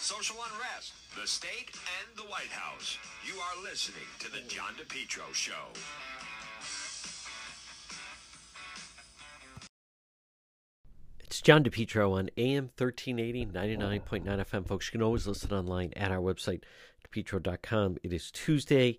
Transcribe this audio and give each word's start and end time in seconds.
social 0.00 0.36
unrest, 0.36 0.94
the 1.20 1.26
state, 1.26 1.70
and 2.00 2.16
the 2.16 2.22
White 2.22 2.48
House. 2.50 2.96
You 3.26 3.38
are 3.38 3.62
listening 3.62 4.06
to 4.20 4.30
The 4.32 4.40
John 4.48 4.72
DePetro 4.74 5.34
Show. 5.34 5.52
It's 11.20 11.42
John 11.42 11.62
DePetro 11.62 12.12
on 12.12 12.30
AM 12.38 12.70
1380, 12.76 13.46
99.9 13.46 14.24
FM. 14.24 14.66
Folks, 14.66 14.88
you 14.88 14.92
can 14.92 15.02
always 15.02 15.26
listen 15.26 15.52
online 15.52 15.92
at 15.94 16.10
our 16.10 16.18
website, 16.18 16.62
depetro.com. 17.06 17.98
It 18.02 18.12
is 18.14 18.30
Tuesday. 18.30 18.96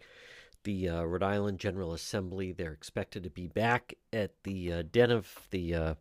The 0.64 0.88
uh, 0.88 1.04
Rhode 1.04 1.24
Island 1.24 1.58
General 1.58 1.94
Assembly, 1.94 2.52
they're 2.52 2.74
expected 2.74 3.24
to 3.24 3.32
be 3.32 3.48
back 3.48 3.96
at 4.14 4.44
the 4.44 4.72
uh, 4.72 4.84
Den 4.90 5.10
of 5.10 5.48
the 5.50 5.74
uh, 5.74 5.94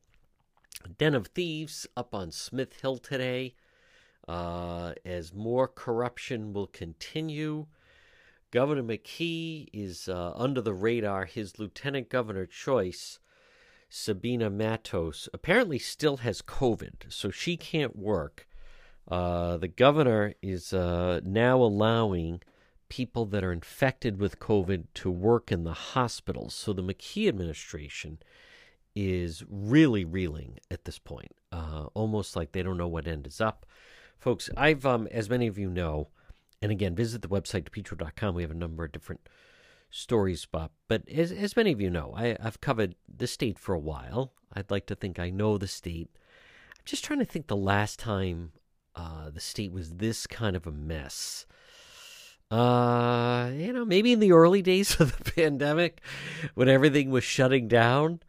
Den 0.99 1.15
of 1.15 1.29
Thieves 1.29 1.87
up 1.97 2.15
on 2.15 2.31
Smith 2.31 2.83
Hill 2.83 2.99
today. 2.99 3.55
Uh, 4.31 4.95
as 5.05 5.35
more 5.35 5.67
corruption 5.67 6.53
will 6.53 6.69
continue, 6.69 7.67
Governor 8.53 8.85
McKee 8.85 9.67
is 9.73 10.09
uh, 10.09 10.33
under 10.37 10.61
the 10.61 10.73
radar. 10.73 11.25
His 11.25 11.59
lieutenant 11.59 12.09
governor 12.09 12.47
choice 12.47 13.19
Sabina 13.89 14.49
Matos 14.49 15.29
apparently 15.35 15.81
still 15.81 16.19
has 16.19 16.43
COVID, 16.43 17.13
so 17.13 17.33
she 17.33 17.57
can't 17.57 17.97
work. 17.97 18.47
Uh, 19.09 19.57
the 19.57 19.67
governor 19.67 20.35
is 20.41 20.73
uh, 20.73 21.19
now 21.25 21.57
allowing 21.57 22.41
people 22.89 23.27
that 23.27 23.43
are 23.43 23.53
infected 23.53 24.21
with 24.21 24.39
COVID 24.39 24.85
to 24.95 25.11
work 25.11 25.51
in 25.51 25.65
the 25.65 25.73
hospitals. 25.73 26.55
So 26.55 26.73
the 26.73 26.85
McKee 26.85 27.27
administration 27.27 28.21
is 28.95 29.43
really 29.49 30.05
reeling 30.05 30.61
at 30.71 30.85
this 30.85 31.01
point, 31.01 31.33
uh, 31.51 31.87
almost 31.95 32.37
like 32.37 32.53
they 32.53 32.63
don't 32.63 32.79
know 32.79 32.87
what 32.87 33.09
end 33.09 33.27
is 33.27 33.41
up. 33.41 33.67
Folks, 34.21 34.51
I've, 34.55 34.85
um, 34.85 35.09
as 35.11 35.31
many 35.31 35.47
of 35.47 35.59
you 35.59 35.71
know, 35.71 36.09
and 36.61 36.71
again, 36.71 36.95
visit 36.95 37.23
the 37.23 37.29
website, 37.29 37.65
depetro.com. 37.65 38.35
We 38.35 38.43
have 38.43 38.51
a 38.51 38.55
number 38.55 38.85
of 38.85 38.93
different 38.93 39.27
stories, 39.91 40.45
Bob. 40.45 40.71
But 40.89 41.09
as, 41.09 41.33
as 41.33 41.57
many 41.57 41.73
of 41.73 41.81
you 41.81 41.89
know, 41.89 42.13
I, 42.15 42.37
I've 42.39 42.61
covered 42.61 42.97
the 43.09 43.27
state 43.27 43.59
for 43.59 43.75
a 43.75 43.79
while. 43.79 44.35
I'd 44.53 44.71
like 44.71 44.85
to 44.87 44.95
think 44.95 45.19
I 45.19 45.31
know 45.31 45.57
the 45.57 45.67
state. 45.67 46.11
I'm 46.79 46.85
just 46.85 47.03
trying 47.03 47.21
to 47.21 47.25
think 47.25 47.47
the 47.47 47.57
last 47.57 47.99
time 47.99 48.53
uh, 48.95 49.31
the 49.31 49.41
state 49.41 49.73
was 49.73 49.95
this 49.95 50.27
kind 50.27 50.55
of 50.55 50.67
a 50.67 50.73
mess. 50.73 51.47
Uh, 52.51 53.51
you 53.55 53.73
know, 53.73 53.87
maybe 53.87 54.13
in 54.13 54.21
the 54.21 54.33
early 54.33 54.61
days 54.61 55.01
of 55.01 55.17
the 55.17 55.33
pandemic 55.33 56.03
when 56.55 56.69
everything 56.69 57.11
was 57.11 57.25
shutting 57.25 57.69
down. 57.69 58.21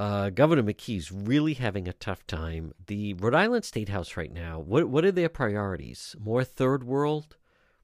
Uh, 0.00 0.30
Governor 0.30 0.62
McKee's 0.62 1.12
really 1.12 1.52
having 1.52 1.86
a 1.86 1.92
tough 1.92 2.26
time. 2.26 2.72
The 2.86 3.12
Rhode 3.12 3.34
Island 3.34 3.66
State 3.66 3.90
House 3.90 4.16
right 4.16 4.32
now, 4.32 4.58
what 4.58 4.88
what 4.88 5.04
are 5.04 5.12
their 5.12 5.28
priorities? 5.28 6.16
More 6.18 6.42
third 6.42 6.84
world 6.84 7.36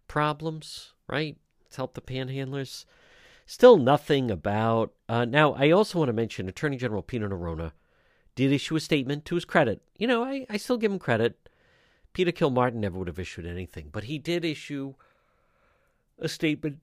problems, 0.09 0.95
right? 1.07 1.37
Let's 1.63 1.77
help 1.77 1.93
the 1.93 2.01
panhandlers. 2.01 2.87
Still 3.45 3.77
nothing 3.77 4.31
about. 4.31 4.95
Uh, 5.11 5.27
now, 5.27 5.53
I 5.53 5.71
also 5.71 5.99
want 5.99 6.09
to 6.09 6.15
mention 6.15 6.49
Attorney 6.49 6.79
General 6.79 7.03
Peter 7.03 7.29
Neronha 7.29 7.73
did 8.35 8.51
issue 8.51 8.77
a 8.77 8.81
statement 8.81 9.27
to 9.27 9.35
his 9.35 9.45
credit. 9.45 9.83
You 9.99 10.07
know, 10.07 10.25
I, 10.25 10.47
I 10.49 10.57
still 10.57 10.79
give 10.79 10.91
him 10.91 10.99
credit. 10.99 11.51
Peter 12.15 12.33
Kilmartin 12.33 12.77
never 12.77 12.99
would 12.99 13.09
have 13.09 13.19
issued 13.19 13.45
anything, 13.45 13.91
but 13.93 14.05
he 14.05 14.19
did 14.19 14.43
issue 14.43 14.95
a 16.19 16.31
statement 16.31 16.79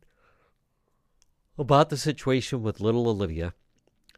about 1.58 1.89
the 1.89 1.98
situation 1.98 2.61
with 2.61 2.80
little 2.80 3.08
Olivia 3.08 3.56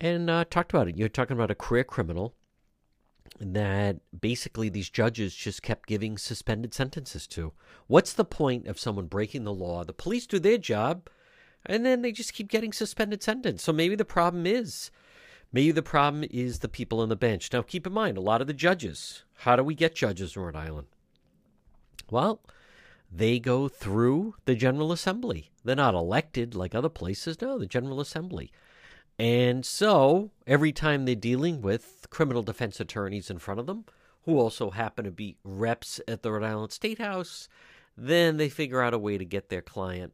and 0.01 0.29
uh, 0.29 0.45
talked 0.45 0.73
about 0.73 0.87
it. 0.87 0.97
You're 0.97 1.09
talking 1.09 1.35
about 1.35 1.51
a 1.51 1.55
career 1.55 1.83
criminal 1.83 2.35
that 3.39 3.97
basically 4.19 4.69
these 4.69 4.89
judges 4.89 5.35
just 5.35 5.61
kept 5.61 5.87
giving 5.87 6.17
suspended 6.17 6.73
sentences 6.73 7.27
to. 7.27 7.51
What's 7.87 8.13
the 8.13 8.25
point 8.25 8.67
of 8.67 8.79
someone 8.79 9.07
breaking 9.07 9.43
the 9.43 9.53
law? 9.53 9.83
The 9.83 9.93
police 9.93 10.25
do 10.25 10.39
their 10.39 10.57
job 10.57 11.09
and 11.65 11.85
then 11.85 12.01
they 12.01 12.11
just 12.11 12.33
keep 12.33 12.47
getting 12.47 12.71
suspended 12.71 13.23
sentence. 13.23 13.63
So 13.63 13.73
maybe 13.73 13.95
the 13.95 14.05
problem 14.05 14.45
is 14.45 14.91
maybe 15.51 15.71
the 15.71 15.81
problem 15.81 16.23
is 16.29 16.59
the 16.59 16.69
people 16.69 17.01
on 17.01 17.09
the 17.09 17.15
bench. 17.15 17.51
Now 17.51 17.61
keep 17.61 17.85
in 17.87 17.93
mind 17.93 18.17
a 18.17 18.21
lot 18.21 18.41
of 18.41 18.47
the 18.47 18.53
judges. 18.53 19.23
How 19.39 19.55
do 19.55 19.63
we 19.63 19.75
get 19.75 19.95
judges 19.95 20.35
in 20.35 20.41
Rhode 20.41 20.55
Island? 20.55 20.87
Well, 22.09 22.41
they 23.11 23.39
go 23.39 23.67
through 23.67 24.35
the 24.45 24.55
General 24.55 24.91
Assembly. 24.91 25.51
They're 25.63 25.75
not 25.75 25.95
elected 25.95 26.55
like 26.55 26.75
other 26.75 26.89
places. 26.89 27.41
No, 27.41 27.57
the 27.57 27.65
General 27.65 27.99
Assembly. 27.99 28.51
And 29.17 29.65
so 29.65 30.31
every 30.45 30.71
time 30.71 31.05
they're 31.05 31.15
dealing 31.15 31.61
with 31.61 32.07
criminal 32.09 32.43
defense 32.43 32.79
attorneys 32.79 33.29
in 33.29 33.39
front 33.39 33.59
of 33.59 33.65
them, 33.65 33.85
who 34.23 34.39
also 34.39 34.71
happen 34.71 35.05
to 35.05 35.11
be 35.11 35.37
reps 35.43 36.01
at 36.07 36.21
the 36.21 36.31
Rhode 36.31 36.43
Island 36.43 36.71
State 36.71 36.99
House, 36.99 37.47
then 37.95 38.37
they 38.37 38.49
figure 38.49 38.81
out 38.81 38.93
a 38.93 38.99
way 38.99 39.17
to 39.17 39.25
get 39.25 39.49
their 39.49 39.61
client 39.61 40.13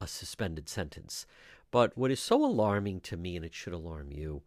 a 0.00 0.06
suspended 0.06 0.68
sentence. 0.68 1.26
But 1.70 1.96
what 1.96 2.10
is 2.10 2.20
so 2.20 2.42
alarming 2.44 3.00
to 3.02 3.16
me, 3.16 3.36
and 3.36 3.44
it 3.44 3.54
should 3.54 3.72
alarm 3.72 4.10
you, 4.10 4.42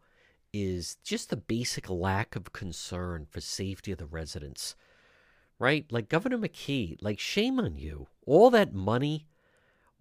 is 0.51 0.97
just 1.03 1.29
the 1.29 1.37
basic 1.37 1.89
lack 1.89 2.35
of 2.35 2.53
concern 2.53 3.27
for 3.29 3.41
safety 3.41 3.91
of 3.91 3.97
the 3.97 4.05
residents. 4.05 4.75
Right? 5.59 5.85
Like 5.91 6.09
Governor 6.09 6.37
McKee, 6.37 6.97
like 7.01 7.19
shame 7.19 7.59
on 7.59 7.77
you. 7.77 8.07
All 8.25 8.49
that 8.49 8.73
money, 8.73 9.27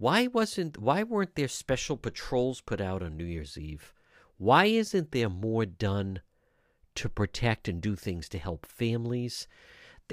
why 0.03 0.27
wasn't 0.27 0.79
why 0.79 1.03
weren't 1.03 1.37
there 1.37 1.49
special 1.49 1.97
patrols 1.97 2.61
put 2.61 2.81
out 2.81 3.03
on 3.03 3.17
New 3.17 3.25
Year's 3.25 3.57
Eve? 3.57 3.93
Why 4.37 4.65
isn't 4.65 5.13
there 5.13 5.29
more 5.29 5.65
done 5.65 6.21
to 6.97 7.09
protect 7.09 7.69
and 7.69 7.81
do 7.81 7.95
things 7.95 8.29
to 8.31 8.39
help 8.39 8.67
families? 8.67 9.47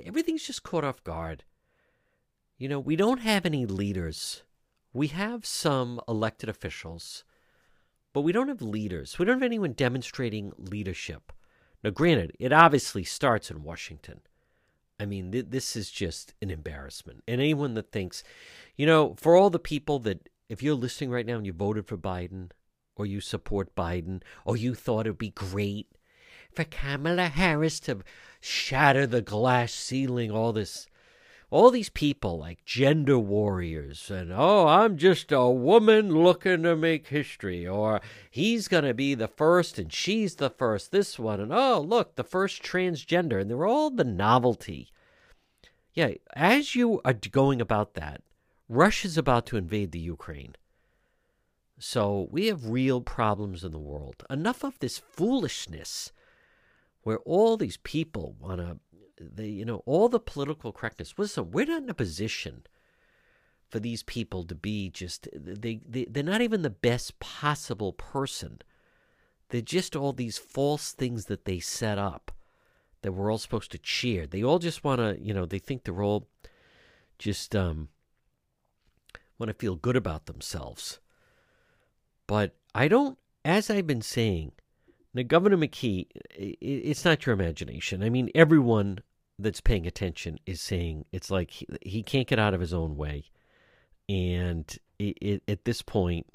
Everything's 0.05 0.47
just 0.47 0.63
caught 0.63 0.85
off 0.85 1.03
guard. 1.03 1.44
You 2.57 2.69
know, 2.69 2.79
we 2.79 2.95
don't 2.95 3.22
have 3.22 3.45
any 3.45 3.66
leaders 3.66 4.44
we 4.94 5.07
have 5.07 5.45
some 5.45 6.01
elected 6.07 6.49
officials, 6.49 7.23
but 8.13 8.22
we 8.22 8.31
don't 8.31 8.47
have 8.47 8.61
leaders. 8.61 9.19
We 9.19 9.25
don't 9.25 9.35
have 9.35 9.44
anyone 9.44 9.73
demonstrating 9.73 10.51
leadership. 10.57 11.31
Now, 11.83 11.91
granted, 11.91 12.35
it 12.39 12.51
obviously 12.51 13.03
starts 13.03 13.51
in 13.51 13.63
Washington. 13.63 14.22
I 14.99 15.05
mean, 15.05 15.31
th- 15.31 15.47
this 15.49 15.75
is 15.75 15.89
just 15.89 16.33
an 16.41 16.49
embarrassment. 16.49 17.23
And 17.27 17.39
anyone 17.39 17.73
that 17.75 17.91
thinks, 17.91 18.23
you 18.75 18.85
know, 18.85 19.15
for 19.17 19.35
all 19.35 19.49
the 19.49 19.59
people 19.59 19.99
that, 19.99 20.29
if 20.49 20.61
you're 20.61 20.75
listening 20.75 21.09
right 21.09 21.25
now 21.25 21.37
and 21.37 21.45
you 21.45 21.53
voted 21.53 21.87
for 21.87 21.97
Biden, 21.97 22.51
or 22.95 23.05
you 23.05 23.21
support 23.21 23.75
Biden, 23.75 24.21
or 24.43 24.57
you 24.57 24.75
thought 24.75 25.07
it 25.07 25.11
would 25.11 25.17
be 25.17 25.29
great 25.29 25.87
for 26.51 26.63
Kamala 26.65 27.27
Harris 27.27 27.79
to 27.81 27.99
shatter 28.41 29.07
the 29.07 29.21
glass 29.21 29.71
ceiling, 29.71 30.31
all 30.31 30.51
this 30.51 30.87
all 31.51 31.71
these 31.71 31.89
people 31.89 32.37
like 32.37 32.63
gender 32.63 33.17
warriors 33.17 34.11
and 34.11 34.31
oh 34.31 34.67
i'm 34.67 34.97
just 34.97 35.31
a 35.31 35.49
woman 35.49 36.11
looking 36.23 36.63
to 36.63 36.75
make 36.75 37.07
history 37.07 37.67
or 37.67 37.99
he's 38.29 38.67
going 38.67 38.83
to 38.83 38.93
be 38.93 39.15
the 39.15 39.27
first 39.27 39.79
and 39.79 39.91
she's 39.91 40.35
the 40.35 40.49
first 40.49 40.91
this 40.91 41.17
one 41.17 41.39
and 41.39 41.51
oh 41.53 41.79
look 41.79 42.15
the 42.15 42.23
first 42.23 42.61
transgender 42.61 43.41
and 43.41 43.49
they're 43.49 43.65
all 43.65 43.89
the 43.89 44.03
novelty. 44.03 44.91
Yeah 45.93 46.11
as 46.35 46.75
you 46.75 47.01
are 47.03 47.13
going 47.13 47.61
about 47.61 47.95
that 47.95 48.21
russia's 48.67 49.17
about 49.17 49.45
to 49.47 49.57
invade 49.57 49.91
the 49.91 49.99
ukraine. 49.99 50.55
So 51.79 52.27
we 52.29 52.47
have 52.47 52.69
real 52.69 52.99
problems 52.99 53.63
in 53.63 53.71
the 53.71 53.79
world. 53.79 54.25
Enough 54.29 54.66
of 54.66 54.77
this 54.79 54.97
foolishness 54.97 56.11
where 57.03 57.19
all 57.19 57.55
these 57.55 57.77
people 57.77 58.35
want 58.37 58.59
to 58.59 58.79
the 59.19 59.47
you 59.47 59.66
know 59.66 59.84
all 59.85 60.09
the 60.09 60.19
political 60.19 60.72
correctness. 60.72 61.13
Listen, 61.18 61.52
we're 61.52 61.66
not 61.66 61.84
in 61.84 61.90
a 61.90 61.94
position 61.94 62.63
for 63.69 63.80
these 63.80 64.03
people 64.03 64.44
to 64.46 64.56
be 64.56 64.90
just 64.90 65.28
they, 65.34 65.81
they 65.88 66.06
they're 66.06 66.24
not 66.24 66.41
even 66.41 66.62
the 66.62 66.69
best 66.69 67.19
possible 67.19 67.94
person. 67.94 68.62
They're 69.50 69.62
just 69.62 69.96
all 69.96 70.13
these 70.13 70.38
false 70.38 70.91
things 70.91 71.25
that 71.25 71.46
they 71.46 71.59
set 71.59 71.97
up 71.97 72.31
that 73.02 73.13
we're 73.13 73.31
all 73.31 73.38
supposed 73.38 73.72
to 73.72 73.78
cheer. 73.78 74.28
They 74.28 74.44
all 74.44 74.59
just 74.59 74.84
want 74.84 75.00
to, 75.00 75.18
you 75.22 75.34
know, 75.34 75.46
they 75.46 75.59
think 75.59 75.84
they're 75.84 76.03
all 76.03 76.28
just 77.17 77.55
um 77.55 77.90
want 79.38 79.49
to 79.49 79.53
feel 79.53 79.76
good 79.76 79.96
about 79.96 80.26
themselves. 80.26 80.99
But 82.28 82.55
I 82.76 82.88
don't 82.88 83.17
as 83.46 83.70
I've 83.70 83.88
been 83.88 84.02
saying, 84.02 84.52
now, 85.14 85.23
Governor 85.23 85.58
McKee, 85.58 86.08
it's 86.35 87.03
not 87.03 87.26
your 87.26 87.34
imagination. 87.34 88.03
I 88.03 88.09
mean, 88.09 88.29
everyone 88.35 88.99
that's 89.40 89.62
paying 89.62 89.88
attention 89.88 90.38
is 90.46 90.62
saying 90.62 91.06
it's 91.12 91.32
like 91.32 91.50
he, 91.50 91.68
he 91.82 92.03
can't 92.03 92.28
get 92.28 92.38
out 92.38 92.53
of 92.53 92.62
his 92.62 92.74
own 92.74 92.97
way, 92.97 93.26
and 94.08 94.78
it, 95.00 95.18
it, 95.22 95.44
at 95.47 95.66
this 95.66 95.82
point, 95.82 96.28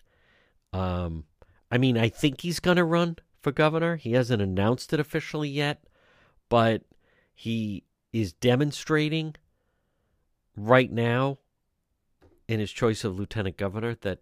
um, 0.72 1.24
I 1.70 1.78
mean, 1.78 1.98
I 1.98 2.08
think 2.08 2.40
he's 2.40 2.60
going 2.60 2.78
to 2.78 2.84
run 2.84 3.16
for 3.42 3.52
governor. 3.52 3.96
He 3.96 4.12
hasn't 4.12 4.42
announced 4.42 4.92
it 4.92 5.00
officially 5.00 5.50
yet, 5.50 5.84
but 6.48 6.82
he 7.34 7.84
is 8.12 8.32
demonstrating 8.32 9.36
right 10.56 10.90
now 10.90 11.38
in 12.48 12.60
his 12.60 12.72
choice 12.72 13.04
of 13.04 13.18
lieutenant 13.18 13.56
governor 13.56 13.94
that 14.02 14.20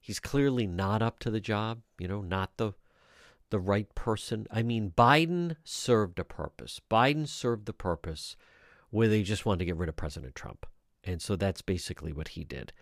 he's 0.00 0.20
clearly 0.20 0.66
not 0.66 1.00
up 1.00 1.18
to 1.20 1.30
the 1.30 1.40
job. 1.40 1.80
You 1.98 2.08
know, 2.08 2.20
not 2.20 2.56
the 2.56 2.74
the 3.54 3.60
right 3.60 3.94
person. 3.94 4.48
I 4.50 4.64
mean, 4.64 4.92
Biden 4.98 5.54
served 5.62 6.18
a 6.18 6.24
purpose. 6.24 6.80
Biden 6.90 7.28
served 7.28 7.66
the 7.66 7.72
purpose 7.72 8.34
where 8.90 9.06
they 9.06 9.22
just 9.22 9.46
wanted 9.46 9.60
to 9.60 9.64
get 9.66 9.76
rid 9.76 9.88
of 9.88 9.94
President 9.94 10.34
Trump. 10.34 10.66
And 11.04 11.22
so 11.22 11.36
that's 11.36 11.62
basically 11.62 12.12
what 12.12 12.28
he 12.28 12.42
did. 12.42 12.72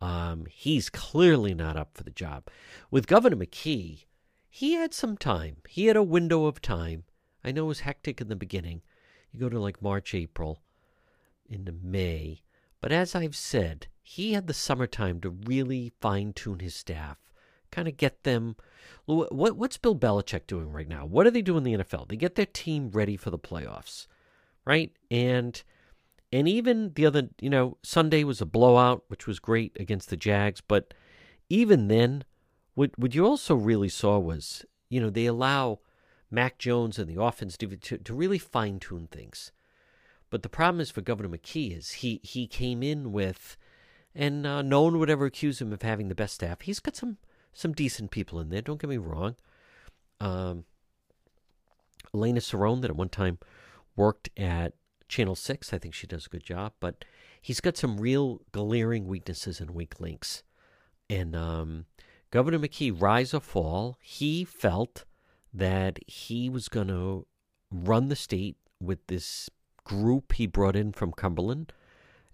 Um, 0.00 0.46
he's 0.48 0.88
clearly 0.88 1.52
not 1.52 1.76
up 1.76 1.90
for 1.92 2.04
the 2.04 2.10
job. 2.10 2.48
With 2.90 3.06
Governor 3.06 3.36
McKee, 3.36 4.06
he 4.48 4.72
had 4.72 4.94
some 4.94 5.18
time. 5.18 5.58
He 5.68 5.88
had 5.88 5.96
a 5.96 6.02
window 6.02 6.46
of 6.46 6.62
time. 6.62 7.04
I 7.44 7.52
know 7.52 7.64
it 7.64 7.68
was 7.68 7.80
hectic 7.80 8.18
in 8.22 8.28
the 8.28 8.34
beginning. 8.34 8.80
You 9.30 9.40
go 9.40 9.50
to 9.50 9.60
like 9.60 9.82
March, 9.82 10.14
April, 10.14 10.62
into 11.46 11.72
May. 11.72 12.44
But 12.80 12.92
as 12.92 13.14
I've 13.14 13.36
said, 13.36 13.88
he 14.02 14.32
had 14.32 14.46
the 14.46 14.54
summertime 14.54 15.20
to 15.20 15.28
really 15.28 15.92
fine 16.00 16.32
tune 16.32 16.60
his 16.60 16.74
staff, 16.74 17.18
kind 17.74 17.88
of 17.88 17.96
get 17.96 18.24
them. 18.24 18.56
What, 19.06 19.56
what's 19.56 19.76
Bill 19.76 19.96
Belichick 19.96 20.46
doing 20.46 20.72
right 20.72 20.88
now? 20.88 21.04
What 21.04 21.26
are 21.26 21.30
they 21.30 21.42
doing 21.42 21.66
in 21.66 21.78
the 21.78 21.84
NFL? 21.84 22.08
They 22.08 22.16
get 22.16 22.36
their 22.36 22.46
team 22.46 22.90
ready 22.90 23.16
for 23.16 23.30
the 23.30 23.38
playoffs, 23.38 24.06
right? 24.64 24.92
And 25.10 25.62
and 26.32 26.48
even 26.48 26.92
the 26.94 27.06
other, 27.06 27.28
you 27.40 27.50
know, 27.50 27.76
Sunday 27.82 28.24
was 28.24 28.40
a 28.40 28.46
blowout, 28.46 29.04
which 29.08 29.26
was 29.26 29.38
great 29.38 29.76
against 29.78 30.10
the 30.10 30.16
Jags. 30.16 30.60
But 30.60 30.94
even 31.48 31.88
then, 31.88 32.24
what 32.74 32.98
what 32.98 33.14
you 33.14 33.26
also 33.26 33.54
really 33.54 33.88
saw 33.88 34.18
was, 34.18 34.64
you 34.88 35.00
know, 35.00 35.10
they 35.10 35.26
allow 35.26 35.80
Mac 36.30 36.58
Jones 36.58 36.98
and 36.98 37.08
the 37.08 37.22
offense 37.22 37.56
to 37.58 37.76
to, 37.76 38.14
really 38.14 38.38
fine 38.38 38.80
tune 38.80 39.06
things. 39.06 39.52
But 40.30 40.42
the 40.42 40.48
problem 40.48 40.80
is 40.80 40.90
for 40.90 41.02
Governor 41.02 41.36
McKee 41.36 41.76
is 41.76 41.92
he 41.92 42.20
he 42.24 42.46
came 42.46 42.82
in 42.82 43.12
with, 43.12 43.56
and 44.14 44.46
uh, 44.46 44.62
no 44.62 44.82
one 44.82 44.98
would 44.98 45.10
ever 45.10 45.26
accuse 45.26 45.60
him 45.60 45.72
of 45.72 45.82
having 45.82 46.08
the 46.08 46.14
best 46.14 46.34
staff. 46.34 46.62
He's 46.62 46.80
got 46.80 46.96
some 46.96 47.18
some 47.54 47.72
decent 47.72 48.10
people 48.10 48.40
in 48.40 48.50
there. 48.50 48.62
Don't 48.62 48.80
get 48.80 48.90
me 48.90 48.98
wrong. 48.98 49.36
Um, 50.20 50.64
Elena 52.14 52.40
Cerrone, 52.40 52.82
that 52.82 52.90
at 52.90 52.96
one 52.96 53.08
time 53.08 53.38
worked 53.96 54.30
at 54.36 54.74
Channel 55.08 55.34
6. 55.34 55.72
I 55.72 55.78
think 55.78 55.94
she 55.94 56.06
does 56.06 56.26
a 56.26 56.28
good 56.28 56.44
job, 56.44 56.72
but 56.80 57.04
he's 57.40 57.60
got 57.60 57.76
some 57.76 57.98
real 57.98 58.40
glaring 58.52 59.06
weaknesses 59.06 59.60
and 59.60 59.70
weak 59.70 60.00
links. 60.00 60.42
And 61.08 61.34
um, 61.36 61.86
Governor 62.30 62.58
McKee, 62.58 63.00
rise 63.00 63.34
or 63.34 63.40
fall, 63.40 63.96
he 64.00 64.44
felt 64.44 65.04
that 65.52 65.98
he 66.06 66.48
was 66.48 66.68
going 66.68 66.88
to 66.88 67.26
run 67.70 68.08
the 68.08 68.16
state 68.16 68.56
with 68.80 69.06
this 69.06 69.48
group 69.84 70.32
he 70.32 70.46
brought 70.46 70.76
in 70.76 70.92
from 70.92 71.12
Cumberland. 71.12 71.72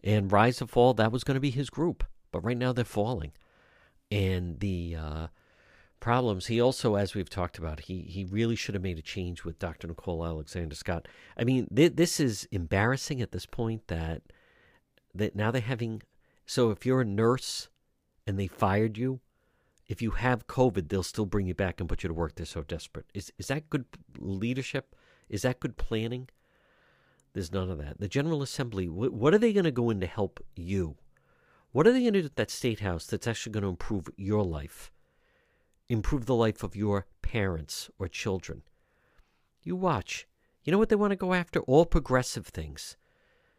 And 0.02 0.32
rise 0.32 0.62
or 0.62 0.66
fall, 0.66 0.94
that 0.94 1.12
was 1.12 1.24
going 1.24 1.34
to 1.34 1.40
be 1.40 1.50
his 1.50 1.68
group. 1.68 2.04
But 2.32 2.44
right 2.44 2.56
now 2.56 2.72
they're 2.72 2.84
falling. 2.84 3.32
And 4.10 4.58
the 4.58 4.96
uh, 4.96 5.26
problems. 6.00 6.46
He 6.46 6.60
also, 6.60 6.96
as 6.96 7.14
we've 7.14 7.30
talked 7.30 7.58
about, 7.58 7.80
he 7.80 8.00
he 8.02 8.24
really 8.24 8.56
should 8.56 8.74
have 8.74 8.82
made 8.82 8.98
a 8.98 9.02
change 9.02 9.44
with 9.44 9.58
Dr. 9.58 9.86
Nicole 9.86 10.24
Alexander 10.24 10.74
Scott. 10.74 11.06
I 11.36 11.44
mean, 11.44 11.68
th- 11.74 11.94
this 11.94 12.18
is 12.18 12.48
embarrassing 12.50 13.22
at 13.22 13.32
this 13.32 13.46
point 13.46 13.86
that 13.88 14.22
that 15.14 15.36
now 15.36 15.50
they're 15.50 15.60
having. 15.60 16.02
So 16.46 16.70
if 16.70 16.84
you're 16.84 17.02
a 17.02 17.04
nurse 17.04 17.68
and 18.26 18.38
they 18.38 18.48
fired 18.48 18.98
you, 18.98 19.20
if 19.86 20.02
you 20.02 20.12
have 20.12 20.48
COVID, 20.48 20.88
they'll 20.88 21.02
still 21.02 21.26
bring 21.26 21.46
you 21.46 21.54
back 21.54 21.78
and 21.78 21.88
put 21.88 22.02
you 22.02 22.08
to 22.08 22.14
work. 22.14 22.34
They're 22.34 22.46
so 22.46 22.62
desperate. 22.62 23.06
Is 23.14 23.32
is 23.38 23.48
that 23.48 23.70
good 23.70 23.84
leadership? 24.18 24.96
Is 25.28 25.42
that 25.42 25.60
good 25.60 25.76
planning? 25.76 26.28
There's 27.32 27.52
none 27.52 27.70
of 27.70 27.78
that. 27.78 28.00
The 28.00 28.08
General 28.08 28.42
Assembly, 28.42 28.86
wh- 28.86 29.14
what 29.14 29.34
are 29.34 29.38
they 29.38 29.52
going 29.52 29.64
to 29.64 29.70
go 29.70 29.90
in 29.90 30.00
to 30.00 30.06
help 30.06 30.44
you? 30.56 30.96
What 31.72 31.86
are 31.86 31.92
they 31.92 32.00
going 32.00 32.14
to 32.14 32.20
do 32.22 32.26
at 32.26 32.36
that 32.36 32.50
state 32.50 32.80
house 32.80 33.06
that's 33.06 33.26
actually 33.26 33.52
going 33.52 33.62
to 33.62 33.68
improve 33.68 34.08
your 34.16 34.42
life? 34.42 34.90
improve 35.90 36.26
the 36.26 36.34
life 36.34 36.62
of 36.62 36.76
your 36.76 37.06
parents 37.20 37.90
or 37.98 38.08
children. 38.08 38.62
You 39.62 39.76
watch. 39.76 40.26
You 40.62 40.70
know 40.70 40.78
what 40.78 40.88
they 40.88 40.96
want 40.96 41.10
to 41.10 41.16
go 41.16 41.34
after? 41.34 41.60
All 41.60 41.84
progressive 41.84 42.46
things. 42.46 42.96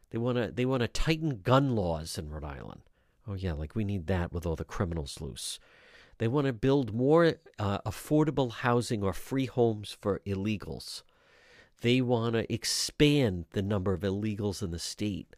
They 0.10 0.18
want 0.18 0.38
to 0.38 0.52
they 0.52 0.66
want 0.66 0.82
to 0.82 0.88
tighten 0.88 1.42
gun 1.42 1.76
laws 1.76 2.18
in 2.18 2.30
Rhode 2.30 2.44
Island. 2.44 2.82
Oh 3.28 3.34
yeah, 3.34 3.54
like 3.54 3.76
we 3.76 3.84
need 3.84 4.08
that 4.08 4.32
with 4.32 4.46
all 4.46 4.56
the 4.56 4.64
criminals 4.64 5.22
loose. 5.22 5.60
They 6.18 6.28
want 6.28 6.48
to 6.48 6.54
build 6.54 6.94
more 6.94 7.34
uh, 7.60 7.80
affordable 7.80 8.52
housing 8.52 9.04
or 9.04 9.14
free 9.14 9.48
homes 9.48 9.98
for 10.00 10.22
illegals. 10.26 11.04
They 11.82 12.02
want 12.02 12.34
to 12.34 12.52
expand 12.54 13.46
the 13.52 13.62
number 13.62 13.94
of 13.94 14.02
illegals 14.02 14.62
in 14.62 14.72
the 14.72 14.80
state. 14.80 15.36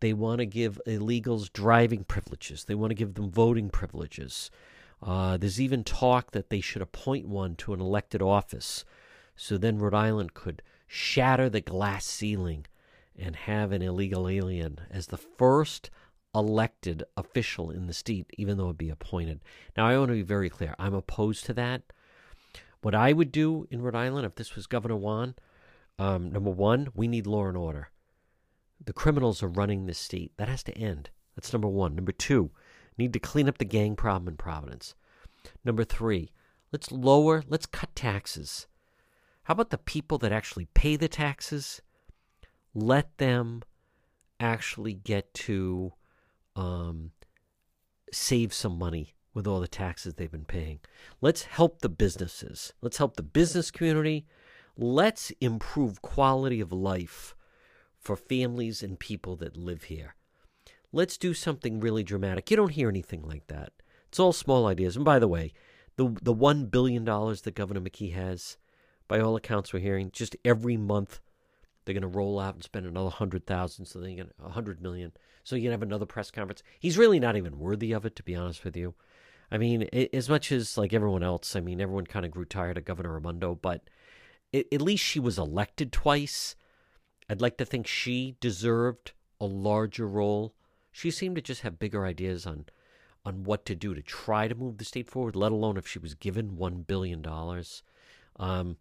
They 0.00 0.12
want 0.12 0.38
to 0.38 0.46
give 0.46 0.80
illegals 0.86 1.52
driving 1.52 2.04
privileges. 2.04 2.64
They 2.64 2.74
want 2.74 2.90
to 2.90 2.94
give 2.94 3.14
them 3.14 3.30
voting 3.30 3.70
privileges. 3.70 4.50
Uh, 5.02 5.36
there's 5.36 5.60
even 5.60 5.84
talk 5.84 6.32
that 6.32 6.50
they 6.50 6.60
should 6.60 6.82
appoint 6.82 7.28
one 7.28 7.54
to 7.56 7.74
an 7.74 7.80
elected 7.80 8.22
office. 8.22 8.84
So 9.34 9.58
then 9.58 9.78
Rhode 9.78 9.94
Island 9.94 10.34
could 10.34 10.62
shatter 10.86 11.48
the 11.48 11.60
glass 11.60 12.06
ceiling 12.06 12.66
and 13.18 13.36
have 13.36 13.72
an 13.72 13.82
illegal 13.82 14.28
alien 14.28 14.80
as 14.90 15.06
the 15.06 15.16
first 15.16 15.90
elected 16.34 17.02
official 17.16 17.70
in 17.70 17.86
the 17.86 17.92
state, 17.92 18.26
even 18.36 18.58
though 18.58 18.70
it 18.70 18.78
be 18.78 18.90
appointed. 18.90 19.40
Now, 19.76 19.86
I 19.86 19.96
want 19.98 20.08
to 20.10 20.14
be 20.14 20.22
very 20.22 20.50
clear. 20.50 20.74
I'm 20.78 20.94
opposed 20.94 21.46
to 21.46 21.54
that. 21.54 21.82
What 22.82 22.94
I 22.94 23.12
would 23.12 23.32
do 23.32 23.66
in 23.70 23.82
Rhode 23.82 23.94
Island 23.94 24.26
if 24.26 24.34
this 24.34 24.54
was 24.54 24.66
Governor 24.66 24.96
Juan, 24.96 25.34
um, 25.98 26.30
number 26.30 26.50
one, 26.50 26.88
we 26.94 27.08
need 27.08 27.26
law 27.26 27.46
and 27.46 27.56
order. 27.56 27.88
The 28.84 28.92
criminals 28.92 29.42
are 29.42 29.48
running 29.48 29.86
this 29.86 29.98
state. 29.98 30.32
That 30.36 30.48
has 30.48 30.62
to 30.64 30.76
end. 30.76 31.10
That's 31.34 31.52
number 31.52 31.68
one. 31.68 31.94
Number 31.94 32.12
two, 32.12 32.50
Need 32.98 33.12
to 33.12 33.18
clean 33.18 33.48
up 33.48 33.58
the 33.58 33.64
gang 33.64 33.94
problem 33.94 34.28
in 34.28 34.36
Providence. 34.36 34.94
Number 35.64 35.84
three, 35.84 36.32
let's 36.72 36.90
lower, 36.90 37.42
let's 37.46 37.66
cut 37.66 37.94
taxes. 37.94 38.66
How 39.44 39.52
about 39.52 39.70
the 39.70 39.78
people 39.78 40.18
that 40.18 40.32
actually 40.32 40.66
pay 40.74 40.96
the 40.96 41.08
taxes? 41.08 41.82
Let 42.74 43.18
them 43.18 43.62
actually 44.40 44.94
get 44.94 45.32
to 45.34 45.92
um, 46.56 47.12
save 48.12 48.52
some 48.52 48.78
money 48.78 49.14
with 49.34 49.46
all 49.46 49.60
the 49.60 49.68
taxes 49.68 50.14
they've 50.14 50.30
been 50.30 50.44
paying. 50.46 50.80
Let's 51.20 51.42
help 51.42 51.80
the 51.80 51.88
businesses. 51.90 52.72
Let's 52.80 52.96
help 52.96 53.16
the 53.16 53.22
business 53.22 53.70
community. 53.70 54.26
Let's 54.76 55.30
improve 55.40 56.02
quality 56.02 56.60
of 56.60 56.72
life 56.72 57.35
for 58.06 58.16
families 58.16 58.82
and 58.82 58.98
people 58.98 59.36
that 59.36 59.56
live 59.56 59.84
here 59.84 60.14
let's 60.96 61.18
do 61.18 61.34
something 61.34 61.78
really 61.78 62.02
dramatic. 62.02 62.50
You 62.50 62.56
don't 62.56 62.70
hear 62.70 62.88
anything 62.88 63.22
like 63.22 63.46
that. 63.48 63.72
It's 64.08 64.18
all 64.18 64.32
small 64.32 64.66
ideas. 64.66 64.96
And 64.96 65.04
by 65.04 65.18
the 65.18 65.28
way, 65.28 65.52
the 65.96 66.16
the 66.22 66.32
one 66.32 66.66
billion 66.66 67.04
dollars 67.04 67.42
that 67.42 67.54
Governor 67.54 67.80
McKee 67.80 68.14
has, 68.14 68.56
by 69.08 69.20
all 69.20 69.36
accounts 69.36 69.72
we're 69.72 69.80
hearing, 69.80 70.10
just 70.12 70.36
every 70.44 70.76
month 70.76 71.20
they're 71.84 71.94
going 71.94 72.02
to 72.02 72.08
roll 72.08 72.40
out 72.40 72.54
and 72.54 72.64
spend 72.64 72.86
another 72.86 73.10
hundred 73.10 73.46
thousand, 73.46 73.86
so 73.86 74.00
they 74.00 74.14
get 74.14 74.32
a 74.42 74.50
hundred 74.50 74.80
million. 74.80 75.12
So 75.44 75.54
you 75.54 75.62
can 75.62 75.70
have 75.70 75.82
another 75.82 76.06
press 76.06 76.30
conference. 76.30 76.62
He's 76.80 76.98
really 76.98 77.20
not 77.20 77.36
even 77.36 77.58
worthy 77.58 77.92
of 77.92 78.04
it, 78.04 78.16
to 78.16 78.22
be 78.22 78.34
honest 78.34 78.64
with 78.64 78.76
you. 78.76 78.94
I 79.50 79.58
mean, 79.58 79.88
it, 79.92 80.12
as 80.12 80.28
much 80.28 80.50
as 80.50 80.76
like 80.76 80.92
everyone 80.92 81.22
else, 81.22 81.54
I 81.54 81.60
mean, 81.60 81.80
everyone 81.80 82.06
kind 82.06 82.26
of 82.26 82.32
grew 82.32 82.44
tired 82.44 82.78
of 82.78 82.84
Governor 82.84 83.12
Raimondo, 83.12 83.54
but 83.54 83.88
it, 84.52 84.66
at 84.72 84.82
least 84.82 85.04
she 85.04 85.20
was 85.20 85.38
elected 85.38 85.92
twice. 85.92 86.56
I'd 87.28 87.40
like 87.40 87.56
to 87.58 87.64
think 87.64 87.86
she 87.86 88.36
deserved 88.40 89.12
a 89.40 89.46
larger 89.46 90.06
role 90.06 90.54
she 90.96 91.10
seemed 91.10 91.36
to 91.36 91.42
just 91.42 91.60
have 91.60 91.78
bigger 91.78 92.06
ideas 92.06 92.46
on 92.46 92.64
on 93.22 93.44
what 93.44 93.66
to 93.66 93.74
do 93.74 93.94
to 93.94 94.00
try 94.00 94.48
to 94.48 94.54
move 94.54 94.78
the 94.78 94.84
state 94.84 95.10
forward, 95.10 95.36
let 95.36 95.52
alone 95.52 95.76
if 95.76 95.86
she 95.86 95.98
was 95.98 96.14
given 96.14 96.56
one 96.56 96.82
billion 96.82 97.20
dollars. 97.20 97.82
Um, 98.36 98.78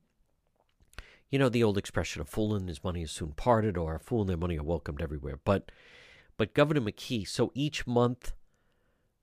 you 1.30 1.38
know 1.38 1.50
the 1.50 1.62
old 1.62 1.78
expression: 1.78 2.22
"A 2.22 2.26
fool 2.26 2.56
and 2.56 2.70
his 2.70 2.86
money 2.86 3.02
is 3.02 3.12
soon 3.12 3.34
parted," 3.34 3.76
or 3.76 3.96
"A 3.96 4.00
fool 4.00 4.22
and 4.22 4.30
their 4.30 4.38
money 4.38 4.58
are 4.58 4.64
welcomed 4.64 5.02
everywhere." 5.02 5.40
But 5.44 5.74
but 6.38 6.54
Governor 6.54 6.80
McKee, 6.80 7.28
so 7.28 7.52
each 7.54 7.86
month, 7.86 8.32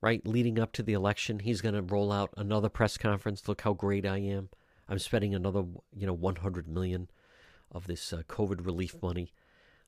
right, 0.02 0.26
leading 0.26 0.58
up 0.58 0.72
to 0.72 0.82
the 0.82 0.92
election, 0.92 1.38
he's 1.38 1.62
going 1.62 1.74
to 1.74 1.80
roll 1.80 2.12
out 2.12 2.34
another 2.36 2.68
press 2.68 2.98
conference. 2.98 3.48
Look 3.48 3.62
how 3.62 3.72
great 3.72 4.04
I 4.04 4.18
am. 4.18 4.50
I'm 4.86 4.98
spending 4.98 5.34
another, 5.34 5.64
you 5.96 6.06
know, 6.06 6.12
100 6.12 6.68
million 6.68 7.08
of 7.72 7.86
this 7.86 8.12
uh, 8.12 8.22
COVID 8.28 8.64
relief 8.64 8.94
money, 9.02 9.32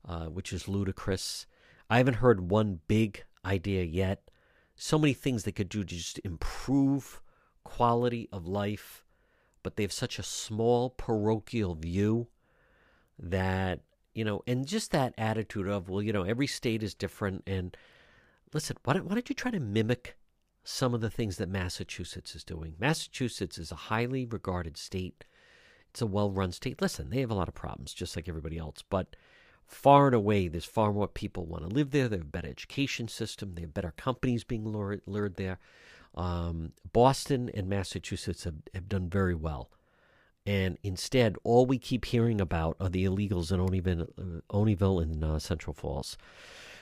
uh, 0.09 0.27
which 0.27 0.53
is 0.53 0.69
ludicrous. 0.69 1.47
I 1.89 1.99
haven't 1.99 2.15
heard 2.15 2.51
one 2.51 2.81
big 2.89 3.25
idea 3.45 3.85
yet. 3.85 4.31
So 4.75 4.99
many 4.99 5.13
things 5.13 5.45
they 5.45 5.53
could 5.53 5.69
do 5.69 5.85
to 5.85 5.95
just 5.95 6.21
improve 6.25 7.21
quality 7.63 8.29
of 8.33 8.47
life, 8.47 9.05
but 9.63 9.77
they 9.77 9.83
have 9.83 9.93
such 9.93 10.19
a 10.19 10.23
small 10.23 10.91
parochial 10.91 11.75
view 11.75 12.29
that, 13.19 13.81
you 14.15 14.25
know, 14.25 14.43
and 14.47 14.67
just 14.67 14.91
that 14.91 15.15
attitude 15.17 15.69
of, 15.69 15.89
well, 15.89 16.03
you 16.03 16.13
know, 16.13 16.25
every 16.25 16.47
state 16.47 16.83
is 16.83 16.95
different. 16.95 17.43
And 17.47 17.77
listen, 18.53 18.77
why 18.85 18.95
don't, 18.95 19.07
why 19.07 19.15
don't 19.15 19.29
you 19.29 19.35
try 19.35 19.51
to 19.51 19.61
mimic 19.61 20.17
some 20.65 20.95
of 20.95 21.01
the 21.01 21.11
things 21.11 21.37
that 21.37 21.49
Massachusetts 21.49 22.35
is 22.35 22.45
doing? 22.45 22.75
Massachusetts 22.79 23.59
is 23.59 23.71
a 23.71 23.77
highly 23.77 24.25
regarded 24.25 24.77
state. 24.77 25.25
It's 25.95 26.03
a 26.03 26.07
well 26.07 26.33
run 26.33 26.51
state. 26.51 26.83
Listen, 26.83 27.11
they 27.11 27.21
have 27.21 27.31
a 27.31 27.35
lot 27.35 27.47
of 27.47 27.55
problems, 27.55 27.95
just 27.95 28.17
like 28.17 28.29
everybody 28.29 28.59
else, 28.59 28.83
but 28.91 29.15
far 29.65 30.07
and 30.07 30.15
away, 30.17 30.49
there's 30.49 30.65
far 30.65 30.93
more 30.93 31.07
people 31.07 31.47
want 31.47 31.63
to 31.63 31.73
live 31.73 31.93
there. 31.93 32.09
They 32.09 32.17
have 32.17 32.27
a 32.27 32.29
better 32.29 32.49
education 32.49 33.07
system. 33.07 33.55
They 33.55 33.61
have 33.61 33.73
better 33.73 33.95
companies 33.97 34.43
being 34.43 34.65
lured, 34.65 35.03
lured 35.07 35.37
there. 35.37 35.61
Um, 36.17 36.73
Boston 36.93 37.49
and 37.55 37.69
Massachusetts 37.69 38.43
have, 38.43 38.57
have 38.75 38.89
done 38.89 39.09
very 39.09 39.37
well. 39.37 39.71
And 40.45 40.79
instead, 40.83 41.37
all 41.45 41.65
we 41.65 41.79
keep 41.79 42.07
hearing 42.07 42.41
about 42.41 42.77
are 42.81 42.89
the 42.89 43.05
illegals 43.05 43.53
in 43.53 43.61
Olneyville, 43.61 44.43
Olneyville 44.51 45.01
and 45.01 45.23
uh, 45.23 45.39
Central 45.39 45.75
Falls. 45.75 46.19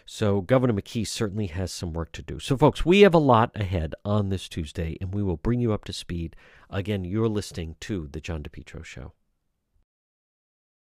So 0.05 0.41
Governor 0.41 0.75
McKee 0.75 1.07
certainly 1.07 1.47
has 1.49 1.71
some 1.71 1.93
work 1.93 2.13
to 2.13 2.23
do. 2.23 2.39
So, 2.39 2.57
folks, 2.57 2.85
we 2.85 3.01
have 3.01 3.15
a 3.15 3.19
lot 3.19 3.51
ahead 3.55 3.95
on 4.05 4.29
this 4.29 4.49
Tuesday, 4.49 4.97
and 5.01 5.15
we 5.15 5.23
will 5.23 5.37
bring 5.37 5.61
you 5.61 5.73
up 5.73 5.85
to 5.85 5.93
speed. 5.93 6.37
Again, 6.71 7.05
you're 7.05 7.29
listening 7.29 7.77
to 7.81 8.09
The 8.11 8.21
John 8.21 8.43
DePetro 8.43 8.85
Show. 8.85 9.13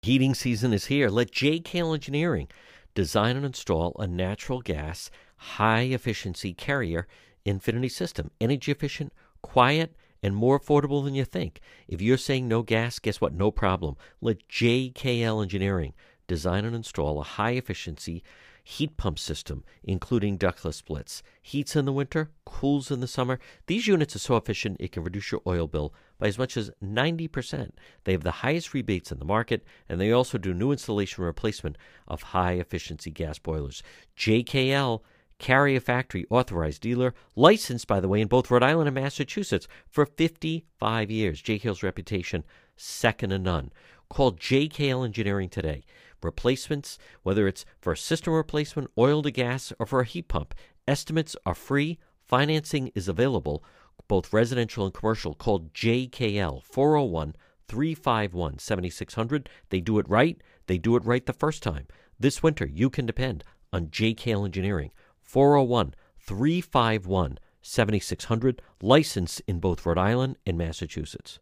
Heating 0.02 0.34
season 0.34 0.72
is 0.72 0.86
here. 0.86 1.08
Let 1.08 1.30
JKL 1.30 1.94
Engineering 1.94 2.48
design 2.94 3.36
and 3.36 3.46
install 3.46 3.96
a 3.98 4.06
natural 4.06 4.60
gas, 4.60 5.10
high 5.36 5.82
efficiency 5.82 6.54
carrier 6.54 7.06
infinity 7.44 7.88
system. 7.88 8.30
Energy 8.40 8.70
efficient, 8.70 9.12
quiet, 9.42 9.94
and 10.22 10.34
more 10.34 10.58
affordable 10.58 11.04
than 11.04 11.14
you 11.14 11.24
think. 11.24 11.60
If 11.88 12.00
you're 12.00 12.16
saying 12.16 12.48
no 12.48 12.62
gas, 12.62 12.98
guess 12.98 13.20
what? 13.20 13.34
No 13.34 13.50
problem. 13.50 13.96
Let 14.20 14.48
JKL 14.48 15.42
Engineering 15.42 15.92
design 16.26 16.64
and 16.64 16.74
install 16.74 17.20
a 17.20 17.24
high 17.24 17.52
efficiency 17.52 18.22
heat 18.64 18.96
pump 18.96 19.18
system, 19.18 19.62
including 19.84 20.38
ductless 20.38 20.76
splits. 20.76 21.22
Heats 21.42 21.76
in 21.76 21.84
the 21.84 21.92
winter, 21.92 22.30
cools 22.46 22.90
in 22.90 23.00
the 23.00 23.06
summer. 23.06 23.38
These 23.66 23.86
units 23.86 24.16
are 24.16 24.20
so 24.20 24.36
efficient 24.36 24.78
it 24.80 24.90
can 24.90 25.04
reduce 25.04 25.30
your 25.30 25.42
oil 25.46 25.66
bill 25.68 25.94
by 26.18 26.28
as 26.28 26.38
much 26.38 26.56
as 26.56 26.70
90%. 26.82 27.72
They 28.04 28.12
have 28.12 28.24
the 28.24 28.30
highest 28.30 28.72
rebates 28.72 29.12
in 29.12 29.18
the 29.18 29.24
market, 29.26 29.64
and 29.88 30.00
they 30.00 30.10
also 30.10 30.38
do 30.38 30.54
new 30.54 30.72
installation 30.72 31.22
replacement 31.22 31.76
of 32.08 32.22
high 32.22 32.52
efficiency 32.52 33.10
gas 33.10 33.38
boilers. 33.38 33.82
JKL 34.16 35.02
Carrier 35.38 35.80
Factory 35.80 36.24
authorized 36.30 36.80
dealer, 36.80 37.12
licensed, 37.36 37.86
by 37.86 38.00
the 38.00 38.08
way, 38.08 38.20
in 38.20 38.28
both 38.28 38.50
Rhode 38.50 38.62
Island 38.62 38.88
and 38.88 38.94
Massachusetts 38.94 39.68
for 39.88 40.06
55 40.06 41.10
years. 41.10 41.42
JKL's 41.42 41.82
reputation, 41.82 42.44
second 42.76 43.30
to 43.30 43.38
none. 43.38 43.72
Call 44.08 44.32
JKL 44.32 45.04
Engineering 45.04 45.48
today. 45.48 45.84
Replacements, 46.24 46.98
whether 47.22 47.46
it's 47.46 47.66
for 47.80 47.92
a 47.92 47.96
system 47.96 48.32
replacement, 48.32 48.90
oil 48.96 49.22
to 49.22 49.30
gas, 49.30 49.72
or 49.78 49.84
for 49.84 50.00
a 50.00 50.06
heat 50.06 50.26
pump, 50.26 50.54
estimates 50.88 51.36
are 51.44 51.54
free. 51.54 51.98
Financing 52.26 52.90
is 52.94 53.08
available, 53.08 53.62
both 54.08 54.32
residential 54.32 54.86
and 54.86 54.94
commercial. 54.94 55.34
Call 55.34 55.70
JKL 55.74 56.62
401 56.62 57.36
351 57.68 58.58
7600. 58.58 59.48
They 59.68 59.80
do 59.80 59.98
it 59.98 60.08
right. 60.08 60.40
They 60.66 60.78
do 60.78 60.96
it 60.96 61.04
right 61.04 61.24
the 61.24 61.32
first 61.32 61.62
time. 61.62 61.86
This 62.18 62.42
winter, 62.42 62.66
you 62.66 62.88
can 62.88 63.06
depend 63.06 63.44
on 63.72 63.88
JKL 63.88 64.46
Engineering. 64.46 64.92
401 65.22 65.94
351 66.18 67.38
7600, 67.60 68.62
licensed 68.82 69.42
in 69.46 69.58
both 69.58 69.84
Rhode 69.84 69.98
Island 69.98 70.36
and 70.46 70.56
Massachusetts. 70.56 71.38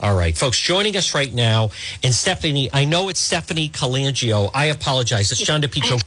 All 0.00 0.16
right, 0.16 0.36
folks, 0.36 0.58
joining 0.58 0.96
us 0.96 1.14
right 1.14 1.32
now, 1.32 1.70
and 2.02 2.12
Stephanie, 2.12 2.68
I 2.72 2.84
know 2.84 3.08
it's 3.08 3.20
Stephanie 3.20 3.68
Colangio. 3.68 4.50
I 4.52 4.66
apologize. 4.66 5.30
It's 5.30 5.40
John 5.40 5.62
DePetro. 5.62 6.02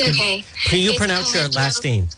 Okay. 0.00 0.44
Can 0.64 0.78
you 0.78 0.90
It's 0.90 0.98
pronounce 0.98 1.34
your 1.34 1.48
last 1.48 1.84
name? 1.84 2.08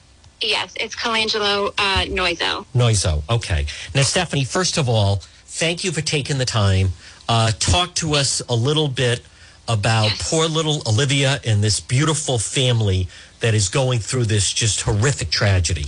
Yes, 0.40 0.73
it's 0.76 0.94
Colangelo 0.94 1.73
uh, 1.78 2.04
Noizo. 2.04 2.64
Noizo. 2.75 3.23
Okay. 3.28 3.66
Now, 3.94 4.02
Stephanie, 4.02 4.44
first 4.44 4.78
of 4.78 4.88
all, 4.88 5.16
thank 5.47 5.82
you 5.85 5.90
for 5.90 6.00
taking 6.00 6.38
the 6.38 6.44
time. 6.44 6.90
Uh, 7.28 7.50
talk 7.59 7.94
to 7.97 8.14
us 8.14 8.40
a 8.49 8.54
little 8.54 8.88
bit 8.88 9.23
about 9.68 10.11
poor 10.18 10.47
little 10.47 10.82
Olivia 10.87 11.40
and 11.44 11.62
this 11.62 11.80
beautiful 11.80 12.38
family 12.38 13.09
that 13.40 13.54
is 13.54 13.68
going 13.68 13.99
through 13.99 14.25
this 14.25 14.52
just 14.52 14.82
horrific 14.82 15.30
tragedy. 15.30 15.87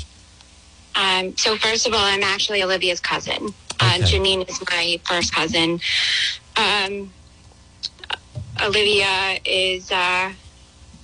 Um, 0.95 1.37
so 1.37 1.57
first 1.57 1.87
of 1.87 1.93
all, 1.93 2.05
I'm 2.05 2.23
actually 2.23 2.63
Olivia's 2.63 3.01
cousin. 3.01 3.55
Uh, 3.83 3.99
Okay. 3.99 4.05
Janine 4.19 4.49
is 4.49 4.61
my 4.71 5.01
first 5.05 5.35
cousin. 5.35 5.81
Um, 6.57 7.13
Olivia 8.63 9.39
is. 9.45 9.91
Uh, 9.91 10.33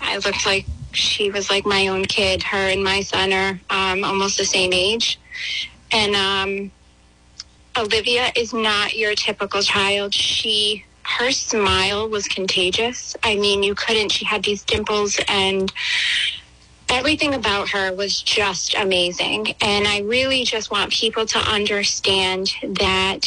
I 0.01 0.17
looked 0.19 0.47
like 0.47 0.67
she 0.93 1.31
was 1.31 1.51
like 1.51 1.67
my 1.67 1.89
own 1.89 2.05
kid. 2.05 2.43
Her 2.43 2.69
and 2.69 2.85
my 2.85 3.01
son 3.01 3.33
are 3.33 3.61
um, 3.71 4.05
almost 4.05 4.39
the 4.39 4.45
same 4.45 4.73
age, 4.73 5.19
and 5.93 6.15
um, 6.15 6.71
Olivia 7.77 8.33
is 8.37 8.53
not 8.53 8.97
your 8.97 9.15
typical 9.15 9.63
child. 9.63 10.15
She 10.15 10.85
her 11.03 11.31
smile 11.33 12.09
was 12.09 12.29
contagious. 12.29 13.17
I 13.23 13.37
mean, 13.37 13.63
you 13.63 13.75
couldn't. 13.75 14.13
She 14.13 14.25
had 14.27 14.45
these 14.45 14.63
dimples 14.63 15.19
and 15.29 15.73
everything 16.91 17.35
about 17.35 17.69
her 17.71 17.93
was 17.93 18.21
just 18.23 18.75
amazing. 18.75 19.55
And 19.61 19.87
I 19.87 20.01
really 20.01 20.45
just 20.45 20.71
want 20.71 20.93
people 20.93 21.27
to 21.27 21.39
understand 21.39 22.51
that 22.63 23.21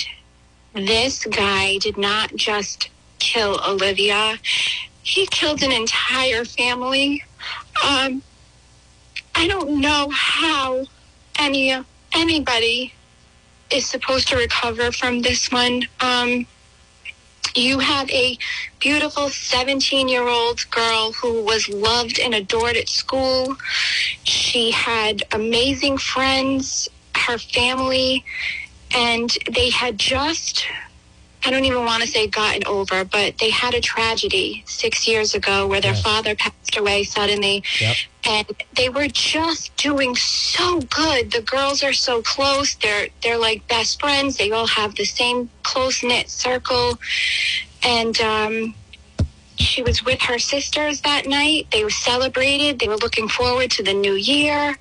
this 0.74 1.26
guy 1.26 1.78
did 1.78 1.98
not 1.98 2.36
just 2.36 2.90
kill 3.20 3.60
Olivia, 3.68 4.38
he 5.04 5.26
killed 5.28 5.64
an 5.64 5.72
entire 5.72 6.46
family. 6.46 7.24
Um, 7.86 8.22
I 9.36 9.48
don't 9.48 9.82
know 9.82 10.10
how 10.12 10.86
any 11.40 11.76
anybody 12.14 12.94
is 13.72 13.86
supposed 13.86 14.28
to 14.28 14.36
recover 14.36 14.92
from 14.92 15.22
this 15.22 15.52
one. 15.52 15.88
Um, 16.02 16.46
you 17.56 17.80
have 17.80 18.10
a 18.12 18.38
beautiful 18.80 19.30
17 19.30 20.08
year 20.08 20.28
old 20.28 20.70
girl 20.72 21.12
who 21.14 21.44
was 21.44 21.68
loved 21.70 22.20
and 22.20 22.34
adored 22.34 22.78
at 22.78 22.90
school. 22.90 23.56
She 24.24 24.72
had 24.72 25.24
amazing 25.32 25.98
friends, 25.98 26.88
her 27.16 27.38
family, 27.38 28.24
and 28.94 29.30
they 29.50 29.70
had 29.70 29.98
just, 29.98 30.66
I 31.44 31.50
don't 31.50 31.66
even 31.66 31.86
want 31.86 32.04
to 32.04 32.08
say 32.08 32.28
gotten 32.28 32.64
over, 32.68 33.04
but 33.04 33.38
they 33.40 33.50
had 33.50 33.74
a 33.74 33.82
tragedy 33.82 34.64
six 34.68 35.08
years 35.08 35.34
ago 35.34 35.66
where 35.68 35.82
their 35.82 35.94
Yes. 35.94 36.04
father 36.04 36.36
passed 36.36 36.78
away 36.78 37.04
suddenly. 37.04 37.64
Yep. 37.80 37.96
And 38.26 38.48
they 38.76 38.90
were 38.90 39.08
just 39.08 39.76
doing 39.78 40.16
so 40.16 40.80
good. 40.82 41.32
The 41.32 41.42
girls 41.42 41.82
are 41.84 41.94
so 41.94 42.22
close. 42.22 42.76
They're 42.76 43.08
they're 43.24 43.40
like 43.40 43.68
best 43.68 44.00
friends. 44.00 44.38
They 44.38 44.52
all 44.52 44.68
have 44.68 44.96
the 44.96 45.06
same 45.06 45.50
close 45.64 46.04
knit 46.04 46.30
circle. 46.30 47.00
And 47.84 48.20
um, 48.22 48.76
she 49.58 49.82
was 49.82 50.06
with 50.06 50.22
her 50.22 50.38
sisters 50.38 51.02
that 51.02 51.26
night. 51.28 51.68
They 51.72 51.84
were 51.84 51.90
celebrated. 51.90 52.78
They 52.80 52.88
were 52.88 52.98
looking 52.98 53.28
forward 53.28 53.72
to 53.72 53.84
the 53.84 53.94
new 53.94 54.14
year. 54.14 54.78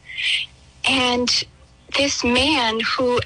And 0.86 1.28
this 1.96 2.22
man 2.22 2.80
who 2.80 3.20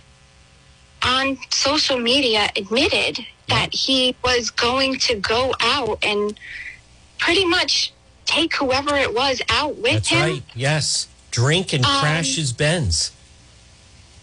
on 1.25 1.39
social 1.51 1.99
media 1.99 2.49
admitted 2.57 3.25
that 3.49 3.75
he 3.75 4.17
was 4.25 4.51
going 4.51 4.99
to 4.99 5.15
go 5.17 5.55
out 5.61 5.99
and 6.05 6.39
pretty 7.19 7.45
much 7.45 7.93
take 8.25 8.55
whoever 8.57 8.97
it 8.97 9.13
was 9.15 9.43
out 9.51 9.77
with 9.77 9.93
That's 9.93 10.09
him. 10.09 10.21
right. 10.21 10.43
Yes. 10.55 11.09
Drink 11.31 11.73
and 11.73 11.85
Um, 11.85 12.01
crash 12.01 12.37
his 12.37 12.53
Benz. 12.53 13.11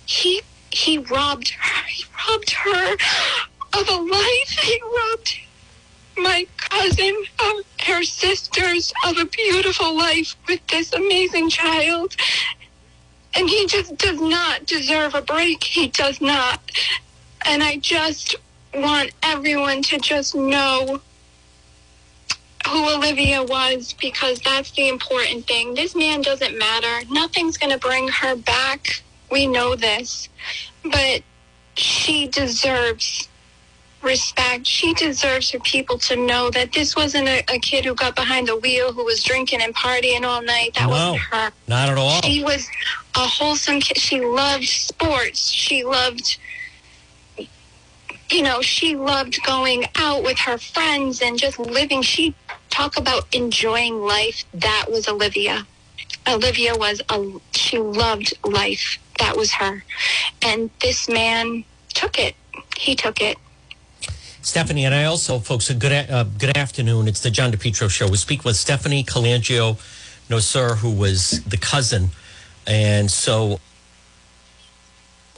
He 0.05 0.41
he 0.72 0.98
robbed 0.98 1.50
her. 1.50 1.84
He 1.88 2.05
robbed 2.27 2.51
her 2.51 2.93
of 3.74 3.89
a 3.89 3.96
life. 3.98 4.50
He 4.62 4.81
robbed 4.81 5.36
my 6.17 6.48
cousin 6.58 7.15
of 7.39 7.65
her 7.88 8.03
sisters 8.03 8.93
of 9.05 9.17
a 9.17 9.25
beautiful 9.25 9.96
life 9.96 10.36
with 10.48 10.65
this 10.67 10.93
amazing 10.93 11.50
child. 11.50 12.15
And 13.35 13.50
he 13.50 13.65
just 13.65 13.97
does 13.97 14.19
not 14.19 14.65
deserve 14.65 15.15
a 15.15 15.21
break. 15.21 15.63
He 15.63 15.88
does 15.88 16.19
not. 16.21 16.59
And 17.45 17.63
I 17.63 17.77
just 17.77 18.35
want 18.73 19.11
everyone 19.23 19.81
to 19.83 19.97
just 20.00 20.35
know 20.35 21.01
who 22.67 22.95
Olivia 22.95 23.43
was 23.43 23.93
because 23.93 24.39
that's 24.39 24.71
the 24.71 24.88
important 24.88 25.47
thing. 25.47 25.73
This 25.73 25.95
man 25.95 26.21
doesn't 26.21 26.57
matter. 26.57 27.05
Nothing's 27.09 27.57
going 27.57 27.71
to 27.71 27.79
bring 27.79 28.07
her 28.07 28.35
back. 28.35 29.03
We 29.31 29.47
know 29.47 29.75
this. 29.75 30.29
But 30.83 31.23
she 31.75 32.27
deserves 32.27 33.27
respect. 34.03 34.65
She 34.67 34.93
deserves 34.93 35.51
her 35.51 35.60
people 35.60 35.98
to 36.00 36.15
know 36.15 36.50
that 36.51 36.72
this 36.74 36.96
wasn't 36.96 37.27
a, 37.27 37.43
a 37.53 37.60
kid 37.60 37.86
who 37.86 37.93
got 37.96 38.15
behind 38.15 38.48
the 38.48 38.58
wheel 38.58 38.93
who 38.93 39.05
was 39.05 39.24
drinking 39.24 39.62
and 39.62 39.74
partying 39.75 40.24
all 40.24 40.41
night. 40.41 40.74
That 40.75 40.84
No. 40.84 40.89
wasn't 40.89 41.17
her. 41.31 41.51
Not 41.67 41.89
at 41.89 41.98
all. 41.98 42.22
She 42.22 42.43
was 42.43 42.67
a 43.15 43.20
wholesome 43.27 43.79
kid. 43.79 43.98
She 43.98 44.22
loved 44.22 44.65
sports. 44.67 45.50
She 45.50 45.84
loved, 45.84 46.38
you 48.29 48.41
know, 48.41 48.62
she 48.62 48.96
loved 48.96 49.41
going 49.46 49.86
out 49.96 50.24
with 50.24 50.39
her 50.39 50.58
friends 50.58 51.22
and 51.22 51.38
just 51.38 51.60
living. 51.60 52.01
She 52.01 52.34
talk 52.70 52.98
about 52.98 53.27
enjoying 53.34 54.01
life. 54.01 54.46
That 54.53 54.86
was 54.89 55.08
Olivia. 55.08 55.65
Olivia 56.27 56.75
was 56.77 57.01
a. 57.10 57.31
She 57.51 57.77
loved 57.79 58.34
life. 58.46 58.98
That 59.20 59.36
was 59.36 59.51
her, 59.53 59.84
and 60.41 60.70
this 60.81 61.10
man 61.10 61.63
took 61.93 62.17
it. 62.20 62.36
He 62.77 62.96
took 62.96 63.22
it. 63.22 63.38
Stephanie, 64.41 64.86
and 64.86 64.95
I 64.95 65.05
also, 65.05 65.39
folks, 65.39 65.69
a 65.69 65.74
good 65.74 66.10
uh, 66.10 66.24
good 66.24 66.57
afternoon. 66.57 67.07
It's 67.07 67.21
the 67.21 67.29
John 67.29 67.51
DePetro 67.51 67.89
Show. 67.89 68.10
We 68.10 68.17
speak 68.17 68.43
with 68.43 68.55
Stephanie 68.55 69.03
Colangio 69.03 69.77
Nosur, 70.29 70.77
who 70.77 70.91
was 70.91 71.43
the 71.43 71.57
cousin, 71.57 72.10
and 72.65 73.10
so 73.10 73.60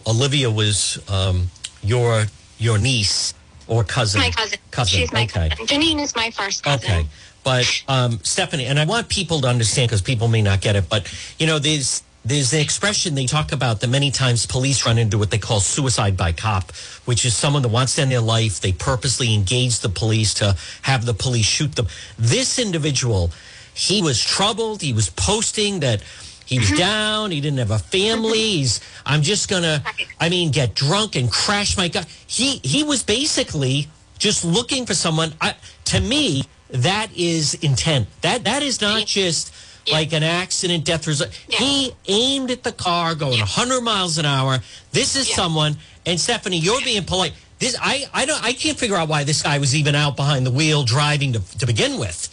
Olivia 0.07 0.49
was 0.49 1.01
um, 1.09 1.49
your 1.81 2.25
your 2.57 2.77
niece 2.77 3.33
or 3.67 3.83
cousin? 3.83 4.21
My 4.21 4.29
cousin. 4.29 4.59
Cousin. 4.71 4.99
She's 4.99 5.13
my 5.13 5.23
okay. 5.23 5.49
cousin. 5.49 5.65
Janine 5.65 6.01
is 6.01 6.15
my 6.15 6.31
first 6.31 6.63
cousin. 6.63 6.91
Okay. 6.91 7.07
But 7.43 7.83
um, 7.87 8.19
Stephanie, 8.23 8.65
and 8.65 8.79
I 8.79 8.85
want 8.85 9.09
people 9.09 9.41
to 9.41 9.47
understand 9.47 9.89
because 9.89 10.01
people 10.01 10.27
may 10.29 10.41
not 10.41 10.61
get 10.61 10.75
it, 10.75 10.87
but 10.89 11.11
you 11.39 11.47
know, 11.47 11.59
there's 11.59 12.03
there's 12.25 12.53
an 12.53 12.59
expression 12.59 13.15
they 13.15 13.25
talk 13.25 13.51
about 13.51 13.81
that 13.81 13.89
many 13.89 14.09
times 14.09 14.45
police 14.45 14.85
run 14.85 14.97
into 14.97 15.17
what 15.17 15.29
they 15.29 15.37
call 15.37 15.59
suicide 15.59 16.15
by 16.15 16.31
cop, 16.31 16.71
which 17.05 17.25
is 17.25 17.35
someone 17.35 17.61
that 17.63 17.69
wants 17.69 17.95
to 17.95 18.01
end 18.01 18.11
their 18.11 18.21
life. 18.21 18.61
They 18.61 18.71
purposely 18.71 19.33
engage 19.33 19.79
the 19.79 19.89
police 19.89 20.33
to 20.35 20.55
have 20.83 21.05
the 21.05 21.13
police 21.13 21.45
shoot 21.45 21.75
them. 21.75 21.87
This 22.17 22.59
individual, 22.59 23.31
he 23.73 24.01
was 24.01 24.23
troubled. 24.23 24.81
He 24.81 24.93
was 24.93 25.09
posting 25.09 25.81
that 25.81 26.01
he 26.45 26.59
was 26.59 26.69
mm-hmm. 26.69 26.77
down. 26.77 27.31
He 27.31 27.41
didn't 27.41 27.59
have 27.59 27.71
a 27.71 27.79
family. 27.79 28.39
Mm-hmm. 28.39 28.57
He's, 28.57 28.81
I'm 29.05 29.21
just 29.21 29.49
gonna, 29.49 29.83
I 30.19 30.29
mean, 30.29 30.51
get 30.51 30.75
drunk 30.75 31.15
and 31.15 31.31
crash 31.31 31.75
my 31.77 31.89
car. 31.89 32.03
He 32.25 32.57
he 32.63 32.83
was 32.83 33.03
basically 33.03 33.87
just 34.17 34.45
looking 34.45 34.85
for 34.85 34.93
someone. 34.93 35.33
I, 35.41 35.55
to 35.85 35.99
me, 35.99 36.43
that 36.69 37.09
is 37.15 37.55
intent. 37.55 38.07
That 38.21 38.45
that 38.45 38.63
is 38.63 38.81
not 38.81 39.05
just 39.05 39.53
like 39.91 40.13
an 40.13 40.23
accident, 40.23 40.85
death 40.85 41.07
result. 41.07 41.31
He 41.47 41.93
aimed 42.07 42.51
at 42.51 42.63
the 42.63 42.71
car 42.71 43.15
going 43.15 43.39
100 43.39 43.81
miles 43.81 44.17
an 44.17 44.25
hour. 44.25 44.59
This 44.91 45.15
is 45.15 45.29
someone. 45.29 45.77
And 46.05 46.19
Stephanie, 46.19 46.57
you're 46.57 46.81
being 46.81 47.03
polite. 47.03 47.33
This 47.59 47.77
I 47.79 48.05
I 48.13 48.25
don't 48.25 48.43
I 48.43 48.53
can't 48.53 48.77
figure 48.77 48.95
out 48.95 49.07
why 49.07 49.23
this 49.23 49.41
guy 49.41 49.57
was 49.57 49.75
even 49.75 49.95
out 49.95 50.15
behind 50.15 50.45
the 50.45 50.51
wheel 50.51 50.83
driving 50.83 51.33
to 51.33 51.57
to 51.59 51.65
begin 51.65 51.97
with. 51.97 52.29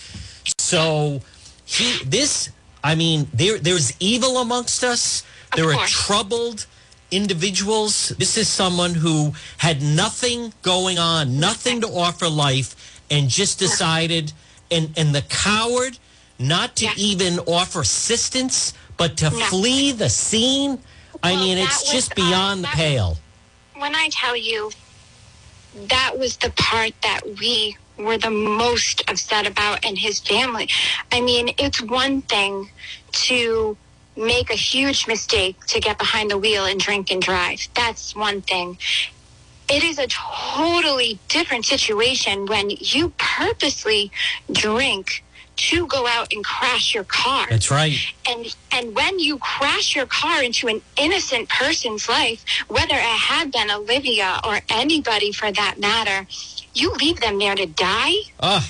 So 0.58 1.20
he 1.64 2.02
this 2.04 2.50
I 2.82 2.94
mean 2.94 3.28
there 3.32 3.58
there's 3.58 3.92
evil 4.00 4.38
amongst 4.38 4.82
us. 4.82 5.22
Of 5.52 5.56
there 5.56 5.72
are 5.72 5.86
troubled 5.86 6.66
individuals. 7.10 8.08
This 8.18 8.36
is 8.36 8.48
someone 8.48 8.94
who 8.94 9.32
had 9.58 9.82
nothing 9.82 10.52
going 10.62 10.98
on, 10.98 11.38
nothing 11.38 11.80
to 11.82 11.88
offer 11.88 12.28
life, 12.28 13.00
and 13.10 13.28
just 13.28 13.58
decided 13.58 14.32
and 14.70 14.90
and 14.96 15.14
the 15.14 15.22
coward 15.22 15.98
not 16.40 16.74
to 16.76 16.86
Yeah. 16.86 16.94
even 16.96 17.38
offer 17.40 17.82
assistance, 17.82 18.72
but 18.96 19.16
to 19.18 19.30
No. 19.30 19.46
flee 19.46 19.92
the 19.92 20.08
scene. 20.10 20.82
I 21.22 21.36
mean, 21.36 21.58
it's 21.58 21.82
was, 21.82 21.90
just 21.92 22.12
uh, 22.12 22.14
beyond 22.16 22.64
the 22.64 22.68
pale. 22.68 23.18
when 23.74 23.94
I 23.94 24.08
tell 24.10 24.36
you 24.36 24.70
that 25.74 26.18
was 26.18 26.36
the 26.38 26.50
part 26.50 26.92
that 27.02 27.20
we 27.38 27.76
were 27.96 28.18
the 28.18 28.30
most 28.30 29.02
upset 29.08 29.46
about 29.46 29.84
and 29.84 29.98
his 29.98 30.20
family. 30.20 30.68
I 31.12 31.20
mean, 31.20 31.54
it's 31.58 31.80
one 31.80 32.22
thing 32.22 32.70
to 33.12 33.78
make 34.16 34.50
a 34.50 34.54
huge 34.56 35.06
mistake 35.06 35.56
to 35.68 35.80
get 35.80 35.98
behind 35.98 36.30
the 36.30 36.38
wheel 36.38 36.64
and 36.66 36.80
drink 36.80 37.10
and 37.10 37.22
drive. 37.22 37.60
That's 37.74 38.14
one 38.16 38.42
thing. 38.42 38.78
It 39.68 39.84
is 39.84 39.98
a 39.98 40.08
totally 40.08 41.20
different 41.28 41.64
situation 41.64 42.46
when 42.46 42.70
you 42.70 43.14
purposely 43.18 44.10
drink 44.52 45.24
to 45.68 45.86
go 45.86 46.06
out 46.06 46.32
and 46.32 46.42
crash 46.44 46.94
your 46.94 47.04
car 47.04 47.46
That's 47.50 47.70
right. 47.70 47.96
and 48.28 48.42
and 48.72 48.94
when 48.94 49.18
you 49.18 49.38
crash 49.38 49.94
your 49.96 50.06
car 50.06 50.42
into 50.42 50.68
an 50.68 50.80
innocent 50.96 51.48
person's 51.48 52.08
life 52.08 52.40
whether 52.68 52.94
it 52.94 53.18
had 53.32 53.46
been 53.52 53.70
olivia 53.70 54.30
or 54.46 54.60
anybody 54.70 55.30
for 55.32 55.50
that 55.60 55.74
matter 55.78 56.26
you 56.72 56.92
leave 56.94 57.18
them 57.20 57.38
there 57.38 57.54
to 57.56 57.66
die 57.66 58.14
Oh, 58.40 58.64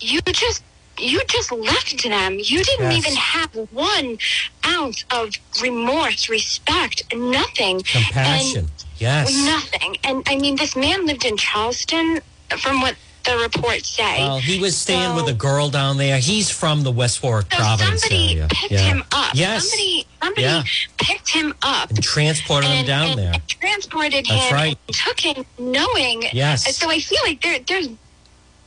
you 0.00 0.20
just 0.22 0.62
you 0.98 1.22
just 1.28 1.52
left 1.52 2.02
them 2.02 2.32
you 2.52 2.64
didn't 2.64 2.90
Yes. 2.90 2.98
even 3.00 3.14
have 3.16 3.50
one 3.70 4.18
ounce 4.66 5.04
of 5.18 5.26
remorse 5.62 6.28
respect 6.28 6.96
nothing 7.14 7.76
compassion. 7.82 8.66
yes. 8.98 9.26
nothing 9.54 9.96
and 10.04 10.22
i 10.26 10.34
mean 10.36 10.56
this 10.56 10.74
man 10.74 11.06
lived 11.06 11.24
in 11.24 11.36
charlestown 11.36 12.18
from 12.64 12.80
what 12.80 12.96
the 13.28 13.38
reports 13.38 13.88
say 13.90 14.18
Well, 14.18 14.38
he 14.38 14.58
was 14.58 14.76
staying 14.76 15.14
with 15.14 15.28
a 15.28 15.34
girl 15.34 15.68
down 15.68 15.96
there. 15.98 16.18
He's 16.18 16.50
from 16.50 16.82
the 16.82 16.90
West 16.90 17.22
Warwick 17.22 17.46
so 17.52 17.58
province 17.58 18.02
somebody 18.02 18.32
area. 18.34 18.48
picked 18.50 18.72
yeah. 18.72 18.78
him 18.80 19.04
up 19.12 19.34
Yes. 19.34 19.68
somebody 19.68 20.06
somebody 20.22 20.42
Yeah. 20.42 20.62
picked 20.98 21.28
him 21.28 21.54
up 21.62 21.90
and 21.90 22.02
transported 22.02 22.70
him 22.70 22.86
down 22.86 23.10
and 23.10 23.18
there. 23.18 23.34
transported 23.48 24.26
That's 24.26 24.44
him, 24.48 24.54
right. 24.54 24.78
and 24.86 24.96
took 24.96 25.20
him, 25.20 25.44
knowing. 25.58 26.24
Yes. 26.32 26.76
So 26.76 26.90
I 26.90 27.00
feel 27.00 27.20
like 27.24 27.40
there, 27.42 27.58
there's, 27.66 27.88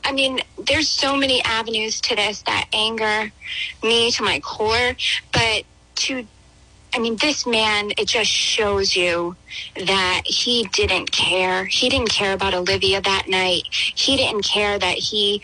I 0.04 0.12
mean, 0.12 0.40
there's 0.66 0.88
so 0.88 1.16
many 1.16 1.42
avenues 1.42 2.00
to 2.02 2.16
this 2.16 2.42
that 2.42 2.66
anger 2.72 3.30
me 3.82 4.10
to 4.12 4.22
my 4.22 4.40
core, 4.40 4.96
but 5.32 5.64
to, 5.96 6.26
I 6.94 6.98
mean, 6.98 7.16
this 7.16 7.46
man, 7.46 7.90
it 7.96 8.06
just 8.06 8.30
shows 8.30 8.94
you 8.94 9.36
that 9.86 10.22
he 10.26 10.64
didn't 10.72 11.10
care. 11.10 11.64
He 11.64 11.88
didn't 11.88 12.10
care 12.10 12.32
about 12.34 12.54
Olivia 12.54 13.00
that 13.00 13.28
night. 13.28 13.62
He 13.72 14.16
didn't 14.16 14.42
care 14.44 14.78
that 14.78 14.98
he 14.98 15.42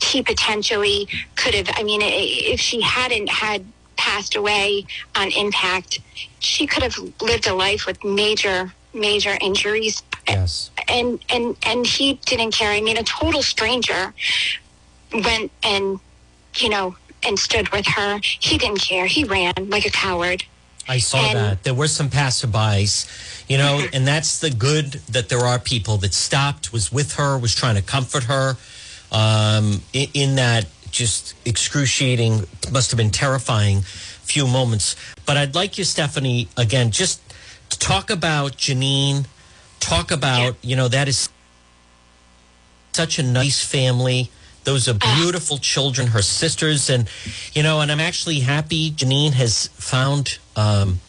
he 0.00 0.22
potentially 0.22 1.08
could 1.34 1.54
have 1.54 1.68
i 1.74 1.82
mean 1.82 2.00
if 2.02 2.60
she 2.60 2.80
hadn't 2.80 3.28
had 3.28 3.66
passed 3.96 4.36
away 4.36 4.86
on 5.16 5.28
impact 5.32 5.98
she 6.38 6.68
could 6.68 6.84
have 6.84 6.96
lived 7.20 7.48
a 7.48 7.54
life 7.54 7.84
with 7.84 8.02
major 8.04 8.72
major 8.94 9.36
injuries 9.40 10.04
Yes. 10.28 10.70
and 10.88 11.18
and 11.28 11.56
and 11.64 11.84
he 11.84 12.14
didn't 12.26 12.52
care 12.52 12.70
i 12.70 12.80
mean 12.80 12.96
a 12.96 13.02
total 13.02 13.42
stranger 13.42 14.14
went 15.12 15.50
and 15.64 15.98
you 16.58 16.68
know 16.68 16.96
and 17.24 17.38
stood 17.38 17.68
with 17.70 17.86
her 17.86 18.20
he 18.22 18.58
didn't 18.58 18.80
care 18.80 19.06
he 19.06 19.24
ran 19.24 19.52
like 19.68 19.86
a 19.86 19.90
coward 19.90 20.44
I 20.90 21.00
saw 21.00 21.18
And- 21.22 21.36
that. 21.38 21.64
There 21.64 21.74
were 21.74 21.86
some 21.86 22.08
passerbys, 22.08 23.06
you 23.46 23.58
know, 23.58 23.86
and 23.92 24.08
that's 24.08 24.38
the 24.38 24.48
good 24.48 24.92
that 25.10 25.28
there 25.28 25.40
are 25.40 25.58
people 25.58 25.98
that 25.98 26.14
stopped, 26.14 26.72
was 26.72 26.90
with 26.90 27.16
her, 27.16 27.36
was 27.36 27.54
trying 27.54 27.74
to 27.74 27.82
comfort 27.82 28.24
her 28.24 28.56
um, 29.12 29.82
in, 29.92 30.08
in 30.14 30.34
that 30.36 30.64
just 30.90 31.34
excruciating, 31.44 32.46
must 32.72 32.90
have 32.90 32.96
been 32.96 33.10
terrifying 33.10 33.82
few 33.82 34.46
moments. 34.46 34.96
But 35.26 35.36
I'd 35.36 35.54
like 35.54 35.76
you, 35.76 35.84
Stephanie, 35.84 36.48
again, 36.56 36.90
just 36.90 37.20
to 37.68 37.78
talk 37.78 38.08
about 38.08 38.52
Janine, 38.52 39.26
talk 39.80 40.10
about, 40.10 40.56
you 40.62 40.74
know, 40.74 40.88
that 40.88 41.06
is 41.06 41.28
such 42.92 43.18
a 43.18 43.22
nice 43.22 43.62
family. 43.62 44.30
Those 44.68 44.86
are 44.86 44.92
beautiful 45.16 45.56
children, 45.56 46.08
her 46.08 46.20
sisters, 46.20 46.90
and 46.90 47.08
you 47.54 47.62
know, 47.62 47.80
and 47.80 47.90
I'm 47.90 48.00
actually 48.00 48.40
happy 48.40 48.90
Janine 48.90 49.32
has 49.32 49.68
found 49.68 50.38
um, 50.56 51.00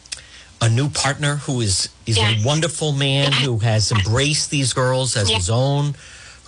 a 0.62 0.68
new 0.70 0.88
partner 0.88 1.36
who 1.36 1.60
is 1.60 1.90
is 2.06 2.16
a 2.16 2.40
wonderful 2.42 2.92
man 2.92 3.32
who 3.32 3.58
has 3.58 3.92
embraced 3.92 4.48
these 4.50 4.72
girls 4.72 5.14
as 5.14 5.28
Yeah. 5.28 5.36
his 5.36 5.50
own. 5.50 5.94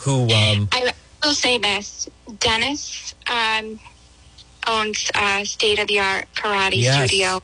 Who 0.06 0.32
um, 0.32 0.70
I 0.72 0.90
will 1.22 1.34
say 1.34 1.58
this: 1.58 2.08
Dennis 2.38 3.14
um, 3.26 3.78
owns 4.66 5.10
a 5.14 5.44
state-of-the-art 5.44 6.28
karate 6.34 6.80
Yes. 6.80 7.10
studio, 7.10 7.42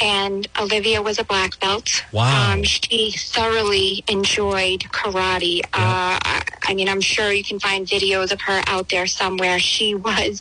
and 0.00 0.48
Olivia 0.58 1.02
was 1.02 1.18
a 1.18 1.24
black 1.24 1.58
belt. 1.60 2.04
Wow. 2.12 2.52
Um, 2.52 2.62
she 2.62 3.12
thoroughly 3.12 4.02
enjoyed 4.08 4.80
karate. 4.80 5.62
Uh, 5.64 6.18
I, 6.22 6.42
I 6.68 6.74
mean, 6.74 6.88
I'm 6.88 7.00
sure 7.00 7.32
you 7.32 7.44
can 7.44 7.58
find 7.58 7.86
videos 7.86 8.32
of 8.32 8.40
her 8.42 8.62
out 8.66 8.88
there 8.88 9.06
somewhere. 9.06 9.58
She 9.58 9.94
was 10.10 10.40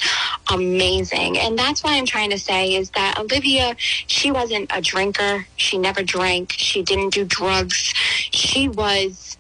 amazing, 0.52 1.38
and 1.38 1.58
that's 1.58 1.84
why 1.84 1.96
I'm 1.96 2.06
trying 2.06 2.30
to 2.32 2.40
say 2.40 2.76
is 2.76 2.90
that 2.92 3.20
Olivia, 3.20 3.76
she 3.80 4.32
wasn't 4.32 4.72
a 4.74 4.82
drinker. 4.82 5.46
She 5.58 5.78
never 5.78 6.04
drank. 6.04 6.54
She 6.54 6.82
didn't 6.82 7.14
do 7.14 7.26
drugs. 7.26 7.94
She 8.32 8.68
was 8.70 9.38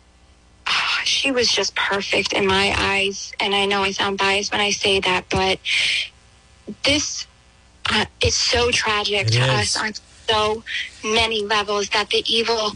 she 1.03 1.32
was 1.32 1.49
just 1.49 1.75
perfect 1.75 2.34
in 2.34 2.45
my 2.45 2.73
eyes. 2.77 3.32
And 3.39 3.55
I 3.55 3.65
know 3.65 3.84
I 3.84 3.91
sound 3.91 4.17
biased 4.17 4.51
when 4.51 4.62
I 4.62 4.71
say 4.71 4.99
that, 4.99 5.25
but 5.29 5.60
this 6.84 7.25
uh, 7.89 8.05
is 8.21 8.36
so 8.36 8.71
tragic 8.71 9.27
It 9.27 9.32
to 9.34 9.41
is. 9.41 9.75
us 9.75 9.77
on 9.77 9.93
so 10.30 10.63
many 11.04 11.44
levels 11.44 11.89
that 11.89 12.10
the 12.10 12.24
evil 12.32 12.72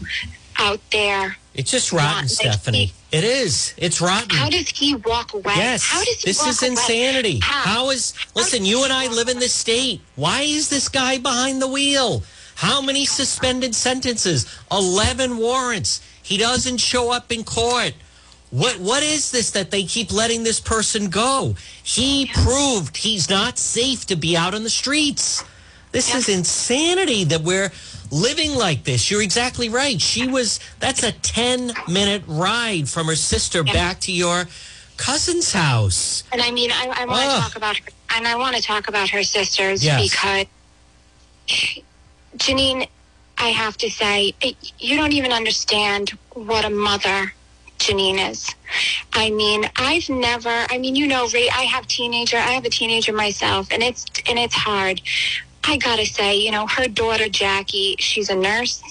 out 0.56 0.80
there. 0.90 1.36
it's 1.54 1.70
just 1.70 1.92
rotten, 1.92 2.28
Stephanie. 2.28 2.92
It 3.12 3.24
is. 3.24 3.74
It's 3.76 4.00
rotten. 4.00 4.36
How 4.36 4.48
does 4.50 4.68
he 4.68 4.94
walk 4.96 5.34
away? 5.34 5.54
Yes, 5.56 5.84
How 5.84 6.02
does 6.04 6.20
he 6.20 6.30
this 6.30 6.44
is 6.44 6.62
away? 6.62 6.70
insanity. 6.70 7.40
How? 7.42 7.60
How 7.84 7.90
is 7.90 8.14
listen? 8.34 8.60
does 8.60 8.68
You 8.68 8.84
and 8.84 8.92
I 8.92 9.06
live 9.08 9.28
in 9.28 9.38
this 9.38 9.54
state. 9.54 10.00
Why 10.16 10.42
is 10.42 10.68
this 10.68 10.88
guy 10.88 11.18
behind 11.18 11.62
the 11.62 11.68
wheel? 11.68 12.22
How 12.56 12.80
many 12.80 13.04
suspended 13.04 13.74
sentences? 13.74 14.46
Eleven 14.70 15.38
warrants. 15.38 16.00
He 16.22 16.36
doesn't 16.38 16.78
show 16.78 17.10
up 17.12 17.30
in 17.30 17.44
court. 17.44 17.94
What 18.50 18.78
what 18.78 19.02
is 19.02 19.30
this 19.30 19.50
that 19.50 19.70
they 19.70 19.84
keep 19.84 20.12
letting 20.12 20.44
this 20.44 20.60
person 20.60 21.08
go? 21.08 21.56
He 21.82 22.30
proved 22.32 22.96
he's 22.96 23.28
not 23.28 23.58
safe 23.58 24.06
to 24.06 24.16
be 24.16 24.36
out 24.36 24.54
on 24.54 24.62
the 24.62 24.70
streets. 24.70 25.44
This 25.94 26.12
is 26.12 26.28
insanity 26.28 27.22
that 27.22 27.42
we're 27.42 27.70
living 28.10 28.56
like 28.56 28.82
this. 28.82 29.12
You're 29.12 29.22
exactly 29.22 29.68
right. 29.68 30.00
She 30.00 30.26
was 30.26 30.58
that's 30.80 31.04
a 31.04 31.12
10 31.12 31.72
minute 31.86 32.24
ride 32.26 32.88
from 32.88 33.06
her 33.06 33.14
sister 33.14 33.62
back 33.62 34.00
to 34.00 34.12
your 34.12 34.46
cousin's 34.96 35.52
house. 35.52 36.24
And 36.32 36.42
I 36.42 36.50
mean, 36.50 36.72
I, 36.72 36.92
I 36.96 37.04
want 37.06 37.22
to 37.22 37.40
talk 37.40 37.56
about 37.56 37.76
her, 37.76 37.90
and 38.16 38.26
I 38.26 38.34
want 38.34 38.56
to 38.56 38.62
talk 38.62 38.88
about 38.88 39.08
her 39.10 39.22
sisters 39.22 39.84
Yes. 39.84 40.10
because 40.10 40.46
Janine, 42.38 42.88
I 43.38 43.48
have 43.50 43.76
to 43.76 43.88
say, 43.88 44.34
it, 44.40 44.56
you 44.80 44.96
don't 44.96 45.12
even 45.12 45.30
understand 45.30 46.10
what 46.32 46.64
a 46.64 46.70
mother 46.70 47.32
Janine 47.78 48.30
is. 48.30 48.52
I 49.12 49.30
mean, 49.30 49.70
I've 49.76 50.08
never. 50.08 50.66
I 50.70 50.78
mean, 50.78 50.96
you 50.96 51.06
know, 51.06 51.28
Ray. 51.32 51.48
I 51.50 51.62
have 51.62 51.86
teenager. 51.86 52.36
I 52.36 52.50
have 52.52 52.64
a 52.64 52.70
teenager 52.70 53.12
myself, 53.12 53.68
and 53.70 53.80
it's 53.80 54.06
and 54.28 54.40
it's 54.40 54.54
hard. 54.54 55.00
I 55.66 55.76
gotta 55.78 56.06
say, 56.06 56.36
you 56.36 56.50
know, 56.50 56.66
her 56.66 56.88
daughter 56.88 57.28
Jackie, 57.28 57.96
she's 57.98 58.28
a 58.28 58.34
nurse. 58.36 58.82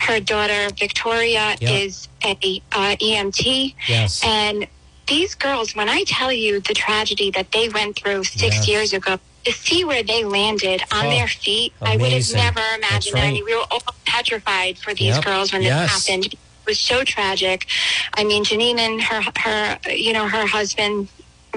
Her 0.00 0.20
daughter 0.20 0.68
Victoria 0.78 1.56
Yeah. 1.60 1.70
is 1.70 2.08
a 2.22 2.32
uh, 2.72 2.96
EMT, 3.00 3.74
Yes. 3.88 4.20
and 4.24 4.66
these 5.06 5.34
girls, 5.34 5.74
when 5.74 5.88
I 5.88 6.04
tell 6.06 6.32
you 6.32 6.60
the 6.60 6.74
tragedy 6.74 7.30
that 7.32 7.52
they 7.52 7.68
went 7.68 7.96
through 7.96 8.24
six 8.24 8.56
Yes. 8.56 8.68
years 8.68 8.92
ago, 8.92 9.18
to 9.44 9.52
see 9.52 9.84
where 9.84 10.02
they 10.02 10.24
landed 10.24 10.82
on 10.90 11.06
Oh, 11.06 11.10
their 11.10 11.28
feet, 11.28 11.74
I 11.82 11.96
would 11.98 12.12
have 12.12 12.32
never 12.32 12.60
imagined 12.76 13.14
that. 13.16 13.20
I 13.20 13.24
right. 13.26 13.32
mean, 13.34 13.44
we 13.44 13.54
were 13.54 13.64
all 13.70 13.82
petrified 14.06 14.78
for 14.78 14.94
these 14.94 15.16
Yep. 15.16 15.24
girls 15.24 15.52
when 15.52 15.62
Yes. 15.62 15.90
this 15.92 16.06
happened. 16.08 16.26
It 16.32 16.38
was 16.66 16.80
so 16.80 17.04
tragic. 17.04 17.66
I 18.14 18.24
mean, 18.24 18.44
Janine 18.44 18.78
and 18.78 19.02
her, 19.02 19.22
her, 19.38 19.78
you 19.90 20.14
know, 20.14 20.26
her 20.28 20.46
husband 20.46 21.08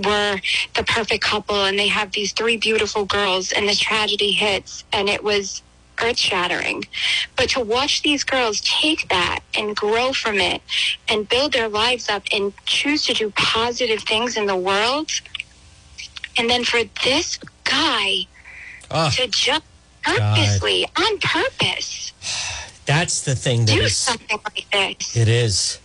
were 0.05 0.39
the 0.75 0.83
perfect 0.83 1.23
couple, 1.23 1.65
and 1.65 1.77
they 1.77 1.87
have 1.87 2.11
these 2.11 2.31
three 2.33 2.57
beautiful 2.57 3.05
girls, 3.05 3.51
and 3.51 3.67
this 3.67 3.79
tragedy 3.79 4.31
hits, 4.31 4.83
and 4.93 5.09
it 5.09 5.23
was 5.23 5.61
earth 6.01 6.17
shattering. 6.17 6.83
But 7.35 7.49
to 7.51 7.59
watch 7.59 8.03
these 8.03 8.23
girls 8.23 8.61
take 8.61 9.09
that 9.09 9.39
and 9.57 9.75
grow 9.75 10.13
from 10.13 10.37
it 10.39 10.61
and 11.09 11.27
build 11.27 11.53
their 11.53 11.67
lives 11.69 12.07
up 12.09 12.23
and 12.31 12.53
choose 12.65 13.03
to 13.05 13.13
do 13.13 13.31
positive 13.35 14.01
things 14.03 14.37
in 14.37 14.45
the 14.45 14.55
world, 14.55 15.09
and 16.37 16.49
then 16.49 16.63
for 16.63 16.81
this 17.03 17.39
guy 17.63 18.27
Ah, 18.91 19.09
to 19.15 19.27
jump 19.27 19.63
purposely, 20.03 20.85
on 20.95 21.17
purpose, 21.19 22.13
that's 22.85 23.21
the 23.21 23.35
thing 23.35 23.65
that 23.65 23.75
do 23.75 23.81
is. 23.81 23.97
something 23.97 24.39
like 24.45 24.65
this. 24.71 25.17
It 25.17 25.27
is. 25.27 25.79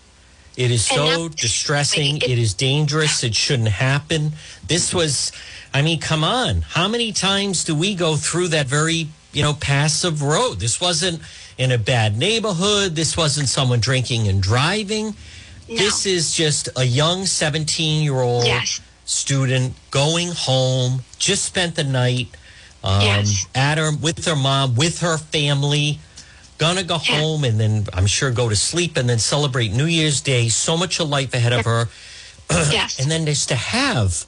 It 0.56 0.70
is 0.70 0.84
so 0.84 1.28
distressing. 1.28 2.18
it- 2.18 2.38
is 2.38 2.54
dangerous. 2.54 3.24
It 3.24 3.34
shouldn't 3.34 3.68
happen. 3.68 4.32
This 4.66 4.92
was, 4.92 5.32
I 5.72 5.80
mean, 5.82 5.98
come 6.00 6.22
on. 6.24 6.62
How 6.62 6.88
many 6.88 7.12
times 7.12 7.64
do 7.64 7.74
we 7.74 7.94
go 7.94 8.16
through 8.16 8.48
that 8.48 8.66
very, 8.66 9.08
you 9.32 9.42
know, 9.42 9.54
passive 9.54 10.22
road? 10.22 10.60
This 10.60 10.80
wasn't 10.80 11.20
in 11.56 11.72
a 11.72 11.78
bad 11.78 12.18
neighborhood. 12.18 12.94
This 12.96 13.16
wasn't 13.16 13.48
someone 13.48 13.80
drinking 13.80 14.28
and 14.28 14.42
driving. 14.42 15.14
No. 15.68 15.76
This 15.76 16.04
is 16.06 16.34
just 16.34 16.68
a 16.76 16.84
young 16.84 17.24
17 17.24 18.02
year 18.02 18.20
old 18.20 18.44
Yes. 18.44 18.80
student 19.06 19.74
going 19.90 20.32
home, 20.32 21.02
just 21.18 21.44
spent 21.44 21.76
the 21.76 21.84
night 21.84 22.28
um, 22.84 23.00
Yes. 23.00 23.46
at 23.54 23.78
her 23.78 23.92
with 23.92 24.24
her 24.26 24.34
mom, 24.36 24.74
with 24.74 24.98
her 25.00 25.16
family, 25.16 26.00
gonna 26.58 26.82
go 26.82 27.00
Yeah. 27.04 27.18
home 27.20 27.44
and 27.44 27.58
then 27.58 27.86
I'm 27.92 28.06
sure 28.06 28.30
go 28.30 28.48
to 28.48 28.56
sleep 28.56 28.96
and 28.96 29.08
then 29.08 29.18
celebrate 29.18 29.72
New 29.72 29.86
Year's 29.86 30.20
Day. 30.20 30.48
So 30.48 30.76
much 30.76 31.00
of 31.00 31.08
life 31.08 31.34
ahead 31.34 31.52
of 31.52 31.64
her. 31.64 31.88
yes. 32.50 32.98
And 32.98 33.10
then 33.10 33.26
just 33.26 33.48
to 33.48 33.56
have 33.56 34.26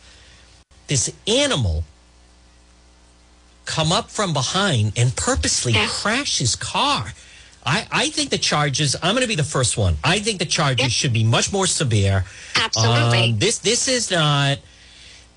this 0.88 1.10
animal 1.26 1.84
come 3.64 3.92
up 3.92 4.10
from 4.10 4.32
behind 4.32 4.92
and 4.96 5.14
purposely 5.16 5.72
Yeah. 5.72 5.86
crash 5.88 6.38
his 6.38 6.54
car. 6.56 7.14
I, 7.66 7.86
I 7.90 8.10
think 8.10 8.28
the 8.28 8.36
charges, 8.38 8.94
I'm 9.02 9.14
going 9.14 9.22
to 9.22 9.28
be 9.28 9.36
the 9.36 9.42
first 9.42 9.78
one. 9.78 9.96
I 10.04 10.18
think 10.18 10.38
the 10.38 10.44
charges 10.44 10.84
Yeah. 10.84 10.88
should 10.90 11.12
be 11.14 11.24
much 11.24 11.50
more 11.50 11.66
severe. 11.66 12.26
Absolutely. 12.56 13.30
Um, 13.32 13.38
this 13.38 13.58
this 13.58 13.88
is 13.88 14.10
not. 14.10 14.58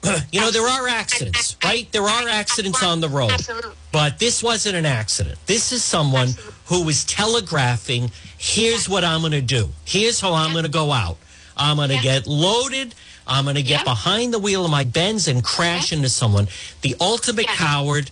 You 0.32 0.42
know, 0.42 0.52
there 0.52 0.68
are 0.68 0.88
accidents, 0.88 1.58
right? 1.64 1.92
There 1.92 2.04
are 2.04 2.28
accidents 2.30 2.84
on 2.84 3.02
the 3.02 3.10
road. 3.10 3.32
Absolutely. 3.32 3.72
But 3.92 4.20
this 4.20 4.44
wasn't 4.44 4.76
an 4.76 4.86
accident. 4.86 5.38
This 5.48 5.72
is 5.72 5.84
someone 5.84 6.30
who 6.66 6.84
was 6.84 7.04
telegraphing, 7.06 8.12
here's 8.38 8.88
what 8.90 9.04
I'm 9.04 9.22
going 9.22 9.32
to 9.34 9.42
do. 9.42 9.70
Here's 9.86 10.20
how 10.20 10.34
I'm 10.34 10.52
going 10.52 10.66
to 10.66 10.70
go 10.72 10.92
out. 10.92 11.18
I'm 11.56 11.78
going 11.78 11.90
to 11.90 11.96
Yeah. 11.96 12.02
get 12.02 12.28
loaded. 12.28 12.94
I'm 13.26 13.44
going 13.46 13.56
to 13.56 13.64
get 13.64 13.84
behind 13.84 14.34
the 14.34 14.40
wheel 14.40 14.64
of 14.64 14.72
my 14.72 14.84
Benz 14.84 15.28
and 15.28 15.44
crash 15.44 15.92
into 15.92 16.10
someone. 16.10 16.48
The 16.82 16.96
ultimate 17.02 17.48
coward. 17.48 18.12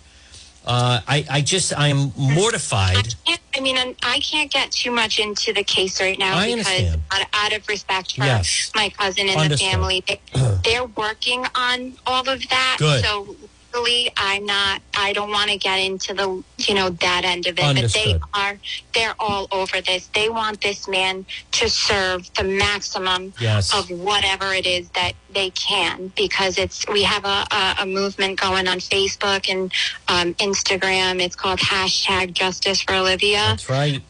Uh, 0.66 1.00
I, 1.06 1.24
I 1.30 1.40
just, 1.42 1.72
I'm 1.78 2.08
I 2.18 2.34
mortified. 2.34 3.14
I 3.56 3.60
mean, 3.60 3.76
I'm- 3.78 3.94
I 4.02 4.18
can't 4.18 4.50
get 4.50 4.72
too 4.72 4.90
much 4.90 5.18
into 5.20 5.52
the 5.52 5.62
case 5.62 6.00
right 6.00 6.18
now 6.18 6.36
I 6.36 6.54
because 6.56 6.94
out, 7.12 7.26
out 7.32 7.52
of 7.52 7.66
respect 7.68 8.16
for 8.16 8.24
Yes. 8.24 8.72
my 8.74 8.88
cousin 8.90 9.28
and 9.28 9.38
Understood. 9.40 9.68
the 9.68 9.72
family, 9.72 10.04
they, 10.08 10.20
they're 10.64 10.84
working 10.84 11.44
on 11.54 11.94
all 12.06 12.28
of 12.28 12.46
that. 12.48 12.76
Good. 12.80 13.04
So 13.04 13.36
legally, 13.76 14.10
I'm 14.16 14.44
not. 14.46 14.82
I 14.96 15.12
don't 15.12 15.30
want 15.30 15.50
to 15.50 15.58
get 15.58 15.78
into 15.78 16.14
the 16.14 16.42
you 16.58 16.74
know 16.74 16.90
that 16.90 17.22
end 17.24 17.46
of 17.46 17.58
it. 17.58 17.82
But 17.82 17.92
they 17.92 18.18
are. 18.34 18.58
They're 18.94 19.14
all 19.18 19.48
over 19.52 19.80
this. 19.80 20.06
They 20.08 20.28
want 20.28 20.60
this 20.60 20.88
man 20.88 21.26
to 21.52 21.68
serve 21.68 22.32
the 22.34 22.44
maximum 22.44 23.32
Yes. 23.40 23.74
of 23.74 23.90
whatever 23.90 24.52
it 24.52 24.66
is 24.66 24.88
that 24.90 25.12
they 25.32 25.50
can 25.50 26.12
because 26.16 26.58
it's 26.58 26.86
we 26.88 27.02
have 27.02 27.24
a, 27.24 27.46
a, 27.50 27.74
a 27.80 27.86
movement 27.86 28.40
going 28.40 28.68
on 28.68 28.78
Facebook 28.78 29.48
and 29.50 29.72
um, 30.08 30.34
Instagram. 30.34 31.20
It's 31.20 31.36
called 31.36 31.58
hashtag 31.58 32.32
Justice 32.32 32.80
for 32.80 32.94
Olivia. 32.94 33.38
That's 33.38 33.68
right. 33.68 34.02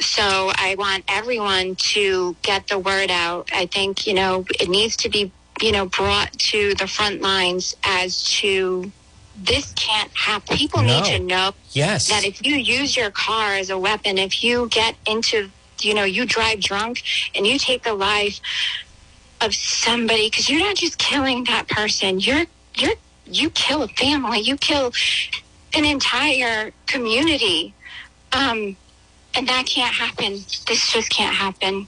So 0.00 0.22
I 0.54 0.76
want 0.78 1.04
everyone 1.08 1.76
to 1.76 2.34
get 2.40 2.68
the 2.68 2.78
word 2.78 3.10
out. 3.10 3.50
I 3.52 3.66
think 3.66 4.06
you 4.06 4.14
know 4.14 4.46
it 4.58 4.68
needs 4.68 4.96
to 4.98 5.10
be 5.10 5.30
you 5.62 5.72
know 5.72 5.86
brought 5.86 6.32
to 6.38 6.74
the 6.76 6.86
front 6.86 7.20
lines 7.22 7.74
as 7.84 8.22
to 8.24 8.92
this 9.36 9.72
can't 9.74 10.10
happen. 10.16 10.56
People 10.56 10.82
No. 10.82 10.96
need 11.00 11.04
to 11.06 11.18
know 11.20 11.52
Yes. 11.72 12.08
that 12.08 12.24
if 12.24 12.44
you 12.44 12.56
use 12.56 12.96
your 12.96 13.10
car 13.10 13.54
as 13.54 13.70
a 13.70 13.78
weapon, 13.78 14.18
if 14.18 14.42
you 14.42 14.68
get 14.68 14.96
into, 15.06 15.50
you 15.80 15.94
know, 15.94 16.04
you 16.04 16.26
drive 16.26 16.60
drunk 16.60 17.02
and 17.34 17.46
you 17.46 17.58
take 17.58 17.82
the 17.84 17.94
life 17.94 18.40
of 19.40 19.54
somebody, 19.54 20.28
because 20.28 20.50
you're 20.50 20.60
not 20.60 20.76
just 20.76 20.98
killing 20.98 21.44
that 21.44 21.68
person, 21.68 22.20
you're 22.20 22.46
you're 22.76 22.94
you 23.24 23.50
kill 23.50 23.82
a 23.82 23.88
family, 23.88 24.40
you 24.40 24.56
kill 24.56 24.92
an 25.74 25.84
entire 25.84 26.72
community, 26.86 27.74
um, 28.32 28.76
and 29.34 29.48
that 29.48 29.66
can't 29.66 29.94
happen. 29.94 30.32
This 30.66 30.92
just 30.92 31.10
can't 31.10 31.34
happen. 31.36 31.86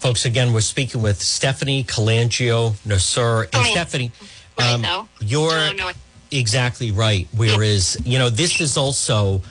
Folks, 0.00 0.24
again, 0.24 0.52
we're 0.52 0.60
speaking 0.60 1.02
with 1.02 1.20
Stephanie 1.20 1.82
Calangio 1.84 2.74
Nasur. 2.86 3.44
And 3.52 3.66
Oh. 3.66 3.70
Stephanie, 3.70 4.12
Right, 4.58 4.72
um, 4.84 5.08
you're 5.20 5.50
No, 5.52 5.72
no, 5.72 5.90
exactly 6.30 6.90
right. 6.90 7.26
Whereas, 7.32 7.96
you 8.04 8.18
know, 8.18 8.30
this 8.30 8.60
is 8.60 8.76
also 8.76 9.42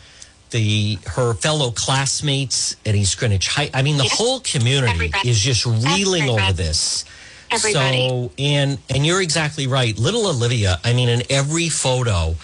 the 0.51 0.97
her 1.05 1.33
fellow 1.33 1.71
classmates 1.71 2.75
at 2.85 2.95
East 2.95 3.17
Greenwich 3.17 3.47
High. 3.49 3.69
I 3.73 3.81
mean, 3.81 3.97
the 3.97 4.05
Yeah. 4.05 4.09
whole 4.13 4.39
community 4.41 4.93
Everybody. 4.93 5.29
is 5.29 5.39
just 5.39 5.65
reeling 5.65 6.29
over 6.29 6.53
this. 6.53 7.03
Everybody. 7.51 8.07
So, 8.09 8.31
and 8.37 8.77
and 8.89 9.05
you're 9.05 9.21
exactly 9.21 9.67
right. 9.67 9.97
Little 9.97 10.27
Olivia, 10.27 10.79
I 10.83 10.93
mean, 10.93 11.09
in 11.09 11.23
every 11.29 11.69
photo, 11.69 12.35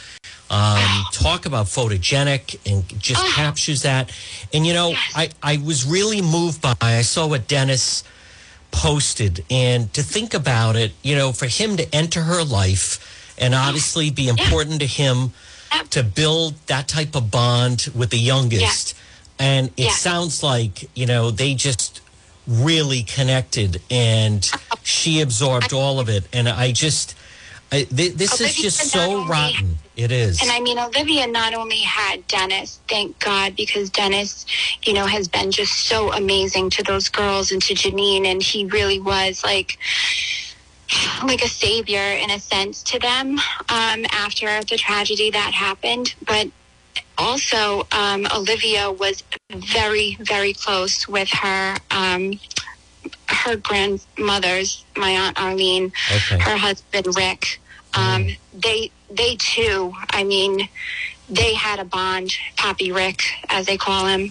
um, 0.53 1.03
talk 1.11 1.45
about 1.45 1.65
photogenic 1.65 2.45
and 2.69 2.83
just 3.01 3.21
Oh. 3.23 3.31
captures 3.35 3.81
that. 3.81 4.11
And 4.53 4.65
you 4.67 4.73
know, 4.73 4.89
Yes. 4.89 4.99
I 5.15 5.29
I 5.53 5.57
was 5.57 5.83
really 5.85 6.21
moved 6.21 6.61
by. 6.61 6.75
I 6.81 7.01
saw 7.03 7.25
what 7.27 7.47
Dennis 7.47 8.03
posted, 8.71 9.43
and 9.49 9.91
to 9.93 10.01
think 10.03 10.33
about 10.33 10.75
it, 10.75 10.91
you 11.03 11.15
know, 11.15 11.31
for 11.31 11.47
him 11.47 11.77
to 11.77 11.85
enter 11.95 12.21
her 12.23 12.43
life 12.43 13.33
and 13.37 13.53
obviously 13.55 14.09
be 14.09 14.27
important 14.27 14.79
to 14.79 14.87
him 14.87 15.31
to 15.89 16.03
build 16.03 16.53
that 16.67 16.87
type 16.87 17.15
of 17.15 17.31
bond 17.31 17.87
with 17.95 18.09
the 18.11 18.19
youngest. 18.19 18.93
And 19.39 19.71
it 19.77 19.91
sounds 19.91 20.43
like, 20.43 20.87
you 20.95 21.05
know, 21.07 21.31
they 21.31 21.55
just 21.55 22.01
really 22.47 23.01
connected 23.03 23.81
and 23.89 24.49
she 24.83 25.21
absorbed 25.21 25.73
all 25.73 25.99
of 25.99 26.09
it. 26.09 26.23
And 26.31 26.47
I 26.47 26.71
just, 26.71 27.15
I, 27.73 27.83
th- 27.83 28.13
this 28.13 28.39
is 28.39 28.55
just 28.55 28.79
so 28.91 28.99
only- 29.01 29.29
rotten. 29.29 29.77
It 29.95 30.11
is. 30.11 30.41
And 30.41 30.49
I 30.49 30.59
mean, 30.59 30.79
Olivia 30.79 31.27
not 31.27 31.53
only 31.53 31.77
had 31.81 32.25
Dennis, 32.27 32.79
thank 32.89 33.19
God, 33.19 33.55
because 33.55 33.91
Dennis, 33.91 34.43
you 34.83 34.93
know, 34.93 35.05
has 35.05 35.27
been 35.27 35.51
just 35.51 35.71
so 35.87 36.11
amazing 36.13 36.71
to 36.71 36.83
those 36.83 37.09
girls 37.09 37.51
and 37.51 37.61
to 37.61 37.75
Janine, 37.75 38.25
and 38.25 38.41
he 38.41 38.65
really 38.65 38.99
was 38.99 39.43
like, 39.43 39.77
like 41.23 41.43
a 41.43 41.47
savior 41.47 41.99
in 42.23 42.31
a 42.31 42.39
sense 42.39 42.81
to 42.83 42.97
them 42.99 43.37
um, 43.69 44.05
after 44.11 44.61
the 44.63 44.77
tragedy 44.77 45.29
that 45.29 45.53
happened. 45.53 46.15
But 46.25 46.47
also, 47.19 47.85
um, 47.91 48.25
Olivia 48.35 48.91
was 48.91 49.21
very, 49.51 50.17
very 50.21 50.53
close 50.53 51.07
with 51.07 51.29
her. 51.29 51.75
Um, 51.91 52.39
her 53.27 53.55
grandmothers, 53.57 54.85
my 54.95 55.09
aunt 55.11 55.39
Arlene, 55.41 55.91
Okay. 56.15 56.39
her 56.39 56.55
husband 56.57 57.07
Rick, 57.15 57.59
um, 57.95 58.27
they 58.53 58.91
they 59.09 59.35
too. 59.35 59.93
I 60.09 60.23
mean, 60.23 60.67
they 61.29 61.53
had 61.53 61.79
a 61.79 61.85
bond. 61.85 62.35
Poppy 62.57 62.91
Rick, 62.91 63.21
as 63.49 63.65
they 63.65 63.77
call 63.77 64.05
him. 64.07 64.29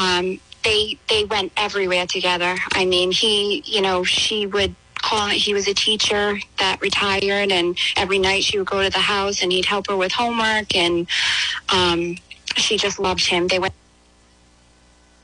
Um, 0.00 0.40
they 0.64 0.98
they 1.08 1.24
went 1.24 1.52
everywhere 1.56 2.06
together. 2.06 2.56
I 2.72 2.84
mean, 2.84 3.12
he, 3.12 3.62
you 3.66 3.80
know, 3.82 4.04
she 4.04 4.46
would 4.46 4.74
call. 4.94 5.28
He 5.28 5.52
was 5.54 5.66
a 5.68 5.74
teacher 5.74 6.38
that 6.58 6.80
retired, 6.80 7.50
and 7.50 7.76
every 7.96 8.18
night 8.18 8.44
she 8.44 8.58
would 8.58 8.66
go 8.68 8.82
to 8.82 8.90
the 8.90 8.98
house, 8.98 9.42
and 9.42 9.50
he'd 9.52 9.64
help 9.66 9.88
her 9.88 9.96
with 9.96 10.12
homework, 10.12 10.74
and 10.76 11.08
um, 11.68 12.16
she 12.56 12.78
just 12.78 12.98
loved 12.98 13.26
him. 13.26 13.48
They 13.48 13.58
went 13.58 13.74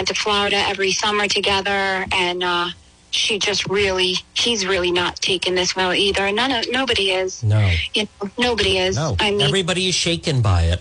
to 0.05 0.15
Florida 0.15 0.57
every 0.57 0.93
summer 0.93 1.29
together, 1.29 2.05
and 2.13 2.43
uh, 2.43 2.71
she 3.11 3.39
just 3.39 3.67
really, 3.69 4.15
he's 4.35 4.67
really 4.67 4.91
not 4.91 5.17
taking 5.17 5.55
this 5.55 5.75
well 5.77 5.93
either. 5.93 6.31
None 6.33 6.51
of, 6.53 6.65
nobody 6.71 7.13
is. 7.13 7.43
No. 7.43 7.71
You 7.95 8.07
know, 8.23 8.31
nobody 8.39 8.79
is. 8.79 8.97
No, 8.97 9.17
I 9.21 9.31
mean, 9.31 9.43
everybody 9.43 9.89
is 9.89 9.95
shaken 9.95 10.41
by 10.43 10.63
it. 10.65 10.81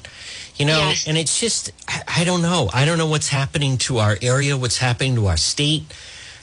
You 0.57 0.65
know, 0.65 0.79
Yes. 0.79 1.07
and 1.07 1.17
it's 1.17 1.39
just, 1.39 1.71
I, 1.87 2.01
I 2.21 2.23
don't 2.23 2.41
know. 2.41 2.69
I 2.73 2.83
don't 2.85 2.97
know 2.97 3.05
what's 3.07 3.29
happening 3.29 3.77
to 3.79 3.99
our 3.99 4.17
area, 4.21 4.57
what's 4.57 4.77
happening 4.79 5.15
to 5.15 5.27
our 5.27 5.37
state. 5.37 5.83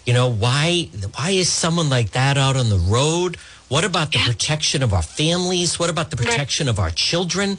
You 0.06 0.12
know, 0.12 0.28
why, 0.28 0.88
why 1.16 1.30
is 1.30 1.48
someone 1.48 1.88
like 1.90 2.10
that 2.12 2.36
out 2.38 2.56
on 2.56 2.68
the 2.70 2.78
road? 2.78 3.36
What 3.68 3.84
about 3.84 4.12
the 4.12 4.18
Yeah. 4.18 4.26
protection 4.26 4.82
of 4.82 4.92
our 4.92 5.02
families? 5.02 5.78
What 5.78 5.90
about 5.90 6.10
the 6.10 6.16
Right. 6.16 6.28
protection 6.28 6.68
of 6.68 6.78
our 6.78 6.90
children? 6.90 7.58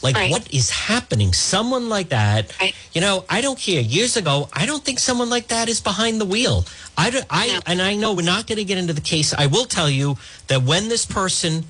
Like, 0.00 0.14
Right. 0.16 0.30
what 0.30 0.46
is 0.52 0.70
happening? 0.70 1.32
Someone 1.32 1.88
like 1.88 2.10
that, 2.10 2.52
Right. 2.60 2.74
you 2.94 3.00
know, 3.00 3.24
I 3.28 3.40
don't 3.40 3.58
care. 3.58 3.80
Years 3.80 4.16
ago, 4.16 4.48
I 4.52 4.64
don't 4.64 4.84
think 4.84 5.00
someone 5.00 5.28
like 5.28 5.48
that 5.48 5.68
is 5.68 5.80
behind 5.80 6.20
the 6.20 6.24
wheel. 6.24 6.64
I, 6.96 7.10
don't- 7.10 7.26
I 7.30 7.46
No. 7.48 7.60
and 7.66 7.82
I 7.82 7.94
know 7.94 8.12
we're 8.12 8.22
not 8.22 8.46
going 8.46 8.58
to 8.58 8.64
get 8.64 8.78
into 8.78 8.92
the 8.92 9.00
case. 9.00 9.34
I 9.36 9.46
will 9.46 9.64
tell 9.64 9.90
you 9.90 10.16
that 10.46 10.62
when 10.62 10.88
this 10.88 11.04
person, 11.04 11.64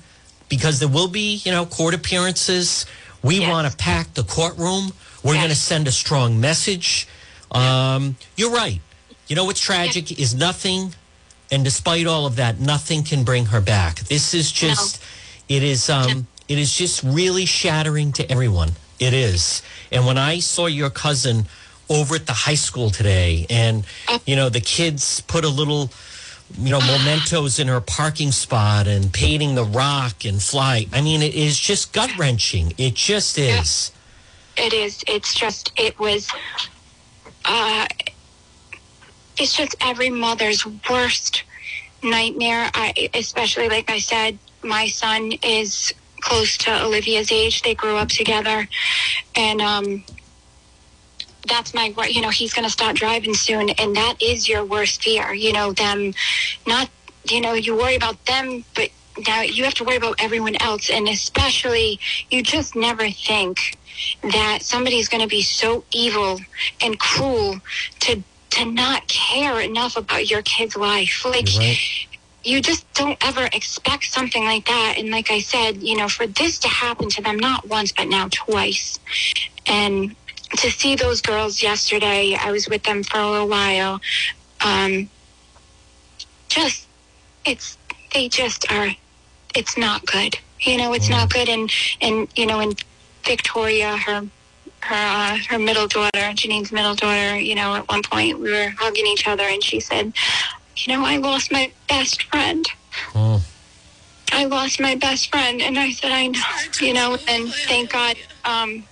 because 0.47 0.77
there 0.79 0.87
will 0.87 1.07
be, 1.07 1.41
you 1.43 1.51
know, 1.51 1.65
court 1.65 1.93
appearances, 1.95 2.85
we 3.23 3.39
Yes. 3.39 3.49
want 3.49 3.69
to 3.69 3.75
pack 3.77 4.13
the 4.13 4.23
courtroom. 4.23 4.93
We're 5.23 5.33
Yes. 5.33 5.41
going 5.41 5.49
to 5.55 5.59
send 5.59 5.87
a 5.87 5.91
strong 5.91 6.39
message. 6.39 7.07
Um, 7.51 8.15
you're 8.37 8.51
right. 8.51 8.79
You 9.27 9.35
know 9.35 9.43
what's 9.45 9.59
tragic 9.59 10.17
is 10.19 10.33
nothing, 10.33 10.93
and 11.51 11.63
despite 11.63 12.05
all 12.07 12.25
of 12.27 12.35
that, 12.37 12.59
nothing 12.59 13.03
can 13.03 13.23
bring 13.23 13.47
her 13.47 13.59
back. 13.61 14.01
This 14.07 14.33
is 14.33 14.51
just, 14.51 14.99
no. 15.49 15.55
it 15.57 15.63
is, 15.63 15.89
um, 15.89 16.27
it 16.49 16.57
is 16.57 16.75
just 16.75 17.03
really 17.03 17.45
shattering 17.45 18.11
to 18.13 18.29
everyone. 18.29 18.71
It 18.99 19.13
is. 19.13 19.61
And 19.91 20.05
when 20.05 20.17
I 20.17 20.39
saw 20.39 20.65
your 20.65 20.89
cousin 20.89 21.45
over 21.89 22.15
at 22.15 22.25
the 22.25 22.33
high 22.33 22.55
school 22.55 22.89
today, 22.89 23.45
and 23.49 23.85
you 24.25 24.35
know 24.35 24.49
the 24.49 24.59
kids 24.59 25.21
put 25.21 25.45
a 25.45 25.49
little, 25.49 25.89
you 26.57 26.71
know, 26.71 26.79
mementos 26.79 27.59
in 27.59 27.67
her 27.67 27.79
parking 27.79 28.31
spot 28.31 28.87
and 28.87 29.13
painting 29.13 29.55
the 29.55 29.63
rock 29.63 30.25
and 30.25 30.41
fly. 30.41 30.87
I 30.91 31.01
mean, 31.01 31.21
it 31.21 31.35
is 31.35 31.57
just 31.57 31.93
gut 31.93 32.15
wrenching. 32.17 32.73
It 32.77 32.95
just 32.95 33.37
is. 33.37 33.91
it 34.57 34.73
is. 34.73 35.03
It's 35.07 35.33
just, 35.33 35.71
it 35.77 35.97
was, 35.99 36.29
uh, 37.45 37.87
it's 39.37 39.55
just 39.55 39.75
every 39.81 40.09
mother's 40.09 40.65
worst 40.89 41.43
nightmare. 42.03 42.69
I, 42.73 43.09
especially 43.13 43.69
like 43.69 43.89
I 43.89 43.99
said, 43.99 44.37
my 44.61 44.87
son 44.87 45.31
is 45.43 45.93
close 46.21 46.57
to 46.59 46.83
Olivia's 46.83 47.31
age. 47.31 47.61
They 47.61 47.75
grew 47.75 47.95
up 47.95 48.09
together, 48.09 48.67
and 49.35 49.61
um, 49.61 50.03
that's 51.47 51.73
my 51.73 51.93
you 52.09 52.21
know 52.21 52.29
he's 52.29 52.53
going 52.53 52.65
to 52.65 52.71
start 52.71 52.95
driving 52.95 53.33
soon, 53.33 53.69
and 53.71 53.95
that 53.95 54.15
is 54.21 54.47
your 54.47 54.63
worst 54.63 55.03
fear. 55.03 55.33
You 55.33 55.53
know 55.53 55.73
them, 55.73 56.13
not 56.67 56.89
you 57.29 57.41
know 57.41 57.53
you 57.53 57.75
worry 57.75 57.95
about 57.95 58.23
them, 58.25 58.63
but 58.75 58.89
now 59.27 59.41
you 59.41 59.63
have 59.63 59.73
to 59.75 59.83
worry 59.83 59.97
about 59.97 60.15
everyone 60.19 60.55
else, 60.61 60.89
and 60.89 61.07
especially 61.07 61.99
you 62.29 62.41
just 62.43 62.75
never 62.75 63.09
think 63.09 63.77
that 64.23 64.59
somebody's 64.61 65.09
going 65.09 65.21
to 65.21 65.27
be 65.27 65.41
so 65.41 65.83
evil 65.91 66.39
and 66.81 66.99
cruel 66.99 67.59
to 68.01 68.23
to 68.51 68.65
not 68.65 69.07
care 69.07 69.59
enough 69.59 69.95
about 69.97 70.29
your 70.29 70.41
kid's 70.41 70.75
life. 70.75 71.23
Like 71.25 71.47
right. 71.57 71.77
You 72.43 72.61
just 72.61 72.91
don't 72.93 73.17
ever 73.25 73.49
expect 73.53 74.05
something 74.05 74.43
like 74.43 74.65
that. 74.65 74.95
And 74.97 75.09
like 75.09 75.31
I 75.31 75.39
said, 75.39 75.83
you 75.83 75.97
know, 75.97 76.07
for 76.07 76.27
this 76.27 76.57
to 76.59 76.67
happen 76.67 77.09
to 77.09 77.21
them 77.21 77.37
not 77.37 77.67
once 77.67 77.91
but 77.91 78.07
now 78.07 78.27
twice, 78.31 78.99
and 79.65 80.15
to 80.57 80.71
see 80.71 80.95
those 80.95 81.21
girls 81.21 81.61
yesterday, 81.61 82.35
I 82.39 82.51
was 82.51 82.67
with 82.67 82.83
them 82.83 83.03
for 83.03 83.19
a 83.19 83.29
little 83.29 83.47
while. 83.47 84.01
Um, 84.61 85.09
just 86.47 86.87
it's 87.45 87.77
they 88.13 88.29
just 88.29 88.71
are. 88.71 88.89
It's 89.55 89.77
not 89.77 90.05
good. 90.05 90.37
You 90.61 90.77
know, 90.77 90.93
it's 90.93 91.09
not 91.09 91.31
good. 91.31 91.49
And 91.49 91.71
and 92.01 92.27
you 92.35 92.45
know, 92.45 92.59
and 92.59 92.81
Victoria, 93.23 93.97
her 93.97 94.27
her 94.81 94.95
uh, 94.95 95.37
her 95.49 95.59
middle 95.59 95.87
daughter, 95.87 96.33
Janine's 96.33 96.71
middle 96.71 96.95
daughter. 96.95 97.39
You 97.39 97.55
know, 97.55 97.75
at 97.75 97.87
one 97.89 98.01
point 98.01 98.39
we 98.39 98.51
were 98.51 98.73
hugging 98.77 99.07
each 99.07 99.27
other, 99.27 99.43
and 99.43 99.63
she 99.63 99.79
said, 99.79 100.13
"You 100.85 100.93
know, 100.93 101.05
I 101.05 101.17
lost 101.17 101.51
my 101.51 101.71
best 101.87 102.23
friend." 102.23 102.65
Oh, 103.15 103.41
I 104.31 104.45
lost 104.45 104.79
my 104.79 104.95
best 104.95 105.29
friend, 105.29 105.61
and 105.61 105.77
I 105.77 105.91
said, 105.91 106.11
I 106.11 106.27
know, 106.27 106.41
you 106.81 106.93
know, 106.93 107.17
and 107.27 107.51
thank 107.67 107.91
God, 107.91 108.15
um, 108.45 108.83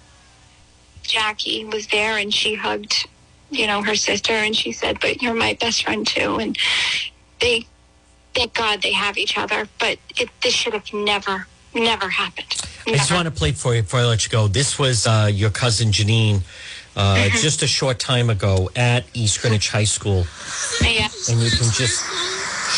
Jackie 1.03 1.63
was 1.65 1.87
there, 1.87 2.17
and 2.17 2.33
she 2.33 2.55
hugged, 2.55 3.07
you 3.49 3.67
know, 3.67 3.81
her 3.81 3.95
sister, 3.95 4.33
and 4.33 4.55
she 4.55 4.71
said, 4.71 4.99
"But 4.99 5.21
you're 5.21 5.33
my 5.33 5.53
best 5.53 5.83
friend 5.83 6.05
too." 6.05 6.37
And 6.37 6.57
they, 7.39 7.65
thank 8.33 8.53
God, 8.53 8.81
they 8.81 8.93
have 8.93 9.17
each 9.17 9.37
other. 9.37 9.67
But 9.79 9.99
it, 10.17 10.29
this 10.41 10.53
should 10.53 10.73
have 10.73 10.91
never, 10.93 11.47
never 11.73 12.09
happened. 12.09 12.53
I 12.87 12.91
just 12.91 13.11
want 13.11 13.25
to 13.25 13.31
play 13.31 13.51
for 13.51 13.75
you 13.75 13.81
before 13.81 13.99
I 13.99 14.05
let 14.05 14.23
you 14.23 14.29
go. 14.29 14.47
This 14.47 14.79
was 14.79 15.05
uh, 15.05 15.29
your 15.31 15.49
cousin 15.49 15.91
Janine 15.91 16.41
uh, 16.97 17.29
just 17.41 17.61
a 17.63 17.67
short 17.67 17.99
time 17.99 18.29
ago 18.29 18.69
at 18.75 19.05
East 19.13 19.39
Greenwich 19.41 19.69
High 19.69 19.85
School. 19.85 20.25
yeah, 20.81 21.07
and 21.29 21.39
you 21.39 21.49
can 21.51 21.69
just 21.71 22.03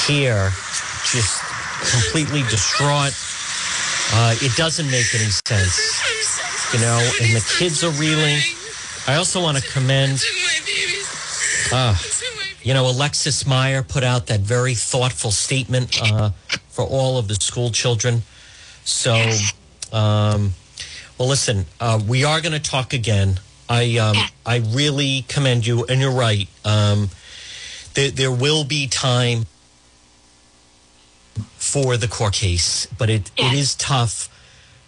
hear 0.07 0.51
just 1.11 1.41
completely 1.91 2.41
distraught. 2.43 3.15
Uh, 4.11 4.35
it 4.41 4.55
doesn't 4.57 4.87
make 4.91 5.05
any 5.15 5.29
sense, 5.47 6.73
you 6.73 6.79
know, 6.81 6.97
and 7.21 7.35
the 7.35 7.55
kids 7.57 7.83
are 7.83 7.91
reeling. 7.91 8.37
I 9.07 9.15
also 9.15 9.41
want 9.41 9.57
to 9.57 9.63
commend, 9.71 10.21
uh, 11.71 11.95
you 12.61 12.73
know, 12.73 12.87
Alexis 12.89 13.45
Meyer 13.47 13.83
put 13.83 14.03
out 14.03 14.27
that 14.27 14.41
very 14.41 14.73
thoughtful 14.75 15.31
statement 15.31 15.99
uh, 16.01 16.31
for 16.69 16.83
all 16.85 17.17
of 17.17 17.27
the 17.27 17.35
school 17.35 17.69
children. 17.71 18.23
So, 18.83 19.13
um, 19.93 20.53
well, 21.17 21.27
listen, 21.29 21.65
uh, 21.79 21.99
we 22.07 22.23
are 22.23 22.41
going 22.41 22.53
to 22.53 22.59
talk 22.59 22.93
again. 22.93 23.39
I 23.69 23.97
um, 23.97 24.17
I 24.45 24.57
really 24.57 25.25
commend 25.27 25.65
you, 25.67 25.85
and 25.85 26.01
you're 26.01 26.11
right. 26.11 26.47
Um, 26.65 27.09
there, 27.93 28.09
there 28.09 28.31
will 28.31 28.63
be 28.63 28.87
time 28.87 29.45
for 31.57 31.95
the 31.97 32.07
court 32.07 32.33
case, 32.33 32.87
but 32.97 33.09
it, 33.09 33.27
it 33.37 33.43
Yes. 33.43 33.55
is 33.55 33.75
tough 33.75 34.29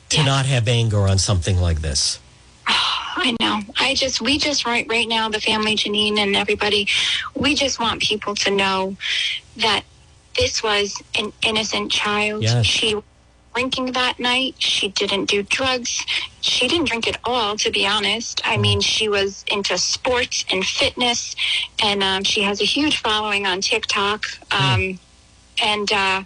to 0.10 0.17
Yes. 0.17 0.26
not 0.26 0.46
have 0.48 0.67
anger 0.67 1.08
on 1.08 1.17
something 1.17 1.60
like 1.62 1.82
this. 1.82 2.20
I 2.67 3.36
know. 3.39 3.62
I 3.80 3.94
just, 3.94 4.22
we 4.22 4.38
just 4.38 4.65
right 4.65 4.86
right 4.89 5.08
now, 5.08 5.30
the 5.30 5.39
family, 5.41 5.76
Janine, 5.76 6.17
and 6.17 6.36
everybody, 6.36 6.88
we 7.36 7.54
just 7.56 7.80
want 7.80 8.02
people 8.02 8.34
to 8.36 8.52
know 8.52 8.96
that 9.58 9.84
this 10.38 10.63
was 10.63 10.96
an 11.15 11.32
innocent 11.44 11.91
child. 11.91 12.44
Yes. 12.44 12.65
She 12.65 12.96
drinking 13.54 13.92
that 13.94 14.20
night. 14.20 14.56
She 14.60 14.90
didn't 14.90 15.26
do 15.26 15.44
drugs. 15.44 16.06
She 16.42 16.68
didn't 16.68 16.88
drink 16.88 17.08
at 17.08 17.20
all, 17.24 17.58
to 17.58 17.72
be 17.72 17.86
honest. 17.86 18.42
I 18.46 18.58
mean, 18.58 18.82
she 18.82 19.08
was 19.10 19.44
into 19.52 19.78
sports 19.78 20.46
and 20.52 20.66
fitness, 20.66 21.36
and 21.84 22.02
um, 22.04 22.24
she 22.24 22.42
has 22.42 22.62
a 22.62 22.66
huge 22.66 22.98
following 22.98 23.46
on 23.46 23.62
TikTok. 23.62 24.26
Um, 24.52 25.00
And 25.64 25.92
uh, 25.92 26.24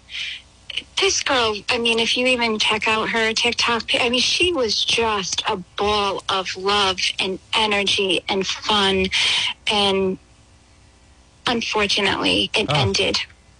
this 1.00 1.22
girl, 1.22 1.56
I 1.68 1.78
mean, 1.78 1.98
if 1.98 2.16
you 2.16 2.26
even 2.26 2.58
check 2.58 2.88
out 2.88 3.10
her 3.10 3.32
TikTok, 3.34 3.82
I 4.00 4.08
mean, 4.08 4.20
she 4.20 4.52
was 4.52 4.82
just 4.84 5.42
a 5.48 5.56
ball 5.76 6.22
of 6.28 6.56
love 6.56 6.98
and 7.18 7.38
energy 7.52 8.22
and 8.28 8.46
fun. 8.46 9.06
And 9.70 10.16
unfortunately, 11.46 12.50
it 12.54 12.66
Oh. 12.70 12.74
ended 12.74 13.18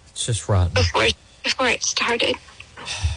It's 0.09 0.25
just 0.25 0.47
rotten. 0.49 0.73
before 0.73 1.07
before 1.43 1.67
it 1.69 1.83
started. 1.83 2.35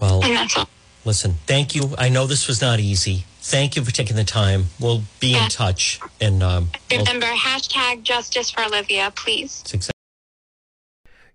Well, 0.00 0.22
And 0.24 0.36
that's 0.36 0.56
all. 0.56 0.68
listen, 1.04 1.34
thank 1.46 1.74
you. 1.74 1.94
I 1.98 2.08
know 2.08 2.26
this 2.26 2.46
was 2.48 2.60
not 2.60 2.80
easy. 2.80 3.24
Thank 3.40 3.76
you 3.76 3.84
for 3.84 3.90
taking 3.90 4.16
the 4.16 4.24
time. 4.24 4.66
We'll 4.80 5.02
be 5.20 5.34
in 5.36 5.48
touch. 5.48 6.00
And 6.20 6.42
um, 6.42 6.70
we'll- 6.90 7.00
Remember, 7.04 7.26
hashtag 7.26 8.02
justice 8.02 8.50
for 8.50 8.62
Olivia, 8.64 9.12
please. 9.14 9.60
it's 9.62 9.74
exactly. 9.74 9.90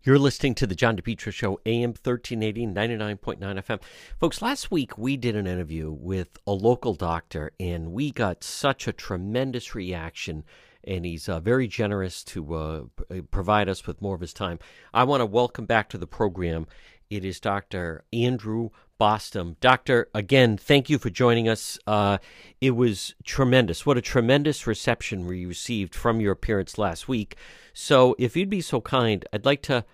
You're 0.02 0.18
listening 0.18 0.56
to 0.56 0.66
the 0.66 0.76
John 0.76 0.96
DePetro 0.96 1.32
Show, 1.32 1.60
AM 1.66 1.90
1380, 1.90 2.68
99.9 2.68 3.38
FM. 3.40 3.82
Folks, 4.20 4.42
last 4.42 4.72
week 4.72 4.98
we 4.98 5.18
did 5.18 5.36
an 5.36 5.46
interview 5.46 5.92
with 5.92 6.30
a 6.48 6.52
local 6.54 6.94
doctor, 6.96 7.52
and 7.60 7.92
we 7.92 8.10
got 8.12 8.44
such 8.44 8.88
a 8.88 8.94
tremendous 8.94 9.76
reaction. 9.76 10.46
And 10.86 11.06
he's 11.06 11.28
uh, 11.28 11.42
very 11.42 11.68
generous 11.68 12.24
to 12.24 12.54
uh, 12.56 12.82
provide 13.30 13.68
us 13.68 13.86
with 13.86 14.02
more 14.02 14.16
of 14.16 14.22
his 14.22 14.34
time. 14.34 14.58
I 14.94 15.04
want 15.04 15.20
to 15.20 15.26
welcome 15.26 15.66
back 15.66 15.90
to 15.90 15.98
the 15.98 16.08
program. 16.08 16.66
It 17.10 17.26
is 17.26 17.40
Dr. 17.40 18.04
Andrew 18.14 18.70
Bostom. 19.00 19.56
Doctor, 19.60 20.10
again, 20.14 20.58
thank 20.58 20.92
you 20.92 21.00
for 21.00 21.10
joining 21.10 21.50
us. 21.50 21.80
Uh, 21.88 22.20
it 22.62 22.72
was 22.72 23.16
tremendous. 23.24 23.84
What 23.84 23.98
a 23.98 24.02
tremendous 24.02 24.68
reception 24.68 25.26
we 25.26 25.48
received 25.48 25.96
from 25.96 26.22
your 26.22 26.34
appearance 26.34 26.78
last 26.78 27.08
week. 27.08 27.36
So, 27.74 28.16
if 28.20 28.38
you'd 28.38 28.50
be 28.50 28.62
so 28.62 28.80
kind, 28.80 29.26
I'd 29.34 29.46
like 29.46 29.64
to 29.64 29.86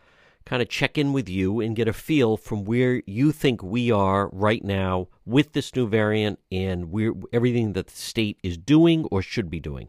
kind 0.45 0.61
of 0.61 0.67
check 0.67 0.97
in 0.97 1.13
with 1.13 1.29
you 1.29 1.61
and 1.61 1.73
get 1.73 1.87
a 1.87 1.93
feel 1.93 2.35
from 2.35 2.65
where 2.65 3.01
you 3.05 3.31
think 3.31 3.63
we 3.63 3.89
are 3.91 4.27
right 4.33 4.63
now 4.63 5.07
with 5.25 5.53
this 5.53 5.73
new 5.73 5.87
variant 5.87 6.39
and 6.51 6.91
where 6.91 7.13
everything 7.31 7.73
that 7.73 7.87
the 7.87 7.95
state 7.95 8.39
is 8.43 8.57
doing 8.57 9.05
or 9.05 9.21
should 9.21 9.49
be 9.49 9.61
doing. 9.61 9.87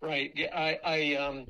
Right. 0.00 0.32
Yeah. 0.34 0.54
I. 0.54 0.80
I. 0.84 1.14
Um. 1.14 1.46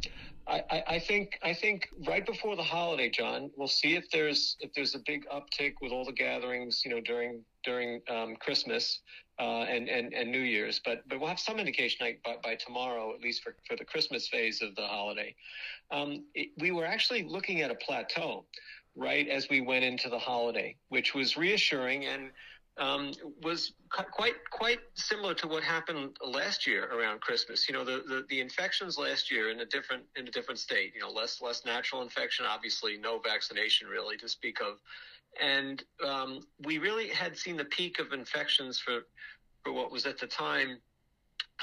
I, 0.49 0.85
I, 0.87 0.99
think 1.01 1.39
I 1.43 1.53
think 1.53 1.89
right 2.07 2.25
before 2.25 2.55
the 2.55 2.63
holiday, 2.63 3.11
John, 3.11 3.51
we'll 3.57 3.67
see 3.67 3.97
if 3.97 4.09
there's 4.11 4.57
if 4.61 4.73
there's 4.75 4.95
a 4.95 5.01
big 5.05 5.27
uptick 5.29 5.75
with 5.81 5.91
all 5.91 6.05
the 6.05 6.13
gatherings, 6.13 6.83
you 6.85 6.91
know, 6.93 7.01
during 7.01 7.45
during 7.65 8.01
um, 8.09 8.37
Christmas 8.37 9.01
uh, 9.41 9.63
and, 9.63 9.89
and 9.89 10.15
and 10.15 10.31
New 10.31 10.41
Year's. 10.41 10.81
But 10.85 11.03
but 11.09 11.19
we'll 11.19 11.29
have 11.29 11.41
some 11.41 11.59
indication 11.59 12.07
like, 12.07 12.23
by, 12.23 12.37
by 12.45 12.55
tomorrow, 12.55 13.13
at 13.13 13.21
least 13.21 13.43
for, 13.43 13.57
for 13.67 13.77
the 13.77 13.85
Christmas 13.85 14.29
phase 14.29 14.63
of 14.63 14.77
the 14.77 14.87
holiday. 14.87 15.35
Um, 15.91 16.25
it, 16.35 16.51
we 16.59 16.71
were 16.71 16.87
actually 16.87 17.25
looking 17.25 17.63
at 17.63 17.73
a 17.73 17.77
plateau 17.77 18.45
right 18.95 19.29
as 19.29 19.49
we 19.51 19.61
went 19.61 19.85
into 19.85 20.09
the 20.09 20.19
holiday, 20.19 20.77
which 20.91 21.13
was 21.13 21.37
reassuring 21.37 22.07
and 22.07 22.31
um, 22.79 23.13
was 23.43 23.73
quite 23.91 24.35
quite 24.51 24.81
similar 24.95 25.35
to 25.35 25.49
what 25.49 25.63
happened 25.63 26.17
last 26.25 26.67
year 26.67 26.91
around 26.93 27.21
Christmas. 27.21 27.69
You 27.69 27.75
know, 27.75 27.85
the, 27.85 28.03
the, 28.07 28.25
the, 28.29 28.41
infections 28.41 28.99
last 28.99 29.31
year 29.31 29.51
in 29.51 29.61
a 29.61 29.65
different 29.65 30.05
in 30.17 30.29
a 30.29 30.31
different 30.31 30.61
state. 30.61 30.93
You 30.95 31.01
know, 31.01 31.11
less 31.11 31.41
less 31.41 31.65
natural 31.65 32.03
infection, 32.03 32.45
obviously 32.47 32.99
no 32.99 33.19
vaccination 33.19 33.89
really 33.89 34.17
to 34.19 34.29
speak 34.29 34.61
of, 34.61 34.79
and 35.41 35.83
um, 36.05 36.41
we 36.65 36.79
really 36.79 37.09
had 37.09 37.37
seen 37.37 37.57
the 37.57 37.65
peak 37.65 37.99
of 37.99 38.13
infections 38.13 38.79
for 38.79 39.01
for 39.65 39.73
what 39.73 39.91
was 39.91 40.05
at 40.05 40.19
the 40.19 40.27
time 40.27 40.79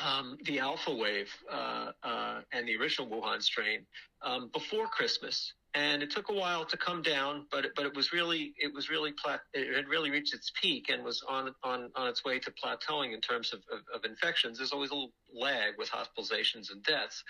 um, 0.03 0.37
the 0.45 0.59
alpha 0.59 0.93
wave 0.93 1.31
uh, 1.51 1.91
uh, 2.03 2.41
and 2.51 2.67
the 2.67 2.75
original 2.75 3.07
Wuhan 3.07 3.41
strain 3.41 3.85
um, 4.23 4.49
before 4.51 4.87
Christmas 4.87 5.53
and 5.75 6.03
it 6.03 6.11
took 6.11 6.29
a 6.29 6.33
while 6.33 6.65
to 6.65 6.77
come 6.77 7.01
down, 7.01 7.45
but 7.51 7.65
but 7.75 7.85
it 7.85 7.95
was 7.95 8.13
really 8.13 8.53
it 8.57 8.73
was 8.73 8.89
really 8.89 9.11
plat- 9.11 9.41
it 9.53 9.75
had 9.75 9.87
really 9.87 10.11
reached 10.11 10.33
its 10.33 10.51
peak 10.61 10.89
and 10.89 11.03
was 11.03 11.23
on 11.27 11.53
on 11.63 11.89
on 11.95 12.07
its 12.07 12.23
way 12.23 12.39
to 12.39 12.51
plateauing 12.51 13.13
in 13.13 13.21
terms 13.21 13.53
of, 13.53 13.59
of, 13.71 13.79
of 13.93 14.05
infections. 14.05 14.59
There's 14.59 14.71
always 14.71 14.91
a 14.91 14.93
little 14.93 15.13
lag 15.33 15.73
with 15.77 15.89
hospitalizations 15.89 16.71
and 16.71 16.83
deaths, 16.83 17.23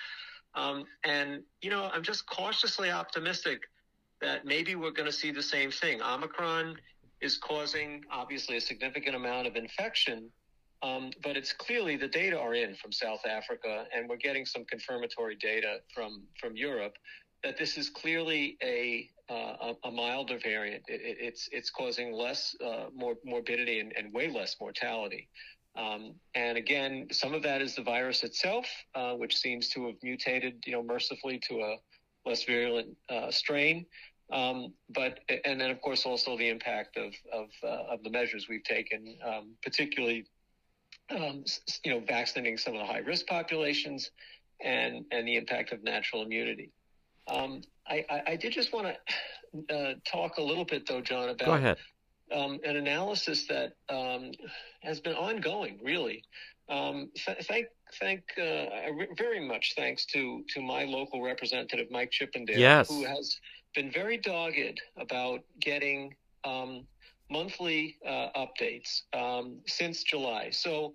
um, 0.56 0.86
and 1.06 1.44
you 1.62 1.70
know 1.70 1.90
I'm 1.94 2.04
just 2.04 2.26
cautiously 2.28 2.92
optimistic 2.92 3.62
that 4.22 4.46
maybe 4.46 4.76
we're 4.76 4.92
going 4.92 5.10
to 5.10 5.16
see 5.16 5.32
the 5.32 5.44
same 5.44 5.72
thing. 5.72 6.02
Omicron 6.02 6.78
is 7.22 7.38
causing 7.38 8.04
obviously 8.12 8.58
a 8.58 8.62
significant 8.62 9.16
amount 9.16 9.48
of 9.48 9.56
infection. 9.56 10.30
Um, 10.82 11.12
but 11.24 11.38
it's 11.38 11.54
clearly 11.54 11.96
the 11.96 12.10
data 12.10 12.38
are 12.38 12.54
in 12.54 12.76
from 12.76 12.92
South 12.92 13.22
Africa, 13.26 13.86
and 13.96 14.10
we're 14.10 14.18
getting 14.18 14.46
some 14.46 14.66
confirmatory 14.66 15.38
data 15.38 15.78
from 15.96 16.24
from 16.42 16.58
Europe 16.58 16.98
that 17.44 17.58
this 17.58 17.78
is 17.78 17.90
clearly 17.90 18.58
a 18.64 19.10
uh, 19.30 19.74
a, 19.86 19.92
milder 19.92 20.38
variant. 20.38 20.84
It, 20.88 21.02
it, 21.02 21.18
it's 21.20 21.50
it's 21.52 21.70
causing 21.70 22.12
less 22.12 22.56
uh, 22.64 22.86
more 22.94 23.16
morbidity 23.24 23.80
and, 23.80 23.94
and, 23.98 24.14
way 24.14 24.30
less 24.30 24.58
mortality. 24.60 25.30
Um, 25.76 26.16
and 26.36 26.58
again, 26.58 27.08
some 27.12 27.34
of 27.34 27.42
that 27.44 27.62
is 27.62 27.76
the 27.76 27.82
virus 27.82 28.24
itself, 28.24 28.66
uh, 28.96 29.14
which 29.14 29.38
seems 29.38 29.70
to 29.70 29.88
have 29.88 29.96
mutated, 30.04 30.62
you 30.66 30.74
know, 30.74 30.84
mercifully 30.84 31.40
to 31.50 31.62
a 31.62 31.78
less 32.26 32.44
virulent 32.44 32.96
uh, 33.10 33.32
strain. 33.32 33.86
Um, 34.32 34.74
but 34.90 35.20
and 35.46 35.60
then 35.60 35.70
of 35.70 35.82
course 35.82 36.06
also 36.06 36.38
the 36.38 36.50
impact 36.50 36.98
of 36.98 37.14
of, 37.32 37.50
uh, 37.64 37.94
of 37.94 38.04
the 38.04 38.10
measures 38.10 38.48
we've 38.50 38.64
taken, 38.64 39.16
um, 39.26 39.52
particularly 39.64 40.26
um, 41.12 41.44
you 41.84 41.92
know 41.92 42.00
vaccinating 42.02 42.58
some 42.58 42.74
of 42.74 42.80
the 42.80 42.86
high 42.86 43.00
risk 43.00 43.28
populations, 43.28 44.12
and 44.62 45.06
and 45.12 45.28
the 45.28 45.36
impact 45.36 45.72
of 45.72 45.84
natural 45.84 46.24
immunity. 46.24 46.72
Um, 47.28 47.62
I, 47.88 48.06
I, 48.10 48.22
I, 48.28 48.36
did 48.36 48.54
just 48.54 48.74
want 48.74 48.88
to 48.88 49.76
uh, 49.76 49.94
talk 50.06 50.38
a 50.38 50.42
little 50.42 50.66
bit, 50.66 50.88
though, 50.88 51.02
John, 51.02 51.30
about 51.30 51.78
um, 52.34 52.60
an 52.66 52.76
analysis 52.76 53.48
that 53.48 53.74
um, 53.90 54.32
has 54.82 55.00
been 55.00 55.14
ongoing, 55.14 55.80
really. 55.82 56.24
Um, 56.70 57.12
th- 57.16 57.46
thank, 57.48 57.68
thank, 58.00 58.24
uh, 58.38 58.66
very 59.18 59.46
much 59.46 59.74
thanks 59.76 60.06
to 60.08 60.44
to 60.50 60.62
my 60.62 60.84
local 60.86 61.22
representative, 61.22 61.88
Mike 61.92 62.12
Chippendale, 62.12 62.58
yes. 62.58 62.90
who 62.90 63.06
has 63.06 63.40
been 63.76 63.92
very 63.92 64.18
dogged 64.18 64.82
about 64.98 65.42
getting 65.60 66.16
um, 66.44 66.86
monthly 67.30 67.98
uh, 68.08 68.30
updates 68.36 69.02
um, 69.14 69.60
since 69.68 70.04
July. 70.04 70.50
So. 70.52 70.94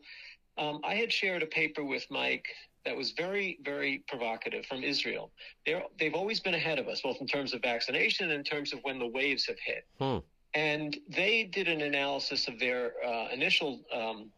I 0.82 0.96
had 0.96 1.12
shared 1.12 1.44
a 1.44 1.46
paper 1.46 1.84
with 1.84 2.04
Mike 2.10 2.48
that 2.84 2.96
was 2.96 3.12
very, 3.12 3.58
very 3.64 4.02
provocative 4.08 4.64
from 4.66 4.82
Israel. 4.82 5.30
They're, 5.66 5.82
they've 5.98 6.14
always 6.14 6.40
been 6.40 6.54
ahead 6.54 6.78
of 6.78 6.88
us, 6.88 7.00
both 7.00 7.20
in 7.20 7.26
terms 7.26 7.52
of 7.52 7.62
vaccination 7.62 8.30
and 8.30 8.38
in 8.38 8.44
terms 8.44 8.72
of 8.72 8.80
when 8.82 8.98
the 8.98 9.06
waves 9.06 9.46
have 9.46 9.58
hit. 9.64 9.86
Hmm. 9.98 10.18
And 10.54 10.96
they 11.08 11.44
did 11.44 11.68
an 11.68 11.82
analysis 11.82 12.48
of 12.48 12.58
their 12.58 12.92
uh, 13.04 13.28
initial 13.32 13.80
um, 13.92 14.30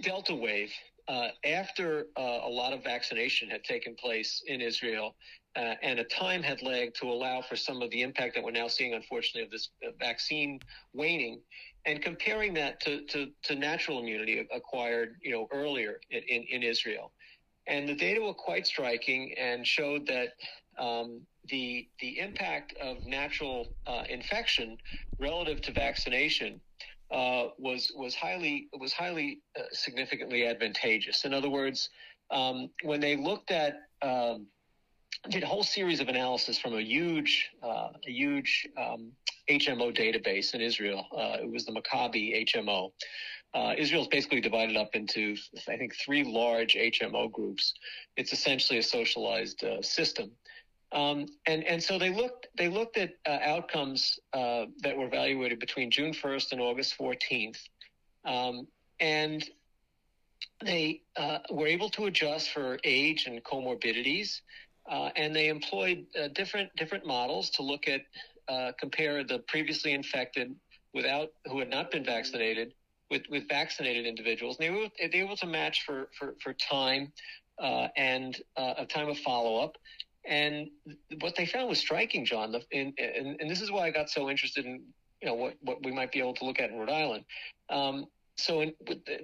Delta 0.00 0.34
wave 0.34 0.72
uh, 1.08 1.28
after 1.44 2.06
uh, 2.16 2.40
a 2.44 2.48
lot 2.48 2.72
of 2.72 2.82
vaccination 2.82 3.48
had 3.48 3.64
taken 3.64 3.94
place 3.94 4.42
in 4.46 4.60
Israel. 4.60 5.14
Uh, 5.56 5.74
and 5.82 5.98
a 5.98 6.04
time 6.04 6.42
had 6.42 6.60
lagged 6.62 6.94
to 6.96 7.06
allow 7.06 7.40
for 7.40 7.56
some 7.56 7.80
of 7.80 7.90
the 7.90 8.02
impact 8.02 8.34
that 8.34 8.44
we're 8.44 8.50
now 8.50 8.68
seeing, 8.68 8.92
unfortunately, 8.92 9.42
of 9.42 9.50
this 9.50 9.70
uh, 9.86 9.90
vaccine 9.98 10.60
waning 10.92 11.40
and 11.86 12.02
comparing 12.02 12.52
that 12.52 12.80
to, 12.80 13.00
to, 13.06 13.28
to, 13.44 13.54
natural 13.54 14.00
immunity 14.00 14.46
acquired, 14.52 15.16
you 15.22 15.30
know, 15.30 15.48
earlier 15.52 16.00
in, 16.10 16.20
in, 16.28 16.42
in 16.50 16.62
Israel. 16.62 17.12
And 17.66 17.88
the 17.88 17.94
data 17.94 18.20
were 18.20 18.34
quite 18.34 18.66
striking 18.66 19.34
and 19.38 19.66
showed 19.66 20.06
that 20.06 20.34
um, 20.78 21.22
the 21.48 21.88
the 22.00 22.18
impact 22.18 22.74
of 22.80 23.04
natural 23.06 23.68
uh, 23.86 24.02
infection 24.08 24.76
relative 25.18 25.60
to 25.62 25.72
vaccination 25.72 26.60
uh, 27.10 27.48
was 27.58 27.92
was 27.96 28.14
highly 28.14 28.68
was 28.78 28.92
highly 28.92 29.40
uh, 29.58 29.62
significantly 29.72 30.46
advantageous. 30.46 31.24
In 31.24 31.32
other 31.32 31.48
words, 31.48 31.90
um, 32.30 32.70
when 32.82 33.00
they 33.00 33.16
looked 33.16 33.50
at 33.50 33.80
um, 34.02 34.46
did 35.30 35.42
a 35.42 35.46
whole 35.46 35.64
series 35.64 36.00
of 36.00 36.08
analysis 36.08 36.58
from 36.58 36.74
a 36.74 36.80
huge 36.80 37.50
uh, 37.62 37.88
a 38.06 38.10
huge 38.10 38.68
um, 38.76 39.12
HMO 39.50 39.96
database 39.96 40.54
in 40.54 40.60
Israel. 40.60 41.06
Uh, 41.16 41.38
it 41.42 41.50
was 41.50 41.64
the 41.64 41.72
Maccabi 41.72 42.46
HMO 42.48 42.92
uh, 43.54 43.74
Israel 43.78 44.02
is 44.02 44.08
basically 44.08 44.40
divided 44.40 44.76
up 44.76 44.94
into, 44.94 45.36
I 45.68 45.76
think, 45.76 45.94
three 45.94 46.24
large 46.24 46.74
HMO 46.74 47.30
groups. 47.30 47.72
It's 48.16 48.32
essentially 48.32 48.78
a 48.78 48.82
socialized 48.82 49.64
uh, 49.64 49.80
system. 49.82 50.30
Um, 50.92 51.26
and 51.46 51.64
and 51.64 51.82
so 51.82 51.98
they 51.98 52.10
looked 52.10 52.46
they 52.56 52.68
looked 52.68 52.96
at 52.96 53.14
uh, 53.26 53.38
outcomes 53.42 54.20
uh, 54.32 54.66
that 54.82 54.96
were 54.96 55.06
evaluated 55.06 55.58
between 55.58 55.90
June 55.90 56.12
1st 56.12 56.52
and 56.52 56.60
August 56.60 56.96
14th, 56.98 57.58
um, 58.24 58.68
and 59.00 59.44
they 60.64 61.02
uh, 61.16 61.38
were 61.50 61.66
able 61.66 61.90
to 61.90 62.06
adjust 62.06 62.50
for 62.50 62.78
age 62.84 63.26
and 63.26 63.42
comorbidities, 63.42 64.42
uh, 64.88 65.10
and 65.16 65.34
they 65.34 65.48
employed 65.48 66.06
different 66.34 66.74
different 66.76 67.04
models 67.04 67.50
to 67.50 67.62
look 67.62 67.88
at 67.88 68.02
compare 68.78 69.24
the 69.24 69.40
previously 69.40 69.92
infected 69.92 70.54
without 70.94 71.30
who 71.50 71.58
had 71.58 71.68
not 71.68 71.90
been 71.90 72.04
vaccinated 72.04 72.72
with, 73.10 73.22
with 73.30 73.48
vaccinated 73.48 74.06
individuals. 74.06 74.56
And 74.58 74.66
they 74.66 74.70
were, 74.70 74.88
able 75.24 75.36
to 75.36 75.46
match 75.46 75.84
for, 75.84 76.08
for, 76.18 76.34
for 76.42 76.52
time 76.54 77.12
uh, 77.58 77.88
and 77.96 78.36
uh, 78.56 78.74
a 78.78 78.86
time 78.86 79.08
of 79.08 79.18
follow 79.18 79.62
up. 79.62 79.76
And 80.24 80.68
what 81.20 81.36
they 81.36 81.46
found 81.46 81.68
was 81.68 81.78
striking, 81.78 82.24
John. 82.24 82.54
And, 82.72 82.92
and, 82.98 83.40
and, 83.40 83.48
this 83.48 83.62
is 83.62 83.70
why 83.70 83.86
I 83.86 83.90
got 83.90 84.10
so 84.10 84.28
interested 84.28 84.66
in 84.66 84.82
you 85.22 85.28
know 85.28 85.34
what, 85.34 85.54
what 85.60 85.84
we 85.84 85.92
might 85.92 86.12
be 86.12 86.18
able 86.18 86.34
to 86.34 86.44
look 86.44 86.60
at 86.60 86.70
in 86.70 86.78
Rhode 86.78 86.90
Island. 86.90 87.24
Um, 87.70 88.06
so 88.36 88.60
in, 88.60 88.74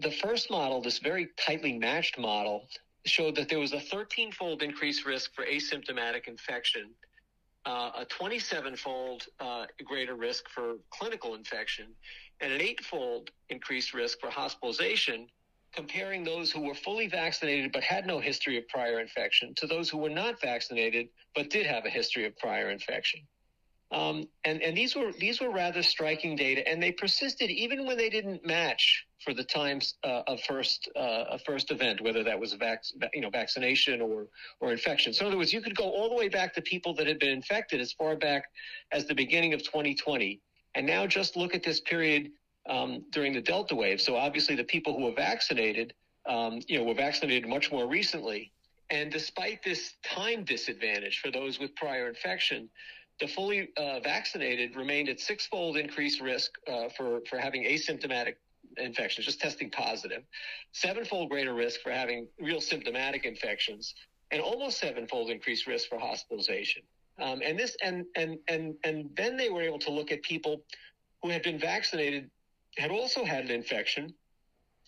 the 0.00 0.10
first 0.22 0.50
model, 0.50 0.80
this 0.80 0.98
very 0.98 1.28
tightly 1.36 1.78
matched 1.78 2.18
model, 2.18 2.66
showed 3.04 3.34
that 3.36 3.48
there 3.48 3.58
was 3.58 3.72
a 3.72 3.78
13-fold 3.78 4.62
increased 4.62 5.04
risk 5.04 5.34
for 5.34 5.44
asymptomatic 5.44 6.28
infection, 6.28 6.90
uh, 7.66 7.90
a 7.96 8.06
27-fold 8.06 9.26
uh, 9.40 9.66
greater 9.84 10.14
risk 10.14 10.48
for 10.48 10.76
clinical 10.90 11.34
infection, 11.34 11.88
and 12.42 12.52
an 12.52 12.60
eightfold 12.60 13.30
increased 13.48 13.94
risk 13.94 14.20
for 14.20 14.28
hospitalization 14.28 15.28
comparing 15.72 16.22
those 16.22 16.50
who 16.50 16.60
were 16.60 16.74
fully 16.74 17.06
vaccinated 17.06 17.72
but 17.72 17.82
had 17.82 18.06
no 18.06 18.20
history 18.20 18.58
of 18.58 18.68
prior 18.68 19.00
infection 19.00 19.54
to 19.54 19.66
those 19.66 19.88
who 19.88 19.96
were 19.96 20.10
not 20.10 20.38
vaccinated 20.40 21.08
but 21.34 21.48
did 21.48 21.64
have 21.64 21.86
a 21.86 21.90
history 21.90 22.26
of 22.26 22.36
prior 22.36 22.70
infection. 22.70 23.20
Um, 23.92 24.26
and, 24.44 24.62
and 24.62 24.74
these 24.74 24.96
were 24.96 25.12
these 25.18 25.40
were 25.40 25.50
rather 25.50 25.82
striking 25.82 26.34
data, 26.34 26.66
and 26.66 26.82
they 26.82 26.92
persisted 26.92 27.50
even 27.50 27.86
when 27.86 27.98
they 27.98 28.08
didn't 28.08 28.44
match 28.44 29.04
for 29.22 29.34
the 29.34 29.44
times 29.44 29.96
uh, 30.02 30.22
of 30.26 30.40
first 30.40 30.88
uh, 30.96 31.24
a 31.28 31.38
first 31.38 31.70
event, 31.70 32.00
whether 32.00 32.24
that 32.24 32.40
was 32.40 32.54
vac- 32.54 32.84
you 33.12 33.20
know 33.20 33.28
vaccination 33.28 34.00
or 34.00 34.28
or 34.60 34.72
infection. 34.72 35.12
So 35.12 35.26
in 35.26 35.32
other 35.32 35.36
words, 35.36 35.52
you 35.52 35.60
could 35.60 35.76
go 35.76 35.90
all 35.90 36.08
the 36.08 36.14
way 36.14 36.28
back 36.28 36.54
to 36.54 36.62
people 36.62 36.94
that 36.94 37.06
had 37.06 37.18
been 37.18 37.32
infected 37.32 37.82
as 37.82 37.92
far 37.92 38.16
back 38.16 38.44
as 38.92 39.04
the 39.04 39.14
beginning 39.14 39.52
of 39.52 39.62
2020, 39.62 40.40
and 40.74 40.86
now 40.86 41.06
just 41.06 41.36
look 41.36 41.54
at 41.54 41.62
this 41.62 41.80
period 41.80 42.30
um, 42.68 43.04
during 43.10 43.32
the 43.32 43.40
Delta 43.40 43.74
wave. 43.74 44.00
So 44.00 44.16
obviously, 44.16 44.54
the 44.54 44.64
people 44.64 44.96
who 44.96 45.04
were 45.04 45.14
vaccinated, 45.14 45.94
um, 46.26 46.60
you 46.68 46.78
know, 46.78 46.84
were 46.84 46.94
vaccinated 46.94 47.48
much 47.48 47.70
more 47.70 47.86
recently. 47.86 48.52
And 48.90 49.10
despite 49.10 49.62
this 49.62 49.94
time 50.04 50.44
disadvantage 50.44 51.20
for 51.20 51.30
those 51.30 51.58
with 51.58 51.74
prior 51.76 52.08
infection, 52.08 52.68
the 53.20 53.28
fully 53.28 53.70
uh, 53.76 54.00
vaccinated 54.00 54.76
remained 54.76 55.08
at 55.08 55.20
six-fold 55.20 55.76
increased 55.76 56.20
risk 56.20 56.50
uh, 56.68 56.88
for 56.96 57.20
for 57.28 57.38
having 57.38 57.64
asymptomatic 57.64 58.34
infections, 58.78 59.26
just 59.26 59.40
testing 59.40 59.70
positive, 59.70 60.22
sevenfold 60.72 61.30
greater 61.30 61.54
risk 61.54 61.80
for 61.80 61.90
having 61.90 62.26
real 62.40 62.60
symptomatic 62.60 63.24
infections, 63.24 63.94
and 64.30 64.40
almost 64.40 64.78
sevenfold 64.78 65.30
increased 65.30 65.66
risk 65.66 65.88
for 65.88 65.98
hospitalization. 65.98 66.82
Um, 67.20 67.40
and 67.44 67.58
this 67.58 67.76
and 67.82 68.04
and 68.16 68.38
and 68.48 68.74
and 68.84 69.10
then 69.16 69.36
they 69.36 69.50
were 69.50 69.62
able 69.62 69.78
to 69.80 69.90
look 69.90 70.12
at 70.12 70.22
people 70.22 70.62
who 71.22 71.28
had 71.28 71.42
been 71.42 71.58
vaccinated 71.58 72.30
had 72.76 72.90
also 72.90 73.24
had 73.24 73.44
an 73.44 73.50
infection, 73.50 74.14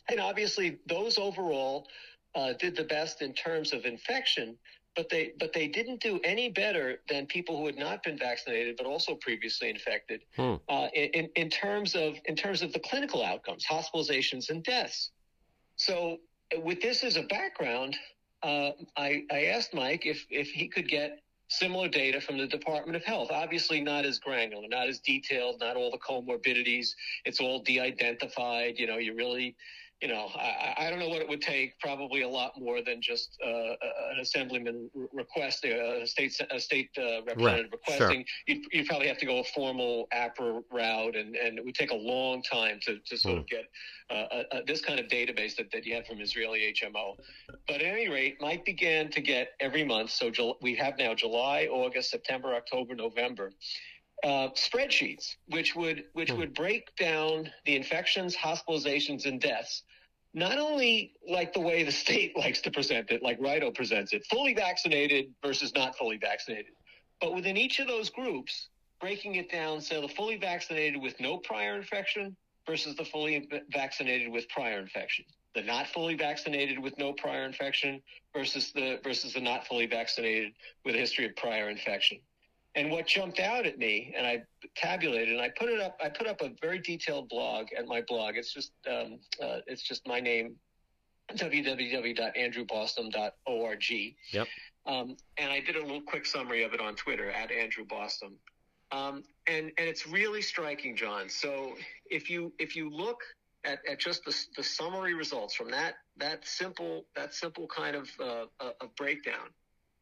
and 0.09 0.21
obviously 0.21 0.79
those 0.87 1.19
overall 1.19 1.87
uh, 2.35 2.53
did 2.55 2.77
the 2.77 2.85
best 2.85 3.23
in 3.23 3.33
terms 3.33 3.73
of 3.73 3.85
infection. 3.85 4.57
But 4.97 5.09
they 5.11 5.33
but 5.41 5.53
they 5.53 5.67
didn't 5.67 6.01
do 6.01 6.21
any 6.23 6.51
better 6.51 7.01
than 7.09 7.27
people 7.27 7.59
who 7.59 7.67
had 7.67 7.77
not 7.77 8.05
been 8.05 8.17
vaccinated 8.17 8.77
but 8.77 8.87
also 8.87 9.17
previously 9.17 9.69
infected 9.69 10.23
Hmm. 10.37 10.55
uh, 10.69 10.87
in 10.95 11.29
in 11.35 11.51
terms 11.51 11.97
of 11.97 12.15
in 12.27 12.37
terms 12.37 12.63
of 12.63 12.73
the 12.73 12.79
clinical 12.79 13.25
outcomes, 13.25 13.65
hospitalizations 13.67 14.51
and 14.51 14.63
deaths. 14.63 15.11
So 15.77 16.21
with 16.63 16.81
this 16.81 17.03
as 17.03 17.17
a 17.17 17.25
background, 17.25 17.97
uh, 18.45 18.73
I, 18.97 19.25
I 19.33 19.47
asked 19.47 19.75
Mike 19.75 20.07
if, 20.07 20.25
if 20.31 20.49
he 20.51 20.69
could 20.69 20.89
get 20.89 21.24
similar 21.59 21.89
data 21.89 22.21
from 22.21 22.39
the 22.39 22.47
Department 22.47 22.97
of 22.97 23.05
Health. 23.05 23.31
Obviously, 23.31 23.81
not 23.81 24.05
as 24.05 24.19
granular, 24.19 24.69
not 24.69 24.89
as 24.89 25.01
detailed, 25.01 25.61
not 25.61 25.77
all 25.77 25.91
the 25.91 25.99
comorbidities. 25.99 26.89
It's 27.25 27.41
all 27.41 27.63
de-identified. 27.63 28.79
You 28.79 28.87
know, 28.87 28.99
you 28.99 29.15
really, 29.15 29.57
you 30.01 30.09
know, 30.09 30.29
I, 30.35 30.75
I 30.79 30.91
don't 30.91 30.99
know 30.99 31.09
what 31.09 31.23
it 31.23 31.29
would 31.29 31.41
take. 31.41 31.79
Probably 31.79 32.23
a 32.23 32.29
lot 32.29 32.53
more 32.59 32.83
than 32.83 33.01
just 33.01 33.39
uh, 33.45 33.75
an 34.13 34.21
assemblyman 34.21 34.91
request, 35.13 35.65
a 35.65 36.07
state 36.07 36.39
a 36.51 36.59
state 36.61 36.91
uh, 36.99 37.23
representative 37.27 37.71
Right, 37.73 37.97
requesting. 37.99 38.25
You'd, 38.47 38.65
you'd 38.73 38.87
probably 38.87 39.09
have 39.09 39.19
to 39.19 39.27
go 39.27 39.39
a 39.39 39.45
formal 39.45 40.09
APRA 40.13 40.63
route, 40.71 41.17
and, 41.17 41.37
and 41.37 41.59
it 41.59 41.65
would 41.65 41.75
take 41.75 41.91
a 41.91 41.97
long 41.97 42.43
time 42.43 42.81
to, 42.83 42.99
to 42.99 43.17
sort 43.17 43.39
of 43.39 43.47
get 43.47 43.65
uh, 44.11 44.15
uh, 44.15 44.43
uh, 44.53 44.61
this 44.67 44.83
kind 44.83 45.01
of 45.01 45.07
database 45.07 45.57
that, 45.57 45.71
that 45.73 45.87
you 45.87 45.95
have 45.95 46.07
from 46.07 46.21
Israeli 46.21 46.75
HMO. 46.79 47.15
But 47.67 47.77
at 47.77 47.83
any 47.83 48.11
rate, 48.11 48.37
Mike 48.41 48.65
began 48.65 49.11
to 49.11 49.21
get 49.21 49.53
every 49.61 49.85
month. 49.85 50.11
So 50.11 50.31
Jul- 50.31 50.59
we 50.61 50.75
have 50.75 50.99
now 50.99 51.15
July, 51.15 51.69
August, 51.71 52.11
September, 52.11 52.55
October, 52.55 52.95
November. 52.95 53.53
Uh, 54.25 54.49
spreadsheets, 54.55 55.37
which 55.49 55.77
would 55.77 56.07
which 56.15 56.31
Hmm. 56.31 56.39
would 56.39 56.55
break 56.55 56.97
down 56.97 57.53
the 57.67 57.77
infections, 57.77 58.35
hospitalizations, 58.35 59.27
and 59.27 59.39
deaths, 59.39 59.83
not 60.33 60.57
only 60.57 61.13
like 61.29 61.53
the 61.53 61.61
way 61.61 61.83
the 61.83 61.93
state 62.05 62.35
likes 62.35 62.63
to 62.63 62.71
present 62.71 63.11
it, 63.11 63.23
like 63.23 63.39
RIDOH 63.39 63.75
presents 63.75 64.15
it, 64.15 64.25
fully 64.31 64.55
vaccinated 64.55 65.35
versus 65.43 65.75
not 65.75 65.95
fully 65.99 66.17
vaccinated, 66.17 66.73
but 67.21 67.35
within 67.35 67.59
each 67.59 67.81
of 67.81 67.87
those 67.87 68.09
groups, 68.09 68.71
breaking 68.99 69.35
it 69.35 69.51
down, 69.51 69.83
so 69.83 70.01
the 70.01 70.09
fully 70.09 70.37
vaccinated 70.37 71.03
with 71.03 71.21
no 71.21 71.37
prior 71.37 71.77
infection 71.77 72.35
versus 72.67 72.97
the 72.97 73.05
fully 73.05 73.47
vaccinated 73.69 74.33
with 74.33 74.49
prior 74.49 74.79
infection, 74.79 75.27
the 75.55 75.61
not 75.61 75.87
fully 75.89 76.15
vaccinated 76.15 76.79
with 76.79 76.97
no 76.97 77.13
prior 77.13 77.45
infection 77.45 78.01
versus 78.35 78.73
the 78.73 78.99
versus 79.05 79.35
the 79.35 79.41
not 79.41 79.67
fully 79.67 79.85
vaccinated 79.85 80.55
with 80.87 80.95
a 80.95 80.99
history 80.99 81.27
of 81.27 81.37
prior 81.37 81.69
infection. 81.69 82.19
And 82.77 82.91
what 82.91 83.07
jumped 83.07 83.39
out 83.39 83.67
at 83.67 83.79
me, 83.79 84.13
and 84.17 84.27
I 84.27 84.43
tabulated, 84.75 85.29
and 85.29 85.41
I 85.41 85.49
put 85.51 85.69
it 85.69 85.81
up. 85.81 85.97
I 86.03 86.09
put 86.09 86.27
up 86.27 86.41
a 86.41 86.51
very 86.61 86.81
detailed 86.81 87.29
blog 87.29 87.69
at 87.77 87.87
my 87.87 88.03
blog. 88.03 88.37
It's 88.37 88.53
just, 88.53 88.73
um, 88.91 89.21
uh, 89.41 89.61
it's 89.69 89.83
just 89.83 90.09
my 90.09 90.19
name, 90.19 90.57
www.andrewbostom.org. 91.33 94.15
Yep. 94.33 94.49
Um, 94.87 95.17
and 95.39 95.53
I 95.53 95.61
did 95.61 95.77
a 95.77 95.83
little 95.83 96.03
quick 96.03 96.27
summary 96.27 96.65
of 96.65 96.75
it 96.75 96.81
on 96.81 96.97
Twitter 96.97 97.31
at 97.31 97.53
Andrew 97.53 97.87
Bostom. 97.87 98.35
Um, 98.93 99.25
and 99.47 99.73
and 99.79 99.89
it's 99.89 100.07
really 100.07 100.43
striking, 100.43 100.97
John. 100.97 101.29
So 101.29 101.75
if 102.11 102.31
you 102.31 102.53
if 102.59 102.77
you 102.77 102.91
look 102.91 103.23
at, 103.65 103.81
at 103.89 103.99
just 103.99 104.25
the, 104.25 104.37
the 104.57 104.63
summary 104.63 105.15
results 105.15 105.55
from 105.55 105.71
that 105.71 105.95
that 106.17 106.47
simple 106.47 107.07
that 107.17 107.35
simple 107.35 107.67
kind 107.67 107.97
of 107.97 108.09
uh, 108.21 108.45
uh, 108.61 108.71
of 108.81 108.95
breakdown. 108.97 109.49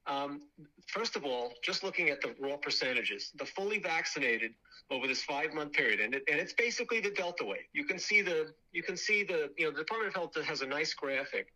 Um, 0.07 0.41
first 0.89 1.15
of 1.17 1.25
all, 1.25 1.53
just 1.63 1.85
looking 1.85 2.09
at 2.09 2.21
the 2.21 2.35
raw 2.41 2.57
percentages, 2.57 3.31
the 3.37 3.47
fully 3.47 3.79
vaccinated 3.79 4.53
over 4.91 5.07
this 5.07 5.23
five 5.23 5.55
month 5.55 5.73
period, 5.73 6.01
and, 6.01 6.15
it, 6.15 6.25
and 6.31 6.41
it's 6.41 6.53
basically 6.53 7.01
the 7.01 7.11
Delta 7.11 7.45
wave. 7.45 7.61
You 7.73 7.85
can 7.85 7.99
see 7.99 8.21
the 8.21 8.53
you 8.73 8.83
can 8.83 8.97
see 8.97 9.23
the 9.23 9.51
you 9.57 9.67
know 9.67 9.71
the 9.71 9.79
Department 9.79 10.09
of 10.09 10.15
Health 10.15 10.45
has 10.45 10.63
a 10.63 10.67
nice 10.67 10.93
graphic 10.93 11.49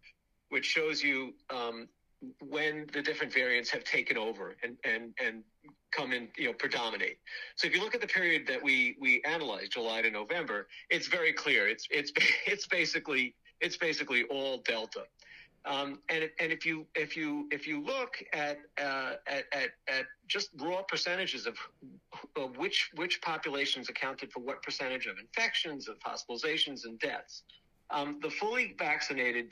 which 0.51 0.65
shows 0.65 1.03
you 1.03 1.35
um, 1.51 1.89
when 2.41 2.87
the 2.93 3.03
different 3.03 3.33
variants 3.33 3.71
have 3.71 3.85
taken 3.85 4.17
over 4.17 4.57
and 4.63 4.77
and 4.85 5.13
and 5.23 5.43
come 5.93 6.13
in 6.13 6.29
you 6.37 6.47
know 6.47 6.53
predominate. 6.53 7.19
So 7.57 7.67
if 7.67 7.75
you 7.75 7.81
look 7.81 7.95
at 7.95 8.01
the 8.01 8.07
period 8.07 8.47
that 8.49 8.63
we 8.63 8.97
we 9.01 9.23
analyzed, 9.25 9.73
July 9.73 10.03
to 10.03 10.11
November, 10.11 10.69
it's 10.91 11.09
very 11.09 11.33
clear. 11.33 11.69
It's 11.69 11.87
it's 11.91 12.13
it's 12.47 12.67
basically 12.67 13.35
it's 13.61 13.77
basically 13.77 14.25
all 14.25 14.59
Delta. 14.59 15.05
Um, 15.67 15.99
and 16.09 16.31
and 16.39 16.53
if 16.53 16.65
you 16.65 16.87
if 16.95 17.17
you 17.17 17.49
if 17.51 17.67
you 17.67 17.83
look 17.83 18.23
at, 18.33 18.59
uh, 18.81 19.15
at 19.27 19.45
at 19.53 19.71
at 19.89 20.07
just 20.29 20.51
raw 20.61 20.83
percentages 20.83 21.47
of, 21.47 21.57
of 22.37 22.57
which 22.57 22.91
which 22.95 23.21
populations 23.21 23.89
accounted 23.89 24.33
for 24.33 24.41
what 24.41 24.63
percentage 24.63 25.07
of 25.07 25.19
infections, 25.19 25.89
of 25.89 25.97
hospitalizations, 25.99 26.85
and 26.85 27.01
deaths, 27.01 27.43
um, 27.91 28.21
the 28.23 28.31
fully 28.31 28.77
vaccinated 28.79 29.49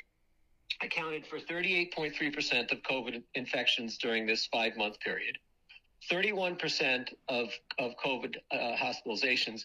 accounted 0.82 1.26
for 1.26 1.38
38.3% 1.38 2.72
of 2.72 2.82
COVID 2.82 3.22
infections 3.34 3.98
during 3.98 4.24
this 4.26 4.46
five 4.46 4.76
month 4.76 5.00
period, 5.00 5.36
31% 6.08 7.08
of 7.28 7.48
of 7.80 7.92
COVID 8.04 8.36
uh, 8.52 8.56
hospitalizations, 8.76 9.64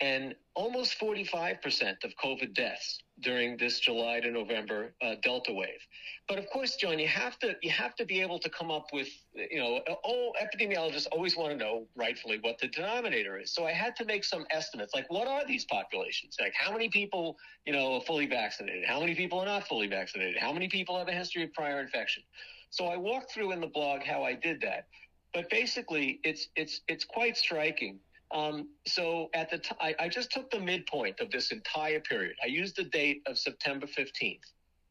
and 0.00 0.34
almost 0.54 0.98
45% 0.98 2.02
of 2.02 2.12
COVID 2.22 2.54
deaths 2.54 3.02
during 3.22 3.56
this 3.56 3.80
July 3.80 4.20
to 4.20 4.30
November 4.30 4.94
uh, 5.02 5.14
Delta 5.22 5.52
wave. 5.52 5.80
But 6.28 6.38
of 6.38 6.48
course, 6.50 6.76
John, 6.76 6.98
you 6.98 7.08
have 7.08 7.38
to 7.40 7.56
you 7.62 7.70
have 7.70 7.94
to 7.96 8.04
be 8.04 8.20
able 8.20 8.38
to 8.40 8.50
come 8.50 8.70
up 8.70 8.86
with 8.92 9.08
you 9.34 9.58
know 9.58 9.80
oh 10.04 10.32
epidemiologists 10.40 11.06
always 11.12 11.36
want 11.36 11.52
to 11.52 11.56
know 11.56 11.86
rightfully 11.96 12.38
what 12.40 12.58
the 12.58 12.68
denominator 12.68 13.38
is. 13.38 13.54
So 13.54 13.64
I 13.66 13.72
had 13.72 13.96
to 13.96 14.04
make 14.04 14.24
some 14.24 14.44
estimates 14.50 14.94
like 14.94 15.10
what 15.10 15.28
are 15.28 15.46
these 15.46 15.64
populations? 15.64 16.36
Like 16.40 16.54
how 16.54 16.72
many 16.72 16.88
people 16.88 17.36
you 17.66 17.72
know 17.72 17.94
are 17.94 18.00
fully 18.02 18.26
vaccinated? 18.26 18.84
How 18.86 19.00
many 19.00 19.14
people 19.14 19.38
are 19.38 19.46
not 19.46 19.66
fully 19.66 19.86
vaccinated? 19.86 20.36
How 20.38 20.52
many 20.52 20.68
people 20.68 20.98
have 20.98 21.08
a 21.08 21.12
history 21.12 21.44
of 21.44 21.52
prior 21.52 21.80
infection? 21.80 22.22
So 22.70 22.86
I 22.86 22.96
walked 22.96 23.32
through 23.32 23.52
in 23.52 23.60
the 23.60 23.66
blog 23.66 24.02
how 24.02 24.22
I 24.22 24.34
did 24.34 24.60
that. 24.62 24.86
But 25.34 25.48
basically, 25.50 26.20
it's 26.24 26.48
it's 26.56 26.80
it's 26.88 27.04
quite 27.04 27.36
striking. 27.36 27.98
Um, 28.32 28.68
so 28.86 29.28
at 29.34 29.50
the 29.50 29.60
I, 29.80 30.08
just 30.08 30.32
took 30.32 30.50
the 30.50 30.58
midpoint 30.58 31.20
of 31.20 31.30
this 31.30 31.52
entire 31.52 32.00
period. 32.00 32.34
I 32.42 32.46
used 32.46 32.76
the 32.76 32.84
date 32.84 33.22
of 33.26 33.38
September 33.38 33.86
fifteenth, 33.86 34.44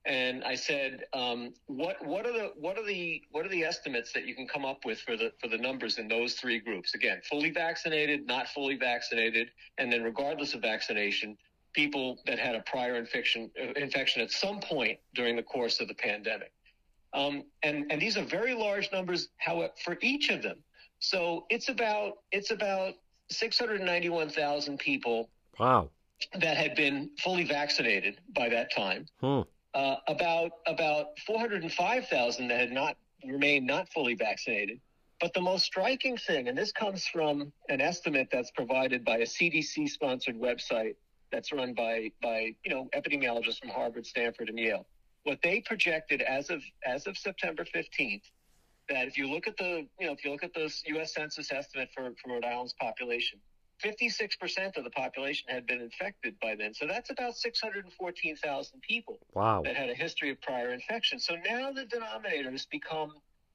and 0.06 0.44
I 0.44 0.56
said, 0.56 1.06
um, 1.14 1.54
what 1.66 2.06
what 2.06 2.28
are 2.28 2.34
the 2.34 2.52
what 2.56 2.78
are 2.78 2.86
the 2.86 3.22
what 3.32 3.46
are 3.46 3.50
the 3.50 3.64
estimates 3.64 4.14
that 4.14 4.28
you 4.28 4.36
can 4.36 4.48
come 4.48 4.64
up 4.64 4.86
with 4.86 5.00
for 5.00 5.18
the 5.18 5.34
for 5.40 5.48
the 5.48 5.58
numbers 5.58 5.98
in 5.98 6.08
those 6.08 6.36
three 6.36 6.60
groups? 6.60 6.94
Again, 6.94 7.22
fully 7.30 7.50
vaccinated, 7.50 8.28
not 8.28 8.48
fully 8.50 8.76
vaccinated, 8.76 9.50
and 9.80 9.92
then 9.92 10.04
regardless 10.04 10.54
of 10.54 10.62
vaccination, 10.62 11.36
people 11.74 12.20
that 12.28 12.38
had 12.38 12.54
a 12.54 12.62
prior 12.62 12.96
infection 12.96 13.50
uh, 13.60 13.72
infection 13.74 14.22
at 14.22 14.30
some 14.30 14.60
point 14.60 15.00
during 15.16 15.36
the 15.36 15.44
course 15.44 15.80
of 15.80 15.88
the 15.88 15.96
pandemic. 15.96 16.52
Um, 17.14 17.44
and 17.64 17.92
and 17.92 18.02
these 18.02 18.18
are 18.18 18.24
very 18.24 18.54
large 18.54 18.90
numbers. 18.92 19.30
However, 19.38 19.74
for 19.84 19.98
each 20.02 20.30
of 20.30 20.42
them, 20.42 20.60
so 21.00 21.46
it's 21.50 21.70
about 21.70 22.20
it's 22.32 22.52
about 22.52 22.94
six 23.32 23.58
hundred 23.58 23.82
ninety 23.82 24.10
one 24.10 24.30
thousand 24.30 24.80
people 24.80 25.30
Wow. 25.60 25.90
that 26.40 26.58
had 26.58 26.76
been 26.76 27.10
fully 27.24 27.44
vaccinated 27.44 28.20
by 28.36 28.50
that 28.50 28.72
time. 28.76 29.06
Hmm. 29.20 29.42
Uh, 29.74 29.96
about 30.08 30.52
about 30.68 31.18
four 31.26 31.40
hundred 31.40 31.64
and 31.64 31.72
five 31.72 32.08
thousand 32.08 32.50
that 32.50 32.60
had 32.60 32.72
not 32.72 32.98
remained 33.26 33.66
not 33.66 33.88
fully 33.94 34.16
vaccinated. 34.16 34.80
But 35.20 35.34
the 35.34 35.42
most 35.42 35.66
striking 35.66 36.18
thing, 36.18 36.48
and 36.48 36.58
this 36.58 36.72
comes 36.72 37.06
from 37.06 37.54
an 37.70 37.80
estimate 37.80 38.30
that's 38.32 38.50
provided 38.52 39.06
by 39.06 39.18
a 39.18 39.26
CDC 39.26 39.88
sponsored 39.88 40.36
website 40.36 40.96
that's 41.32 41.54
run 41.54 41.74
by 41.74 42.12
by 42.22 42.56
you 42.66 42.72
know 42.74 42.90
epidemiologists 42.96 43.60
from 43.60 43.70
Harvard, 43.70 44.06
Stanford, 44.06 44.50
and 44.50 44.58
Yale. 44.60 44.86
What 45.24 45.40
they 45.44 45.62
projected 45.62 46.22
as 46.22 46.50
of 46.50 46.62
as 46.86 47.06
of 47.08 47.18
September 47.18 47.64
fifteenth, 47.64 48.24
that 48.94 49.08
if 49.08 49.18
you 49.18 49.28
look 49.28 49.48
at 49.48 49.58
the 49.58 49.88
you 50.00 50.08
know 50.08 50.14
if 50.14 50.24
you 50.24 50.32
look 50.32 50.44
at 50.44 50.54
the 50.54 50.72
U.S. 50.88 51.14
Census 51.14 51.52
estimate 51.52 51.90
for, 51.96 52.10
for 52.22 52.34
Rhode 52.34 52.46
Island's 52.46 52.74
population, 52.74 53.40
56% 53.84 54.78
of 54.78 54.84
the 54.84 54.90
population 54.92 55.48
had 55.50 55.66
been 55.66 55.82
infected 55.82 56.36
by 56.42 56.56
then. 56.56 56.74
So 56.74 56.86
that's 56.88 57.10
about 57.10 57.36
614,000 57.36 58.82
people 58.82 59.20
Wow. 59.34 59.62
that 59.64 59.76
had 59.76 59.90
a 59.90 59.96
history 59.96 60.30
of 60.30 60.42
prior 60.42 60.72
infection. 60.72 61.20
So 61.20 61.36
now 61.48 61.72
the 61.72 61.86
denominators 61.86 62.70
become 62.70 63.14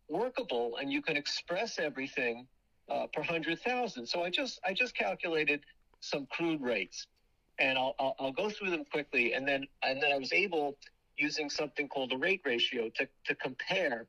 workable 0.09 0.77
and 0.81 0.93
you 0.93 1.03
can 1.03 1.17
express 1.17 1.79
everything 1.79 2.47
uh, 2.89 3.07
per 3.13 3.21
100,000. 3.21 4.07
So 4.07 4.23
I 4.23 4.31
just 4.31 4.61
I 4.65 4.73
just 4.73 4.97
calculated 4.97 5.61
some 6.01 6.27
crude 6.31 6.61
rates 6.61 7.07
and 7.59 7.79
I'll, 7.79 7.95
I'll, 7.99 8.15
I'll 8.19 8.33
go 8.33 8.51
through 8.51 8.71
them 8.71 8.85
quickly 8.91 9.33
and 9.35 9.47
then 9.47 9.67
and 9.83 10.03
then 10.03 10.13
I 10.13 10.19
was 10.19 10.33
able 10.33 10.77
using 11.17 11.49
something 11.49 11.89
called 11.89 12.11
the 12.11 12.17
rate 12.17 12.43
ratio 12.45 12.91
to, 12.95 13.09
to 13.25 13.35
compare 13.37 14.07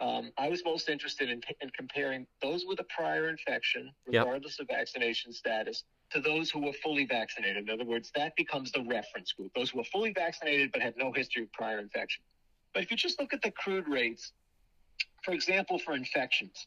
um, 0.00 0.30
I 0.38 0.48
was 0.48 0.62
most 0.64 0.88
interested 0.88 1.28
in, 1.28 1.40
in 1.60 1.70
comparing 1.76 2.26
those 2.40 2.64
with 2.66 2.78
a 2.80 2.84
prior 2.84 3.28
infection, 3.28 3.90
Yep. 4.10 4.24
regardless 4.26 4.60
of 4.60 4.68
vaccination 4.68 5.32
status, 5.32 5.84
to 6.10 6.20
those 6.20 6.50
who 6.50 6.60
were 6.60 6.72
fully 6.72 7.04
vaccinated. 7.04 7.68
In 7.68 7.70
other 7.70 7.84
words, 7.84 8.10
that 8.14 8.34
becomes 8.36 8.70
the 8.72 8.82
reference 8.82 9.32
group, 9.32 9.52
those 9.54 9.70
who 9.70 9.78
were 9.78 9.84
fully 9.84 10.12
vaccinated 10.12 10.70
but 10.72 10.80
had 10.80 10.96
no 10.96 11.12
history 11.12 11.42
of 11.42 11.52
prior 11.52 11.80
infection. 11.80 12.22
But 12.72 12.82
if 12.84 12.90
you 12.90 12.96
just 12.96 13.20
look 13.20 13.34
at 13.34 13.42
the 13.42 13.50
crude 13.50 13.88
rates, 13.88 14.32
for 15.24 15.32
example, 15.32 15.78
for 15.78 15.94
infections, 15.94 16.66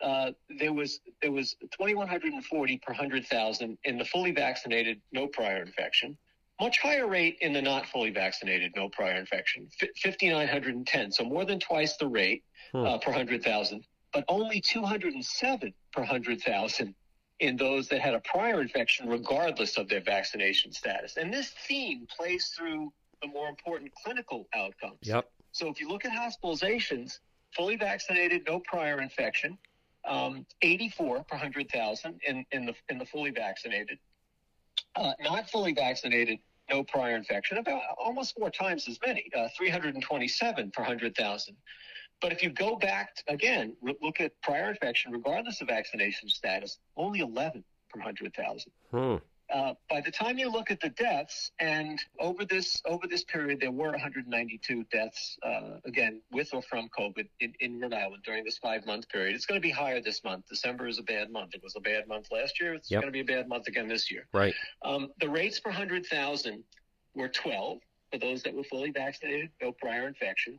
uh, 0.00 0.32
there 0.58 0.72
was 0.72 1.00
there 1.22 1.32
was 1.32 1.56
2,140 1.78 2.78
per 2.78 2.92
100,000 2.92 3.78
in 3.84 3.98
the 3.98 4.04
fully 4.04 4.30
vaccinated, 4.30 5.00
no 5.12 5.26
prior 5.26 5.62
infection. 5.62 6.16
Much 6.60 6.78
higher 6.78 7.06
rate 7.06 7.36
in 7.42 7.52
the 7.52 7.60
not 7.60 7.86
fully 7.86 8.10
vaccinated, 8.10 8.72
no 8.76 8.88
prior 8.88 9.16
infection, 9.16 9.68
5,910. 10.02 11.12
So 11.12 11.24
more 11.24 11.44
than 11.44 11.60
twice 11.60 11.96
the 11.96 12.06
rate 12.08 12.42
Hmm. 12.72 12.84
uh, 12.84 12.98
per 12.98 13.10
100,000, 13.10 13.84
but 14.12 14.24
only 14.28 14.60
207 14.60 15.72
per 15.92 16.00
100,000 16.00 16.94
in 17.40 17.56
those 17.56 17.88
that 17.88 18.00
had 18.00 18.14
a 18.14 18.20
prior 18.20 18.60
infection, 18.60 19.08
regardless 19.08 19.76
of 19.76 19.88
their 19.88 20.00
vaccination 20.00 20.72
status. 20.72 21.16
And 21.16 21.32
this 21.32 21.50
theme 21.68 22.06
plays 22.06 22.48
through 22.48 22.92
the 23.22 23.28
more 23.28 23.48
important 23.48 23.92
clinical 23.94 24.48
outcomes. 24.54 24.98
Yep. 25.02 25.30
So 25.52 25.68
if 25.68 25.80
you 25.80 25.88
look 25.88 26.04
at 26.04 26.12
hospitalizations, 26.12 27.18
fully 27.54 27.76
vaccinated, 27.76 28.42
no 28.46 28.60
prior 28.60 29.00
infection, 29.00 29.58
um, 30.04 30.46
84 30.62 31.24
per 31.24 31.36
100,000 31.36 32.20
in, 32.26 32.44
in 32.52 32.66
the 32.66 32.74
in 32.88 32.98
the 32.98 33.06
fully 33.06 33.30
vaccinated. 33.30 33.98
Uh, 34.96 35.12
not 35.22 35.48
fully 35.50 35.72
vaccinated, 35.72 36.38
no 36.70 36.82
prior 36.82 37.16
infection, 37.16 37.58
about 37.58 37.82
almost 37.98 38.34
four 38.34 38.50
times 38.50 38.88
as 38.88 38.98
many, 39.06 39.28
uh, 39.36 39.48
327 39.56 40.70
per 40.70 40.82
100,000. 40.82 41.56
But 42.22 42.32
if 42.32 42.42
you 42.42 42.48
go 42.50 42.76
back 42.76 43.14
to, 43.16 43.22
again, 43.28 43.76
re- 43.82 43.94
look 44.00 44.20
at 44.20 44.32
prior 44.42 44.70
infection, 44.70 45.12
regardless 45.12 45.60
of 45.60 45.68
vaccination 45.68 46.28
status, 46.30 46.78
only 46.96 47.20
11 47.20 47.62
per 47.90 47.98
100,000 47.98 48.72
Hmm. 48.90 49.16
Uh, 49.52 49.74
by 49.88 50.00
the 50.00 50.10
time 50.10 50.38
you 50.38 50.50
look 50.50 50.70
at 50.70 50.80
the 50.80 50.88
deaths, 50.90 51.52
and 51.60 52.00
over 52.18 52.44
this 52.44 52.82
over 52.84 53.06
this 53.06 53.22
period, 53.24 53.60
there 53.60 53.70
were 53.70 53.90
192 53.90 54.84
deaths, 54.92 55.38
uh, 55.42 55.78
again 55.84 56.20
with 56.32 56.52
or 56.52 56.62
from 56.62 56.88
COVID 56.98 57.28
in, 57.40 57.52
in 57.60 57.80
Rhode 57.80 57.94
Island 57.94 58.22
during 58.24 58.44
this 58.44 58.58
five 58.58 58.84
month 58.86 59.08
period. 59.08 59.36
It's 59.36 59.46
going 59.46 59.60
to 59.60 59.62
be 59.62 59.70
higher 59.70 60.00
this 60.00 60.24
month. 60.24 60.46
December 60.48 60.88
is 60.88 60.98
a 60.98 61.02
bad 61.02 61.30
month. 61.30 61.54
It 61.54 61.62
was 61.62 61.74
a 61.76 61.80
bad 61.80 62.08
month 62.08 62.28
last 62.32 62.60
year. 62.60 62.74
It's 62.74 62.90
Yep. 62.90 63.02
going 63.02 63.12
to 63.12 63.24
be 63.24 63.32
a 63.32 63.36
bad 63.36 63.48
month 63.48 63.68
again 63.68 63.86
this 63.88 64.10
year. 64.10 64.26
Right. 64.32 64.54
Um, 64.82 65.12
the 65.20 65.28
rates 65.28 65.60
per 65.60 65.70
100,000 65.70 66.64
were 67.14 67.28
12 67.28 67.78
for 68.10 68.18
those 68.18 68.42
that 68.42 68.54
were 68.54 68.64
fully 68.64 68.90
vaccinated, 68.90 69.50
no 69.62 69.72
prior 69.72 70.08
infection. 70.08 70.58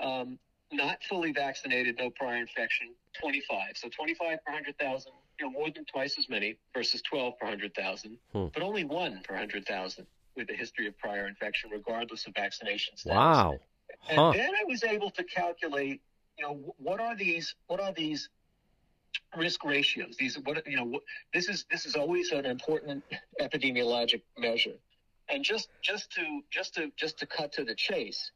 Um, 0.00 0.38
not 0.72 1.02
fully 1.04 1.32
vaccinated, 1.32 1.96
no 1.98 2.10
prior 2.10 2.36
infection, 2.36 2.94
25. 3.20 3.76
So 3.76 3.88
25 3.88 4.38
per 4.44 4.52
100,000, 4.52 5.12
you 5.38 5.46
know, 5.46 5.52
more 5.52 5.70
than 5.70 5.84
twice 5.84 6.18
as 6.18 6.28
many 6.28 6.56
versus 6.74 7.02
12 7.02 7.38
per 7.38 7.46
100,000, 7.46 8.18
Hmm. 8.32 8.46
but 8.52 8.62
only 8.62 8.84
one 8.84 9.20
per 9.22 9.34
100,000 9.34 10.06
with 10.36 10.50
a 10.50 10.54
history 10.54 10.86
of 10.86 10.96
prior 10.98 11.26
infection, 11.26 11.70
regardless 11.70 12.26
of 12.26 12.34
vaccination 12.34 12.96
status. 12.96 13.16
Wow. 13.16 13.58
And 14.08 14.18
Huh. 14.18 14.32
then 14.32 14.54
I 14.54 14.64
was 14.64 14.84
able 14.84 15.10
to 15.12 15.24
calculate, 15.24 16.00
you 16.38 16.44
know, 16.44 16.74
what 16.78 17.00
are 17.00 17.16
these, 17.16 17.54
what 17.66 17.80
are 17.80 17.92
these 17.92 18.28
risk 19.36 19.64
ratios? 19.64 20.16
These, 20.16 20.38
what, 20.40 20.66
you 20.66 20.76
know, 20.76 20.84
what, 20.84 21.02
this 21.32 21.48
is 21.48 21.64
this 21.70 21.86
is 21.86 21.94
always 21.96 22.32
an 22.32 22.46
important 22.46 23.04
epidemiologic 23.40 24.22
measure. 24.36 24.78
And 25.28 25.42
just 25.42 25.70
just 25.80 26.10
to 26.12 26.42
just 26.50 26.74
to 26.74 26.92
just 26.96 27.18
to 27.18 27.26
cut 27.26 27.50
to 27.52 27.64
the 27.64 27.74
chase, 27.74 28.30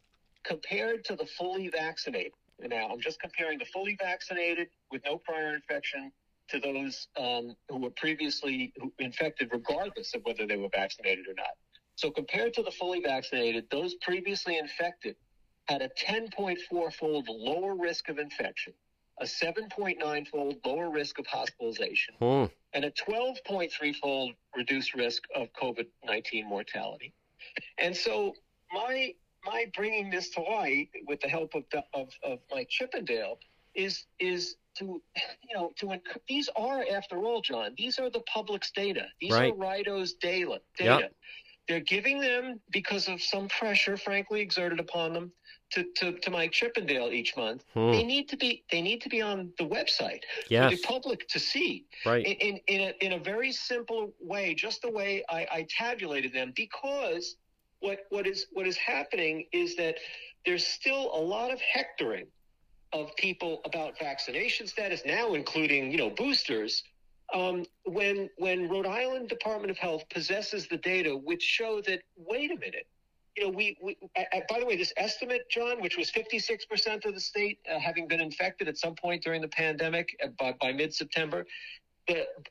compared 0.45 1.05
to 1.07 1.17
the 1.17 1.27
fully 1.27 1.69
vaccinated. 1.69 2.33
Now, 2.61 2.89
I'm 2.89 3.01
just 3.01 3.21
comparing 3.21 3.59
the 3.59 3.67
fully 3.67 3.95
vaccinated 4.01 4.69
with 4.91 5.05
no 5.05 5.19
prior 5.19 5.55
infection 5.55 6.11
to 6.49 6.61
those 6.61 7.09
um, 7.17 7.55
who 7.69 7.79
were 7.79 7.91
previously 7.91 8.73
infected, 8.99 9.51
regardless 9.53 10.15
of 10.15 10.23
whether 10.25 10.47
they 10.47 10.57
were 10.57 10.69
vaccinated 10.73 11.27
or 11.29 11.35
not. 11.35 11.57
So, 11.97 12.11
compared 12.11 12.55
to 12.55 12.63
the 12.63 12.71
fully 12.71 13.01
vaccinated, 13.01 13.67
those 13.71 13.95
previously 13.95 14.59
infected 14.59 15.17
had 15.67 15.83
a 15.83 15.91
10.4 15.99 16.93
fold 16.95 17.29
lower 17.29 17.75
risk 17.75 18.09
of 18.09 18.19
infection, 18.19 18.73
a 19.21 19.25
7.9 19.25 20.29
fold 20.29 20.57
lower 20.65 20.91
risk 20.91 21.19
of 21.19 21.27
hospitalization, 21.27 22.15
Hmm. 22.19 22.45
and 22.73 22.85
a 22.85 22.91
12.3 22.93 23.95
fold 23.97 24.35
reduced 24.57 24.95
risk 24.95 25.25
of 25.35 25.53
COVID 25.53 25.87
19 26.05 26.47
mortality. 26.47 27.13
And 27.79 27.97
so, 27.97 28.35
my 28.73 29.15
my 29.45 29.67
bringing 29.75 30.11
this 30.11 30.31
to 30.31 30.43
light 30.43 30.91
with 31.07 31.21
the 31.21 31.29
help 31.29 31.55
of, 31.55 31.65
of, 31.95 32.09
of 32.23 32.39
Mike 32.51 32.69
Chippendale 32.69 33.39
is 33.75 34.07
is 34.19 34.57
to 34.79 35.03
you 35.49 35.55
know 35.55 35.73
to 35.79 36.01
these 36.29 36.49
are 36.57 36.85
after 36.91 37.19
all, 37.19 37.41
John, 37.41 37.75
these 37.77 37.99
are 37.99 38.11
the 38.11 38.21
public's 38.21 38.71
data. 38.71 39.07
These 39.21 39.33
Right. 39.33 39.53
are 39.53 39.57
RIDOH's 39.57 40.15
data. 40.15 40.61
Yep. 40.79 41.01
data. 41.01 41.11
They're 41.67 41.81
giving 41.81 42.19
them 42.19 42.61
because 42.71 43.09
of 43.09 43.21
some 43.23 43.47
pressure, 43.49 43.99
frankly, 43.99 44.41
exerted 44.41 44.81
upon 44.81 45.13
them 45.13 45.31
to, 45.73 45.85
to, 45.97 46.13
to 46.13 46.31
Mike 46.31 46.51
Chippendale 46.51 47.13
each 47.13 47.37
month. 47.37 47.65
Hmm. 47.75 47.91
They 47.93 48.05
need 48.05 48.27
to 48.31 48.39
be 48.39 48.65
they 48.73 48.81
need 48.81 49.03
to 49.03 49.11
be 49.11 49.21
on 49.21 49.53
the 49.59 49.65
website 49.67 50.23
Yes. 50.49 50.71
for 50.71 50.77
the 50.77 50.83
public 50.83 51.29
to 51.29 51.39
see 51.39 51.85
Right. 52.07 52.25
in 52.27 52.37
in, 52.37 52.61
in, 52.69 52.81
a, 52.89 53.05
in 53.05 53.13
a 53.13 53.19
very 53.19 53.53
simple 53.53 54.15
way, 54.21 54.55
just 54.55 54.81
the 54.83 54.91
way 54.91 55.23
I, 55.29 55.47
I 55.53 55.67
tabulated 55.69 56.33
them, 56.33 56.53
because 56.57 57.37
what 57.81 58.01
what 58.09 58.27
is 58.27 58.47
what 58.53 58.67
is 58.67 58.77
happening 58.79 59.45
is 59.53 59.77
that 59.77 59.97
there's 60.47 60.67
still 60.67 61.11
a 61.15 61.21
lot 61.21 61.53
of 61.53 61.61
hectoring 61.61 62.27
of 62.93 63.15
people 63.17 63.61
about 63.65 63.99
vaccination 63.99 64.67
status 64.67 65.03
now, 65.05 65.35
including 65.35 65.91
you 65.91 65.99
know 65.99 66.11
boosters. 66.11 66.83
Um, 67.35 67.65
when 67.85 68.31
when 68.39 68.69
Rhode 68.69 68.87
Island 68.87 69.29
Department 69.29 69.71
of 69.71 69.77
Health 69.77 70.05
possesses 70.09 70.67
the 70.67 70.79
data 70.79 71.15
which 71.15 71.43
show 71.43 71.83
that 71.83 72.01
wait 72.17 72.51
a 72.51 72.57
minute, 72.57 72.87
you 73.37 73.45
know 73.45 73.51
we, 73.51 73.77
we 73.83 73.97
by 74.49 74.61
the 74.61 74.67
way 74.67 74.77
this 74.77 74.93
estimate, 74.97 75.43
John, 75.51 75.83
which 75.83 75.99
was 75.99 76.11
56 76.11 76.65
percent 76.65 77.05
of 77.05 77.15
the 77.15 77.21
state 77.21 77.59
uh, 77.71 77.79
having 77.79 78.09
been 78.09 78.21
infected 78.21 78.67
at 78.69 78.79
some 78.79 78.95
point 78.95 79.23
during 79.23 79.43
the 79.43 79.49
pandemic 79.49 80.17
uh, 80.25 80.29
by, 80.39 80.55
by 80.61 80.73
mid 80.73 80.95
September, 80.95 81.45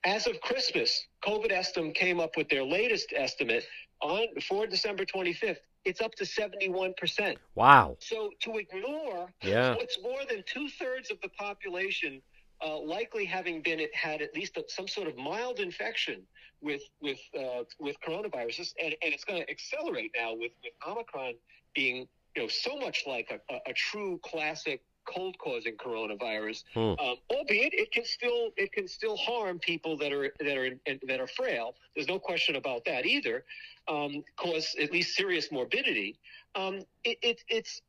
as 0.03 0.27
of 0.27 0.39
Christmas, 0.41 1.05
COVID 1.23 1.51
Estim 1.51 1.93
came 1.93 2.19
up 2.19 2.37
with 2.37 2.49
their 2.49 2.63
latest 2.63 3.13
estimate 3.15 3.65
on 4.01 4.27
for 4.47 4.67
December 4.67 5.05
25th. 5.05 5.57
It's 5.87 6.01
up 6.01 6.13
to 6.15 6.25
71 6.25 6.93
percent. 6.97 7.37
Wow. 7.55 7.95
So 7.99 8.31
to 8.41 8.57
ignore 8.57 9.29
Yeah. 9.41 9.75
what's 9.75 9.97
more 10.01 10.23
than 10.29 10.43
two 10.45 10.67
thirds 10.79 11.09
of 11.11 11.17
the 11.21 11.29
population 11.29 12.21
uh, 12.65 12.77
likely 12.79 13.25
having 13.25 13.61
been 13.61 13.79
had 13.93 14.21
at 14.21 14.33
least 14.35 14.57
some 14.69 14.87
sort 14.87 15.07
of 15.07 15.15
mild 15.15 15.59
infection 15.59 16.23
with 16.61 16.81
with 17.01 17.19
uh, 17.39 17.63
with 17.79 17.95
coronaviruses, 18.05 18.73
and, 18.83 18.95
and 19.03 19.13
it's 19.13 19.23
going 19.23 19.41
to 19.41 19.49
accelerate 19.49 20.11
now 20.15 20.33
with, 20.33 20.51
with 20.63 20.73
Omicron 20.87 21.33
being 21.75 22.07
you 22.35 22.41
know 22.41 22.47
so 22.47 22.77
much 22.77 23.03
like 23.07 23.27
a, 23.31 23.53
a, 23.53 23.71
a 23.71 23.73
true 23.73 24.19
classic 24.23 24.81
cold 25.07 25.37
causing 25.39 25.75
coronavirus. 25.75 26.63
Hmm. 26.73 26.79
Um, 26.79 27.15
albeit 27.29 27.73
it 27.73 27.91
can 27.91 28.05
still 28.05 28.51
it 28.57 28.71
can 28.71 28.87
still 28.87 29.17
harm 29.17 29.59
people 29.59 29.97
that 29.97 30.11
are 30.11 30.31
that 30.39 30.57
are 30.57 30.71
that 31.07 31.19
are 31.19 31.27
frail. 31.27 31.75
There's 31.95 32.07
no 32.07 32.19
question 32.19 32.55
about 32.55 32.85
that 32.85 33.05
either. 33.05 33.43
Um, 33.87 34.23
cause 34.35 34.75
at 34.81 34.91
least 34.91 35.15
serious 35.15 35.51
morbidity. 35.51 36.19
Um, 36.55 36.81
it, 37.03 37.17
it, 37.21 37.43
it's 37.47 37.81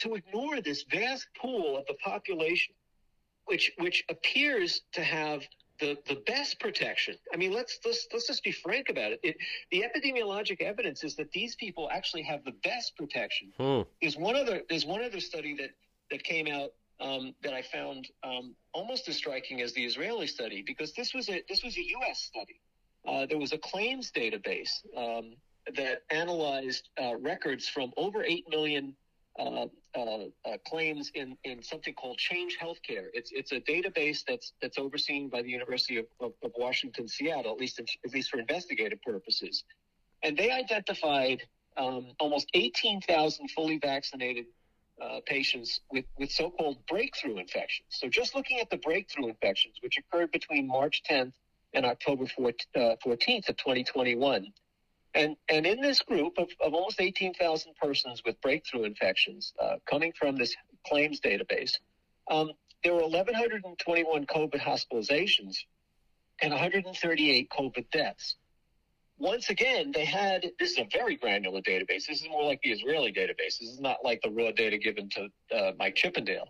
to 0.00 0.14
ignore 0.14 0.60
this 0.60 0.84
vast 0.90 1.28
pool 1.40 1.76
of 1.78 1.86
the 1.86 1.94
population, 1.94 2.74
which 3.46 3.72
which 3.78 4.04
appears 4.08 4.82
to 4.92 5.02
have 5.02 5.42
the, 5.80 5.98
the 6.06 6.22
best 6.26 6.60
protection. 6.60 7.16
I 7.32 7.36
mean, 7.36 7.52
let's 7.52 7.78
let's 7.84 8.06
let's 8.12 8.26
just 8.26 8.44
be 8.44 8.52
frank 8.52 8.88
about 8.88 9.12
it. 9.12 9.20
it. 9.22 9.36
The 9.70 9.82
epidemiologic 9.82 10.60
evidence 10.60 11.02
is 11.02 11.16
that 11.16 11.32
these 11.32 11.56
people 11.56 11.88
actually 11.90 12.22
have 12.22 12.44
the 12.44 12.54
best 12.62 12.96
protection. 12.96 13.52
Hmm. 13.58 13.80
There's 14.00 14.16
one 14.16 14.36
other 14.36 14.62
there's 14.68 14.86
one 14.86 15.02
other 15.02 15.20
study 15.20 15.54
that 15.56 15.70
that 16.12 16.22
came 16.22 16.46
out 16.46 16.70
um, 17.00 17.34
that 17.42 17.52
I 17.52 17.62
found 17.62 18.08
um, 18.22 18.54
almost 18.72 19.08
as 19.08 19.16
striking 19.16 19.60
as 19.60 19.72
the 19.72 19.84
Israeli 19.84 20.28
study 20.28 20.62
because 20.64 20.92
this 20.92 21.12
was 21.12 21.28
a 21.28 21.42
this 21.48 21.64
was 21.64 21.76
a 21.76 21.82
U.S. 21.82 22.22
study. 22.22 22.60
Uh, 23.06 23.26
there 23.26 23.38
was 23.38 23.52
a 23.52 23.58
claims 23.58 24.12
database 24.12 24.70
um, 24.96 25.34
that 25.74 26.02
analyzed 26.10 26.88
uh, 27.02 27.16
records 27.16 27.66
from 27.68 27.92
over 27.96 28.22
eight 28.22 28.44
million 28.48 28.94
uh, 29.38 29.66
uh, 29.96 30.00
uh, 30.44 30.56
claims 30.66 31.10
in, 31.14 31.36
in 31.44 31.62
something 31.62 31.94
called 31.94 32.18
Change 32.18 32.58
Healthcare. 32.62 33.06
It's 33.14 33.32
it's 33.32 33.52
a 33.52 33.60
database 33.60 34.22
that's 34.28 34.52
that's 34.60 34.78
overseen 34.78 35.28
by 35.28 35.42
the 35.42 35.50
University 35.50 35.96
of, 35.96 36.06
of, 36.20 36.32
of 36.44 36.52
Washington 36.56 37.08
Seattle, 37.08 37.52
at 37.52 37.58
least 37.58 37.80
at 37.80 38.12
least 38.12 38.30
for 38.30 38.38
investigative 38.38 39.00
purposes, 39.02 39.64
and 40.22 40.36
they 40.36 40.50
identified 40.50 41.42
um, 41.76 42.08
almost 42.20 42.48
eighteen 42.54 43.00
thousand 43.00 43.50
fully 43.50 43.78
vaccinated 43.78 44.44
uh, 45.02 45.20
patients 45.26 45.80
with, 45.90 46.04
with 46.18 46.30
so-called 46.30 46.78
breakthrough 46.86 47.38
infections. 47.38 47.88
So 47.90 48.08
just 48.08 48.34
looking 48.34 48.60
at 48.60 48.70
the 48.70 48.76
breakthrough 48.76 49.28
infections, 49.28 49.76
which 49.82 49.98
occurred 49.98 50.30
between 50.30 50.66
March 50.66 51.02
10th 51.08 51.32
and 51.74 51.84
October 51.84 52.24
4th, 52.26 52.60
uh, 52.76 52.96
14th 53.04 53.48
of 53.48 53.56
2021. 53.56 54.46
And, 55.14 55.36
and 55.48 55.66
in 55.66 55.80
this 55.80 56.00
group 56.00 56.38
of, 56.38 56.48
of 56.60 56.72
almost 56.72 57.00
18,000 57.00 57.74
persons 57.76 58.22
with 58.24 58.40
breakthrough 58.40 58.84
infections 58.84 59.52
uh, 59.60 59.76
coming 59.88 60.12
from 60.18 60.36
this 60.36 60.54
claims 60.86 61.20
database, 61.20 61.72
um, 62.30 62.52
there 62.84 62.94
were 62.94 63.02
1,121 63.02 64.26
COVID 64.26 64.60
hospitalizations 64.60 65.56
and 66.40 66.50
138 66.52 67.50
COVID 67.50 67.90
deaths 67.90 68.36
once 69.22 69.50
again, 69.50 69.92
they 69.92 70.04
had 70.04 70.50
this 70.58 70.72
is 70.72 70.78
a 70.78 70.88
very 70.92 71.14
granular 71.14 71.60
database. 71.60 72.06
This 72.08 72.22
is 72.22 72.28
more 72.28 72.42
like 72.42 72.60
the 72.62 72.72
Israeli 72.72 73.12
database. 73.12 73.60
This 73.60 73.70
is 73.70 73.80
not 73.80 73.98
like 74.04 74.20
the 74.20 74.30
raw 74.30 74.50
data 74.50 74.76
given 74.76 75.08
to 75.10 75.28
uh, 75.56 75.72
Mike 75.78 75.94
Chippendale. 75.94 76.48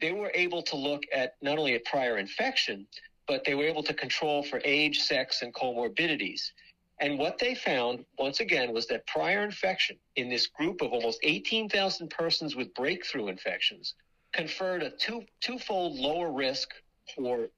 they 0.00 0.12
were 0.12 0.30
able 0.32 0.62
to 0.62 0.76
look 0.76 1.02
at 1.12 1.34
not 1.42 1.58
only 1.58 1.74
at 1.74 1.84
prior 1.84 2.18
infection, 2.18 2.86
but 3.26 3.42
they 3.44 3.56
were 3.56 3.64
able 3.64 3.82
to 3.82 3.92
control 3.92 4.44
for 4.44 4.60
age, 4.64 5.00
sex, 5.00 5.42
and 5.42 5.52
comorbidities. 5.52 6.52
And 7.00 7.18
what 7.18 7.38
they 7.38 7.56
found, 7.56 8.04
once 8.18 8.38
again, 8.38 8.72
was 8.72 8.86
that 8.86 9.04
prior 9.08 9.42
infection 9.42 9.96
in 10.14 10.28
this 10.28 10.46
group 10.46 10.82
of 10.82 10.92
almost 10.92 11.18
18,000 11.24 12.08
persons 12.08 12.54
with 12.54 12.72
breakthrough 12.74 13.26
infections 13.26 13.94
conferred 14.32 14.84
a 14.84 14.90
two, 14.90 15.24
twofold 15.40 15.98
lower 15.98 16.30
risk 16.30 16.70
for, 17.16 17.48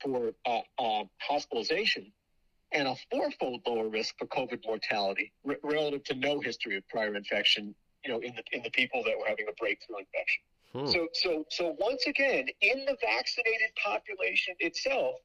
for 0.00 0.32
uh, 0.46 0.60
uh, 0.78 1.04
hospitalization 1.18 2.12
and 2.76 2.86
a 2.88 2.94
fourfold 3.10 3.62
lower 3.66 3.88
risk 3.88 4.14
for 4.18 4.26
COVID 4.26 4.64
mortality 4.66 5.32
r- 5.48 5.56
relative 5.62 6.04
to 6.04 6.14
no 6.14 6.40
history 6.40 6.76
of 6.76 6.86
prior 6.88 7.16
infection, 7.16 7.74
you 8.04 8.12
know, 8.12 8.20
in 8.20 8.34
the, 8.36 8.42
in 8.52 8.62
the 8.62 8.70
people 8.70 9.02
that 9.04 9.14
were 9.18 9.26
having 9.26 9.46
a 9.48 9.52
breakthrough 9.58 9.96
infection. 9.98 10.42
Hmm. 10.72 10.86
So, 10.86 11.08
so, 11.14 11.44
so 11.50 11.76
once 11.80 12.06
again, 12.06 12.46
in 12.60 12.84
the 12.84 12.96
vaccinated 13.00 13.70
population 13.82 14.54
itself, 14.60 15.16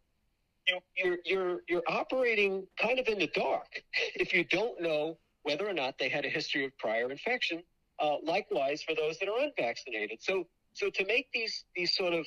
you, 0.68 0.80
you're 0.96 1.18
you're 1.26 1.60
you're 1.68 1.84
operating 1.88 2.68
kind 2.80 3.00
of 3.00 3.08
in 3.08 3.18
the 3.18 3.28
dark 3.34 3.82
if 4.16 4.32
you 4.32 4.44
don't 4.46 4.80
know 4.80 5.18
whether 5.44 5.68
or 5.68 5.74
not 5.74 5.98
they 5.98 6.08
had 6.08 6.24
a 6.24 6.30
history 6.30 6.64
of 6.66 6.78
prior 6.78 7.12
infection. 7.12 7.64
Uh, 8.00 8.18
likewise, 8.24 8.82
for 8.84 8.96
those 8.96 9.18
that 9.20 9.28
are 9.28 9.40
unvaccinated. 9.40 10.20
So, 10.22 10.48
so 10.74 10.90
to 10.92 11.06
make 11.06 11.28
these 11.34 11.66
these 11.76 11.96
sort 11.96 12.14
of 12.14 12.26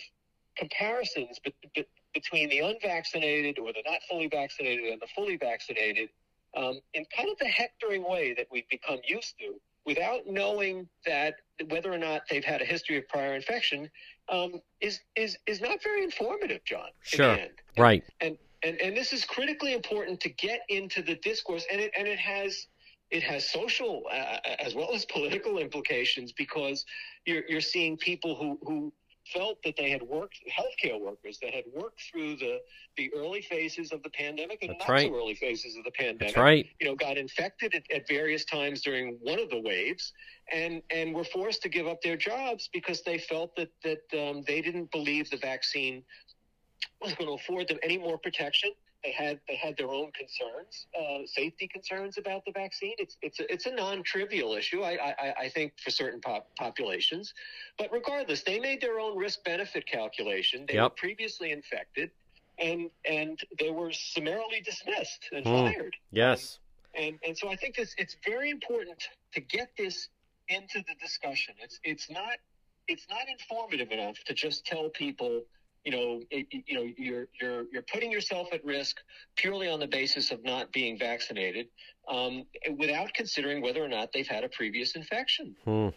comparisons 0.57 1.39
be, 1.39 1.55
be, 1.75 1.87
between 2.15 2.49
the 2.49 2.61
unvaccinated 2.61 3.59
or 3.59 3.73
the 3.73 3.83
not 3.85 4.01
fully 4.09 4.29
vaccinated 4.29 4.93
and 4.93 5.01
the 5.01 5.09
fully 5.15 5.37
vaccinated, 5.37 6.09
um, 6.57 6.81
in 6.95 7.05
kind 7.15 7.29
of 7.29 7.39
the 7.39 7.49
hectoring 7.49 8.09
way 8.09 8.35
that 8.35 8.47
we've 8.51 8.69
become 8.69 8.99
used 9.07 9.35
to, 9.41 9.61
without 9.85 10.27
knowing 10.27 10.89
that 11.05 11.35
whether 11.69 11.93
or 11.93 11.99
not 11.99 12.23
they've 12.31 12.45
had 12.45 12.63
a 12.63 12.65
history 12.65 12.97
of 12.97 13.07
prior 13.09 13.35
infection, 13.35 13.91
um, 14.29 14.61
is 14.81 15.01
is 15.17 15.37
is 15.47 15.61
not 15.61 15.83
very 15.83 16.03
informative, 16.03 16.65
John. 16.65 16.89
Sure. 17.03 17.33
Again. 17.33 17.51
Right. 17.77 18.05
And 18.21 18.39
and 18.63 18.81
and 18.81 18.97
this 18.97 19.13
is 19.13 19.25
critically 19.25 19.75
important 19.75 20.21
to 20.21 20.31
get 20.31 20.61
into 20.69 21.03
the 21.03 21.17
discourse, 21.17 21.67
and 21.71 21.81
it 21.81 21.93
and 21.97 22.09
it 22.09 22.19
has 22.19 22.67
it 23.11 23.23
has 23.23 23.51
social 23.51 24.05
uh, 24.11 24.39
as 24.59 24.75
well 24.75 24.93
as 24.95 25.05
political 25.05 25.59
implications 25.59 26.33
because 26.33 26.85
you're 27.27 27.43
you're 27.49 27.61
seeing 27.61 27.97
people 27.97 28.35
who 28.35 28.59
who 28.63 28.93
felt 29.33 29.63
that 29.65 29.77
they 29.77 29.91
had 29.91 30.03
worked 30.03 30.39
healthcare 30.51 31.01
workers 31.01 31.39
that 31.41 31.55
had 31.55 31.65
worked 31.75 32.03
through 32.11 32.37
the 32.37 32.61
the 32.97 33.11
early 33.15 33.43
phases 33.43 33.93
of 33.93 34.03
the 34.03 34.11
pandemic 34.11 34.59
and 34.63 34.71
That's 34.71 34.89
not 34.89 34.93
right. 34.93 35.09
so 35.09 35.17
early 35.17 35.35
phases 35.35 35.77
of 35.77 35.85
the 35.85 35.91
pandemic 35.91 36.35
That's 36.35 36.37
right. 36.37 36.67
you 36.81 36.87
know, 36.87 36.95
got 36.95 37.17
infected 37.17 37.75
at, 37.75 37.91
at 37.91 38.07
various 38.07 38.45
times 38.45 38.83
during 38.83 39.19
one 39.23 39.39
of 39.41 39.51
the 39.51 39.61
waves, 39.61 40.13
and 40.53 40.83
and 40.91 41.15
were 41.15 41.25
forced 41.25 41.63
to 41.63 41.69
give 41.69 41.87
up 41.87 42.03
their 42.03 42.17
jobs 42.17 42.69
because 42.73 43.03
they 43.03 43.19
felt 43.19 43.57
that 43.57 43.71
that 43.83 44.03
um, 44.29 44.43
they 44.47 44.61
didn't 44.61 44.91
believe 44.91 45.31
the 45.31 45.39
vaccine 45.39 46.03
was 47.01 47.15
going 47.15 47.29
to 47.29 47.35
afford 47.35 47.69
them 47.69 47.79
any 47.83 47.99
more 47.99 48.19
protection. 48.19 48.71
They 49.05 49.13
had 49.13 49.39
they 49.47 49.57
had 49.57 49.77
their 49.77 49.91
own 49.91 50.11
concerns, 50.13 50.87
uh, 50.99 51.27
safety 51.27 51.69
concerns 51.69 52.17
about 52.17 52.43
the 52.47 52.53
vaccine. 52.53 52.95
It's 52.99 53.19
it's 53.21 53.39
a, 53.39 53.53
it's 53.53 53.67
a 53.67 53.71
non-trivial 53.71 54.55
issue, 54.55 54.83
I, 54.83 55.15
I, 55.19 55.35
I 55.43 55.49
think, 55.51 55.75
for 55.79 55.91
certain 55.91 56.21
pop- 56.23 56.49
populations. 56.59 57.35
But 57.77 57.93
regardless, 57.93 58.43
they 58.43 58.59
made 58.59 58.81
their 58.81 58.99
own 58.99 59.17
risk-benefit 59.19 59.87
calculation. 59.87 60.65
They 60.67 60.81
were 60.81 60.89
previously 60.89 61.53
infected, 61.53 62.11
and 62.59 62.91
and 63.05 63.39
they 63.59 63.71
were 63.71 63.93
summarily 63.93 64.63
dismissed 64.65 65.29
and 65.33 65.45
Hmm. 65.47 65.53
fired. 65.53 65.97
Yes. 66.11 66.59
And 66.95 67.19
and 67.27 67.37
so 67.37 67.51
I 67.51 67.57
think 67.57 67.77
it's 67.79 67.95
it's 67.99 68.17
very 68.25 68.49
important 68.49 69.07
to 69.35 69.41
get 69.41 69.69
this 69.77 70.09
into 70.49 70.79
the 70.89 70.95
discussion. 70.99 71.55
It's 71.61 71.79
it's 71.85 72.09
not 72.09 72.39
it's 72.89 73.07
not 73.11 73.29
informative 73.29 73.91
enough 73.93 74.17
to 74.25 74.33
just 74.35 74.65
tell 74.65 74.89
people, 74.89 75.43
you 75.85 75.93
know, 75.93 76.21
it, 76.31 76.47
you 76.67 76.75
know, 76.75 76.91
you're 76.97 77.29
you're 77.41 77.65
you're 77.73 77.85
putting 77.93 78.11
yourself 78.11 78.49
at 78.53 78.65
risk 78.65 78.97
purely 79.37 79.69
on 79.69 79.81
the 79.81 79.87
basis 79.87 80.31
of 80.31 80.43
not 80.45 80.73
being 80.73 80.99
vaccinated, 80.99 81.67
um, 82.09 82.45
without 82.79 83.13
considering 83.15 83.61
whether 83.63 83.85
or 83.85 83.89
not 83.89 84.11
they've 84.13 84.27
had 84.27 84.45
a 84.45 84.49
previous 84.49 84.97
infection. 84.97 85.55
Hmm. 85.65 85.89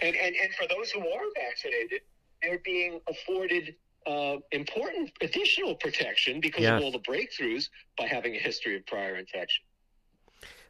And 0.00 0.14
and 0.16 0.36
and 0.36 0.54
for 0.58 0.66
those 0.68 0.90
who 0.90 1.00
are 1.00 1.24
vaccinated, 1.34 2.02
they're 2.42 2.60
being 2.64 3.00
afforded. 3.08 3.74
Uh, 4.06 4.36
important 4.52 5.10
additional 5.20 5.74
protection 5.74 6.40
because 6.40 6.62
Yes. 6.62 6.78
of 6.78 6.84
all 6.84 6.92
the 6.92 7.00
breakthroughs 7.00 7.70
by 7.98 8.06
having 8.06 8.36
a 8.36 8.38
history 8.38 8.76
of 8.76 8.86
prior 8.86 9.16
infection. 9.16 9.64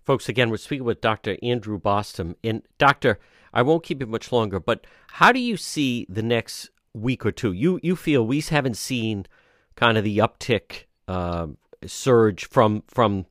Folks, 0.04 0.26
again, 0.26 0.48
we're 0.48 0.57
speaking 0.57 0.86
with 0.86 1.02
Dr. 1.02 1.36
Andrew 1.42 1.78
Bostom. 1.78 2.36
And, 2.42 2.62
Doctor, 2.78 3.18
I 3.52 3.61
won't 3.61 3.82
keep 3.82 4.00
you 4.00 4.07
much 4.07 4.32
longer, 4.32 4.59
but 4.59 4.86
how 5.11 5.32
do 5.32 5.38
you 5.38 5.59
see 5.59 6.07
the 6.09 6.22
next 6.22 6.70
week 6.97 7.24
or 7.24 7.32
two? 7.32 7.53
You, 7.53 7.80
you 7.82 7.97
feel 7.97 8.26
we 8.26 8.40
haven't 8.40 8.76
seen 8.76 9.26
kind 9.74 9.99
of 9.99 10.05
the 10.05 10.18
uptick 10.18 10.84
uh, 11.07 11.49
surge 11.86 12.49
from, 12.49 12.82
from 12.88 13.26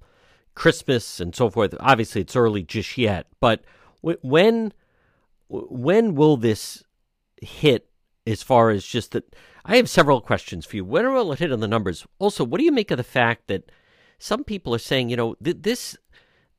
Christmas 0.53 1.20
and 1.20 1.36
so 1.36 1.49
forth. 1.49 1.76
Obviously, 1.80 2.22
it's 2.22 2.36
early 2.36 2.63
just 2.63 2.97
yet, 2.97 3.28
but 3.39 3.63
wh- 4.01 4.24
when, 4.24 4.74
when 5.47 6.16
will 6.16 6.38
this 6.38 6.84
hit 7.41 7.89
as 8.26 8.43
far 8.43 8.70
as 8.70 8.86
just 8.86 9.11
that? 9.11 9.36
I 9.66 9.78
have 9.78 9.89
several 9.89 10.22
questions 10.22 10.66
for 10.66 10.76
you. 10.76 10.86
When 10.86 11.11
will 11.11 11.32
it 11.32 11.39
hit 11.39 11.51
on 11.51 11.59
the 11.59 11.68
numbers? 11.68 12.05
Also, 12.20 12.43
what 12.43 12.59
do 12.59 12.63
you 12.63 12.72
make 12.72 12.91
of 12.91 12.97
the 12.97 13.03
fact 13.03 13.47
that 13.47 13.72
some 14.20 14.43
people 14.43 14.74
are 14.76 14.80
saying, 14.80 15.09
you 15.09 15.18
know, 15.18 15.36
th- 15.43 15.57
this 15.61 15.97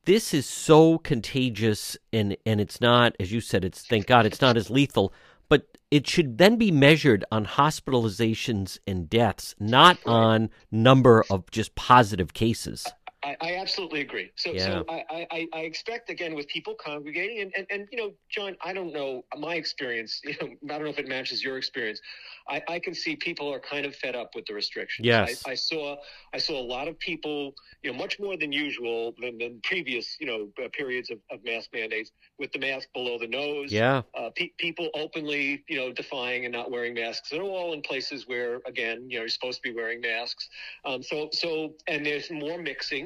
this 0.06 0.32
is 0.32 0.46
so 0.46 0.98
contagious 0.98 1.96
and 2.12 2.36
and 2.46 2.60
it's 2.60 2.80
not 2.80 3.14
as 3.20 3.32
you 3.32 3.40
said 3.40 3.64
it's 3.64 3.82
thank 3.82 4.06
god 4.06 4.24
it's 4.24 4.40
not 4.40 4.56
as 4.56 4.70
lethal 4.70 5.12
but 5.48 5.78
it 5.90 6.06
should 6.06 6.38
then 6.38 6.56
be 6.56 6.70
measured 6.70 7.24
on 7.30 7.46
hospitalizations 7.46 8.78
and 8.86 9.08
deaths 9.08 9.54
not 9.58 9.98
on 10.06 10.50
number 10.70 11.24
of 11.30 11.50
just 11.50 11.74
positive 11.74 12.34
cases 12.34 12.86
I, 13.24 13.36
I 13.40 13.56
absolutely 13.56 14.00
agree. 14.02 14.30
So, 14.36 14.52
Yeah. 14.52 14.64
so 14.64 14.84
I, 14.88 15.26
I, 15.30 15.48
I 15.52 15.58
expect 15.60 16.10
again 16.10 16.34
with 16.34 16.46
people 16.48 16.74
congregating, 16.82 17.40
and, 17.40 17.52
and, 17.56 17.66
and 17.70 17.88
you 17.90 17.98
know, 17.98 18.12
John, 18.30 18.56
I 18.62 18.72
don't 18.72 18.92
know 18.92 19.24
my 19.38 19.54
experience. 19.54 20.20
You 20.26 20.34
know, 20.40 20.74
I 20.74 20.78
don't 20.78 20.84
know 20.84 20.90
if 20.90 20.98
it 20.98 21.08
matches 21.08 21.42
your 21.42 21.56
experience. 21.56 22.00
I, 22.48 22.62
I 22.68 22.78
can 22.78 22.94
see 22.94 23.16
people 23.16 23.52
are 23.52 23.60
kind 23.60 23.86
of 23.86 23.94
fed 23.96 24.14
up 24.14 24.30
with 24.34 24.44
the 24.46 24.54
restrictions. 24.54 25.06
Yes. 25.06 25.42
I, 25.46 25.52
I 25.52 25.54
saw 25.54 25.96
I 26.32 26.38
saw 26.38 26.60
a 26.60 26.66
lot 26.74 26.88
of 26.88 26.98
people, 26.98 27.54
you 27.82 27.92
know, 27.92 27.98
much 27.98 28.18
more 28.20 28.36
than 28.36 28.52
usual 28.52 29.14
than, 29.20 29.38
than 29.38 29.60
previous, 29.64 30.16
you 30.20 30.26
know, 30.26 30.48
uh, 30.62 30.68
periods 30.72 31.10
of, 31.10 31.18
of 31.30 31.42
mask 31.44 31.70
mandates 31.72 32.12
with 32.38 32.52
the 32.52 32.58
mask 32.58 32.88
below 32.94 33.18
the 33.18 33.26
nose. 33.28 33.70
yeah 33.70 34.02
Uh, 34.16 34.30
pe- 34.34 34.50
people 34.58 34.88
openly, 34.94 35.62
you 35.68 35.76
know, 35.76 35.92
defying 35.92 36.44
and 36.44 36.52
not 36.52 36.70
wearing 36.70 36.94
masks. 36.94 37.28
They're 37.30 37.42
all 37.42 37.72
in 37.72 37.82
places 37.82 38.26
where, 38.26 38.60
again, 38.66 39.06
you 39.08 39.16
know, 39.16 39.22
you're 39.22 39.28
supposed 39.28 39.62
to 39.62 39.68
be 39.68 39.74
wearing 39.74 40.00
masks. 40.00 40.48
Um, 40.84 41.02
so, 41.02 41.28
so, 41.32 41.74
and 41.86 42.04
there's 42.04 42.30
more 42.30 42.58
mixing. 42.58 43.05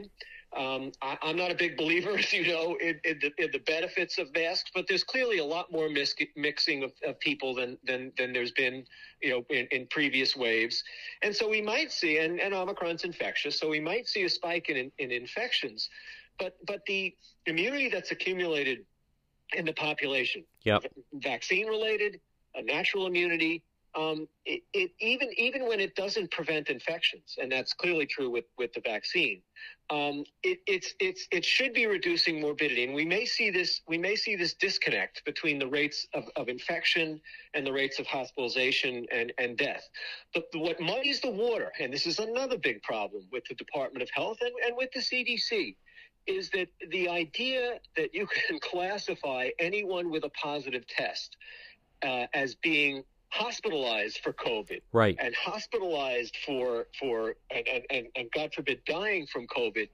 Um, 0.57 0.90
I, 1.01 1.16
I'm 1.22 1.36
not 1.36 1.53
a 1.53 1.55
big 1.55 1.76
believer, 1.76 2.11
as 2.18 2.32
you 2.32 2.46
know, 2.48 2.76
in, 2.80 3.01
in, 3.05 3.20
the, 3.20 3.30
in 3.42 3.51
the 3.53 3.61
benefits 3.61 4.18
of 4.18 4.32
masks, 4.34 4.70
but 4.74 4.86
there's 4.88 5.05
clearly 5.05 5.38
a 5.38 5.44
lot 5.44 5.70
more 5.70 5.88
mis- 5.88 6.14
mixing 6.36 6.82
of, 6.82 6.92
of 7.07 7.18
people 7.20 7.55
than, 7.55 7.78
than 7.84 8.12
than 8.18 8.32
there's 8.32 8.51
been, 8.53 8.84
you 9.22 9.30
know, 9.30 9.44
in, 9.51 9.66
in 9.70 9.86
previous 9.88 10.34
waves. 10.36 10.82
And 11.22 11.34
so 11.34 11.48
we 11.48 11.62
might 11.62 11.92
see, 11.92 12.18
and, 12.18 12.40
and 12.40 12.53
Omicron's 12.53 13.05
infectious, 13.05 13.59
so 13.59 13.68
we 13.68 13.80
might 13.80 14.09
see 14.09 14.24
a 14.24 14.28
spike 14.28 14.68
in, 14.68 14.90
in 14.98 15.12
infections. 15.12 15.88
But 16.38 16.57
but 16.66 16.80
the 16.86 17.14
immunity 17.46 17.88
that's 17.88 18.11
accumulated 18.11 18.84
in 19.53 19.64
the 19.64 19.72
population, 19.74 20.44
Yep. 20.64 20.84
vaccine 21.14 21.66
related, 21.66 22.20
a 22.55 22.62
natural 22.62 23.07
immunity. 23.07 23.62
Um, 23.99 24.28
it, 24.45 24.62
it 24.72 24.93
even 25.01 25.30
even 25.36 25.66
when 25.66 25.80
it 25.80 25.97
doesn't 25.97 26.30
prevent 26.30 26.68
infections, 26.68 27.36
and 27.41 27.51
that's 27.51 27.72
clearly 27.72 28.07
true 28.07 28.30
with 28.30 28.45
with 28.57 28.72
the 28.72 28.80
vaccine. 28.80 29.43
Um, 29.91 30.24
it, 30.45 30.61
it's 30.66 30.95
it's 31.01 31.26
it 31.32 31.45
should 31.45 31.72
be 31.72 31.86
reducing 31.86 32.41
morbidity, 32.41 32.84
and 32.84 32.95
we 32.95 33.05
may 33.05 33.24
see 33.24 33.51
this 33.51 33.80
we 33.88 33.99
may 33.99 34.14
see 34.14 34.36
this 34.36 34.55
disconnect 34.55 35.24
between 35.24 35.59
the 35.59 35.66
rates 35.66 36.07
of, 36.14 36.24
of 36.36 36.49
infection 36.49 37.20
and 37.55 37.66
the 37.66 37.72
rates 37.72 37.99
of 37.99 38.07
hospitalization 38.07 39.07
and, 39.12 39.32
and 39.38 39.57
death. 39.57 39.88
But 40.32 40.45
what 40.55 40.80
muddies 40.80 41.20
the 41.20 41.30
water, 41.30 41.72
and 41.80 41.93
this 41.93 42.07
is 42.07 42.20
another 42.20 42.59
big 42.59 42.82
problem 42.82 43.24
with 43.32 43.45
the 43.49 43.57
Department 43.57 44.03
of 44.03 44.11
Health 44.14 44.38
and, 44.41 44.53
and 44.64 44.76
with 44.76 44.91
the 44.93 45.01
CDC, 45.01 45.74
is 46.28 46.51
that 46.51 46.68
the 46.91 47.09
idea 47.09 47.80
that 47.97 48.14
you 48.14 48.26
can 48.49 48.61
classify 48.61 49.49
anyone 49.59 50.11
with 50.11 50.24
a 50.24 50.30
positive 50.30 50.86
test 50.86 51.36
uh, 52.03 52.26
as 52.32 52.55
being 52.55 53.03
hospitalized 53.30 54.18
for 54.22 54.32
COVID 54.32 54.80
right 54.92 55.16
and 55.20 55.34
hospitalized 55.34 56.36
for 56.44 56.86
for 56.98 57.36
and, 57.50 57.84
and, 57.90 58.06
and, 58.16 58.30
God 58.32 58.52
forbid 58.52 58.84
dying 58.84 59.26
from 59.26 59.46
COVID. 59.46 59.88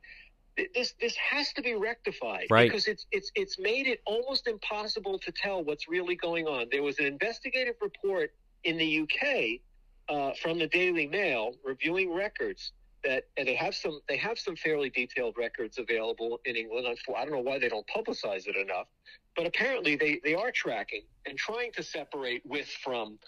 This 0.74 0.94
this 1.00 1.14
has 1.16 1.52
to 1.52 1.62
be 1.62 1.74
rectified 1.74 2.46
Right. 2.50 2.68
because 2.68 2.86
it's 2.86 3.06
it's 3.12 3.30
it's 3.34 3.58
made 3.58 3.86
it 3.86 4.00
almost 4.06 4.46
impossible 4.46 5.18
to 5.18 5.30
tell 5.32 5.62
what's 5.62 5.86
really 5.86 6.16
going 6.16 6.46
on. 6.46 6.68
There 6.72 6.82
was 6.82 6.98
an 6.98 7.04
investigative 7.04 7.74
report 7.82 8.32
in 8.64 8.78
the 8.78 9.00
UK 9.02 9.60
uh, 10.08 10.32
from 10.40 10.58
the 10.58 10.66
Daily 10.66 11.06
Mail 11.06 11.54
reviewing 11.62 12.14
records 12.14 12.72
that 13.06 13.24
and 13.36 13.46
they 13.46 13.54
have 13.54 13.74
some 13.74 14.00
they 14.08 14.16
have 14.16 14.38
some 14.38 14.56
fairly 14.56 14.90
detailed 14.90 15.36
records 15.38 15.78
available 15.78 16.40
in 16.44 16.56
England. 16.56 16.86
I 17.16 17.24
don't 17.24 17.32
know 17.32 17.40
why 17.40 17.58
they 17.58 17.68
don't 17.68 17.86
publicize 17.86 18.46
it 18.46 18.56
enough, 18.56 18.88
but 19.36 19.46
apparently 19.46 19.96
they 19.96 20.20
they 20.24 20.34
are 20.34 20.50
tracking 20.50 21.02
and 21.26 21.38
trying 21.38 21.72
to 21.72 21.82
separate 21.82 22.44
with 22.44 22.68
from 22.84 23.18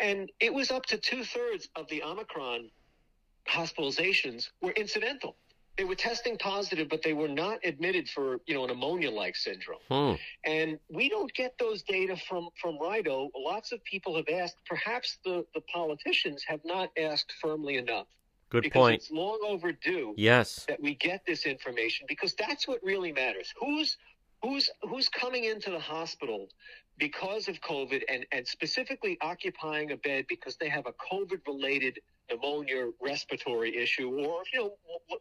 And 0.00 0.30
it 0.40 0.52
was 0.52 0.70
up 0.70 0.86
to 0.86 0.98
two 0.98 1.24
thirds 1.24 1.68
of 1.76 1.86
the 1.88 2.02
Omicron 2.02 2.70
hospitalizations 3.48 4.50
were 4.62 4.72
incidental. 4.72 5.36
They 5.76 5.84
were 5.84 5.94
testing 5.94 6.36
positive, 6.36 6.88
but 6.88 7.02
they 7.02 7.14
were 7.14 7.28
not 7.28 7.58
admitted 7.64 8.08
for, 8.08 8.40
you 8.46 8.54
know, 8.54 8.64
an 8.64 8.70
ammonia-like 8.70 9.34
syndrome. 9.34 9.78
Hmm. 9.88 10.14
And 10.44 10.78
we 10.90 11.08
don't 11.08 11.32
get 11.32 11.56
those 11.58 11.82
data 11.82 12.16
from 12.28 12.50
from 12.60 12.78
RIDOH. 12.78 13.30
Lots 13.34 13.72
of 13.72 13.82
people 13.84 14.16
have 14.16 14.28
asked. 14.28 14.56
Perhaps 14.66 15.18
the 15.24 15.46
the 15.54 15.62
politicians 15.62 16.44
have 16.46 16.60
not 16.64 16.90
asked 16.98 17.32
firmly 17.40 17.76
enough. 17.76 18.06
Good 18.50 18.64
because 18.64 18.80
point. 18.80 18.94
It's 18.96 19.10
long 19.10 19.38
overdue 19.46 20.14
Yes. 20.16 20.64
that 20.66 20.80
we 20.80 20.96
get 20.96 21.24
this 21.26 21.46
information 21.46 22.06
because 22.08 22.34
that's 22.34 22.66
what 22.66 22.82
really 22.82 23.12
matters. 23.12 23.52
Who's 23.58 23.96
who's 24.42 24.70
who's 24.82 25.08
coming 25.08 25.44
into 25.44 25.70
the 25.70 25.78
hospital 25.78 26.48
because 26.98 27.48
of 27.48 27.60
COVID 27.60 28.02
and 28.08 28.26
and 28.32 28.46
specifically 28.46 29.16
occupying 29.20 29.92
a 29.92 29.96
bed 29.96 30.26
because 30.28 30.56
they 30.56 30.68
have 30.68 30.86
a 30.86 30.94
COVID 31.12 31.46
related 31.46 32.00
pneumonia 32.30 32.90
respiratory 33.00 33.76
issue 33.76 34.08
or 34.08 34.42
you 34.52 34.60
know 34.60 34.72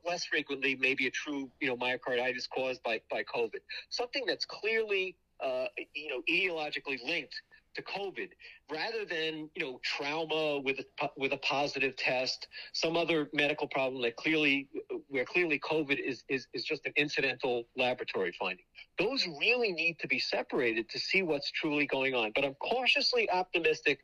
less 0.06 0.26
frequently 0.26 0.76
maybe 0.76 1.08
a 1.08 1.12
true 1.12 1.50
you 1.60 1.68
know 1.68 1.76
myocarditis 1.78 2.48
caused 2.50 2.82
by 2.84 3.02
by 3.10 3.24
COVID 3.24 3.60
something 3.90 4.24
that's 4.28 4.46
clearly 4.46 5.16
uh, 5.44 5.66
you 5.94 6.10
know 6.10 6.22
etiologically 6.30 6.98
linked 7.06 7.42
to 7.80 7.92
COVID. 7.92 8.30
Rather 8.72 9.06
than 9.06 9.50
you 9.56 9.64
know 9.64 9.80
trauma 9.84 10.60
with 10.60 10.80
a, 10.80 11.10
with 11.18 11.34
a 11.34 11.38
positive 11.38 11.96
test 11.96 12.48
some 12.74 12.96
other 12.96 13.30
medical 13.34 13.68
problem 13.68 14.02
that 14.04 14.16
clearly 14.16 14.68
where 15.08 15.26
clearly 15.26 15.60
COVID 15.60 16.00
is, 16.00 16.24
is 16.30 16.48
is 16.54 16.64
just 16.64 16.86
an 16.86 16.94
incidental 16.96 17.64
laboratory 17.76 18.34
finding. 18.40 18.66
Those 18.98 19.26
really 19.40 19.72
need 19.72 19.98
to 20.00 20.08
be 20.08 20.20
separated 20.20 20.90
to 20.90 21.00
see 21.00 21.22
what's 21.22 21.52
truly 21.52 21.88
going 21.88 22.14
on. 22.14 22.32
But 22.36 22.46
I'm 22.46 22.56
cautiously 22.56 23.30
optimistic 23.30 24.00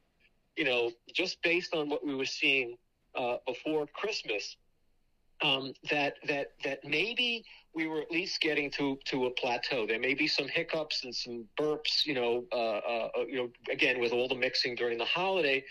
you 0.56 0.66
know 0.66 0.92
just 1.14 1.42
based 1.42 1.74
on 1.74 1.90
what 1.90 2.06
we 2.06 2.16
were 2.16 2.26
seeing 2.26 2.78
uh, 3.16 3.38
before 3.46 3.88
Christmas, 3.88 4.58
um, 5.42 5.74
that 5.90 6.16
that 6.28 6.52
that 6.64 6.84
maybe 6.84 7.46
we 7.76 7.88
were 7.88 8.02
at 8.02 8.10
least 8.10 8.40
getting 8.40 8.72
to 8.72 8.98
to 9.06 9.26
a 9.26 9.32
plateau. 9.32 9.86
There 9.86 10.00
may 10.00 10.14
be 10.14 10.28
some 10.28 10.48
hiccups 10.48 11.04
and 11.04 11.14
some 11.14 11.46
burps, 11.60 12.06
you 12.06 12.14
know, 12.14 12.46
uh, 12.52 12.56
uh, 12.56 13.10
you 13.28 13.36
know, 13.36 13.50
again 13.70 14.00
with 14.00 14.14
all 14.14 14.28
the 14.28 14.36
mixing 14.36 14.76
during 14.76 14.98
the 14.98 15.06
holiday. 15.06 15.64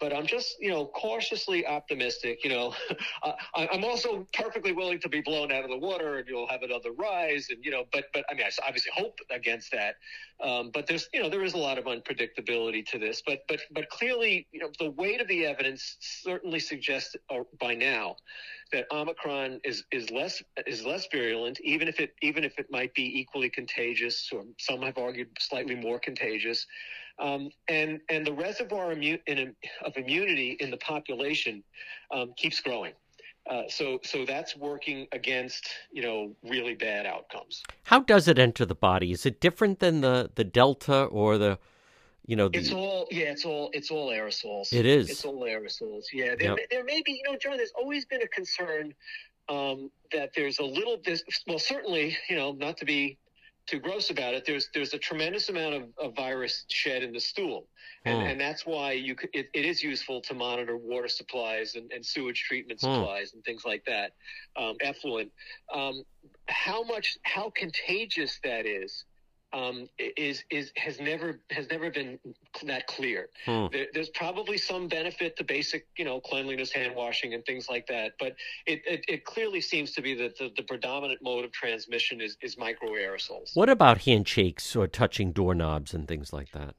But 0.00 0.14
I'm 0.14 0.26
just, 0.26 0.56
you 0.60 0.70
know, 0.70 0.86
cautiously 0.86 1.66
optimistic. 1.66 2.44
You 2.44 2.50
know, 2.50 2.74
I, 3.24 3.68
I'm 3.72 3.84
also 3.84 4.26
perfectly 4.32 4.72
willing 4.72 5.00
to 5.00 5.08
be 5.08 5.20
blown 5.20 5.50
out 5.52 5.64
of 5.64 5.70
the 5.70 5.78
water, 5.78 6.18
and 6.18 6.28
you'll 6.28 6.48
have 6.48 6.62
another 6.62 6.92
rise. 6.92 7.48
And 7.50 7.64
you 7.64 7.70
know, 7.70 7.84
but 7.92 8.04
but 8.12 8.24
I 8.30 8.34
mean, 8.34 8.44
I 8.46 8.50
obviously 8.66 8.92
hope 8.94 9.18
against 9.30 9.72
that. 9.72 9.96
Um, 10.40 10.70
but 10.72 10.86
there's, 10.86 11.08
you 11.12 11.20
know, 11.20 11.28
there 11.28 11.42
is 11.42 11.54
a 11.54 11.58
lot 11.58 11.78
of 11.78 11.86
unpredictability 11.86 12.86
to 12.86 12.98
this. 12.98 13.22
But 13.26 13.40
but 13.48 13.60
but 13.72 13.88
clearly, 13.90 14.46
you 14.52 14.60
know, 14.60 14.70
the 14.78 14.90
weight 14.90 15.20
of 15.20 15.28
the 15.28 15.46
evidence 15.46 15.96
certainly 16.00 16.60
suggests 16.60 17.16
uh, 17.30 17.40
by 17.60 17.74
now 17.74 18.16
that 18.72 18.86
Omicron 18.92 19.60
is 19.64 19.84
is 19.90 20.10
less 20.10 20.42
is 20.66 20.84
less 20.84 21.06
virulent, 21.10 21.60
even 21.62 21.88
if 21.88 22.00
it 22.00 22.14
even 22.22 22.44
if 22.44 22.58
it 22.58 22.66
might 22.70 22.94
be 22.94 23.18
equally 23.18 23.50
contagious, 23.50 24.28
or 24.32 24.44
some 24.58 24.82
have 24.82 24.98
argued 24.98 25.28
slightly 25.38 25.74
more 25.74 25.98
contagious. 25.98 26.66
Um, 27.20 27.50
and 27.68 28.00
and 28.08 28.26
the 28.26 28.32
reservoir 28.32 28.94
immu- 28.94 29.20
in, 29.26 29.54
of 29.84 29.96
immunity 29.96 30.56
in 30.60 30.70
the 30.70 30.76
population 30.76 31.64
um, 32.12 32.32
keeps 32.36 32.60
growing. 32.60 32.92
Uh, 33.50 33.62
so 33.68 33.98
so 34.04 34.24
that's 34.24 34.56
working 34.56 35.06
against 35.12 35.68
you 35.90 36.02
know 36.02 36.34
really 36.44 36.74
bad 36.74 37.06
outcomes. 37.06 37.62
How 37.84 38.00
does 38.00 38.28
it 38.28 38.38
enter 38.38 38.66
the 38.66 38.74
body? 38.74 39.10
Is 39.10 39.24
it 39.26 39.40
different 39.40 39.80
than 39.80 40.00
the 40.00 40.30
the 40.34 40.44
delta 40.44 41.04
or 41.04 41.38
the 41.38 41.58
you 42.26 42.36
know 42.36 42.48
the 42.48 42.58
It's 42.58 42.72
all 42.72 43.06
yeah, 43.10 43.30
it's 43.32 43.44
all 43.44 43.70
it's 43.72 43.90
all 43.90 44.10
aerosols. 44.10 44.72
It 44.72 44.84
is. 44.84 45.08
It's 45.10 45.24
all 45.24 45.40
aerosols. 45.40 46.04
Yeah, 46.12 46.34
there, 46.38 46.50
Yep. 46.50 46.56
may, 46.56 46.66
there 46.70 46.84
may 46.84 47.02
be 47.04 47.12
you 47.12 47.32
know, 47.32 47.38
John. 47.38 47.56
There's 47.56 47.72
always 47.74 48.04
been 48.04 48.22
a 48.22 48.28
concern 48.28 48.94
um, 49.48 49.90
that 50.12 50.30
there's 50.36 50.58
a 50.58 50.64
little. 50.64 50.98
There's, 51.02 51.24
well, 51.46 51.58
certainly 51.58 52.16
you 52.28 52.36
know, 52.36 52.52
not 52.52 52.76
to 52.78 52.84
be 52.84 53.16
too 53.68 53.78
gross 53.78 54.10
about 54.10 54.34
it. 54.34 54.44
There's 54.46 54.68
there's 54.74 54.94
a 54.94 54.98
tremendous 54.98 55.48
amount 55.48 55.74
of, 55.74 55.82
of 55.98 56.16
virus 56.16 56.64
shed 56.70 57.02
in 57.02 57.12
the 57.12 57.20
stool, 57.20 57.68
and, 58.04 58.18
Hmm. 58.22 58.26
and 58.28 58.40
that's 58.40 58.64
why 58.66 58.92
you 58.92 59.14
could, 59.14 59.30
it, 59.32 59.46
it 59.54 59.64
is 59.64 59.82
useful 59.82 60.20
to 60.22 60.34
monitor 60.34 60.76
water 60.76 61.08
supplies 61.08 61.74
and, 61.74 61.90
and 61.92 62.04
sewage 62.04 62.42
treatment 62.48 62.80
Hmm. 62.80 62.94
supplies 62.94 63.34
and 63.34 63.44
things 63.44 63.62
like 63.64 63.84
that, 63.86 64.12
um, 64.56 64.76
effluent. 64.80 65.30
Um, 65.72 66.02
how 66.48 66.82
much 66.82 67.18
how 67.22 67.50
contagious 67.50 68.40
that 68.42 68.66
is 68.66 69.04
um, 69.52 69.88
is 69.98 70.44
is 70.50 70.72
has 70.76 71.00
never 71.00 71.40
has 71.50 71.68
never 71.70 71.90
been 71.90 72.18
that 72.64 72.86
clear. 72.86 73.28
Hmm. 73.46 73.66
There, 73.72 73.86
there's 73.94 74.10
probably 74.10 74.58
some 74.58 74.88
benefit 74.88 75.36
to 75.38 75.44
basic, 75.44 75.86
you 75.96 76.04
know, 76.04 76.20
cleanliness, 76.20 76.70
hand 76.72 76.94
washing, 76.94 77.34
and 77.34 77.44
things 77.44 77.68
like 77.68 77.86
that. 77.86 78.12
But 78.18 78.36
it, 78.66 78.82
it, 78.86 79.04
it 79.08 79.24
clearly 79.24 79.60
seems 79.60 79.92
to 79.92 80.02
be 80.02 80.14
that 80.16 80.36
the, 80.36 80.50
the 80.56 80.62
predominant 80.62 81.20
mode 81.22 81.44
of 81.44 81.52
transmission 81.52 82.20
is, 82.20 82.36
is 82.42 82.56
microaerosols. 82.56 83.54
What 83.54 83.70
about 83.70 83.98
handshakes 83.98 84.76
or 84.76 84.86
touching 84.86 85.32
doorknobs 85.32 85.94
and 85.94 86.06
things 86.06 86.32
like 86.32 86.52
that? 86.52 86.74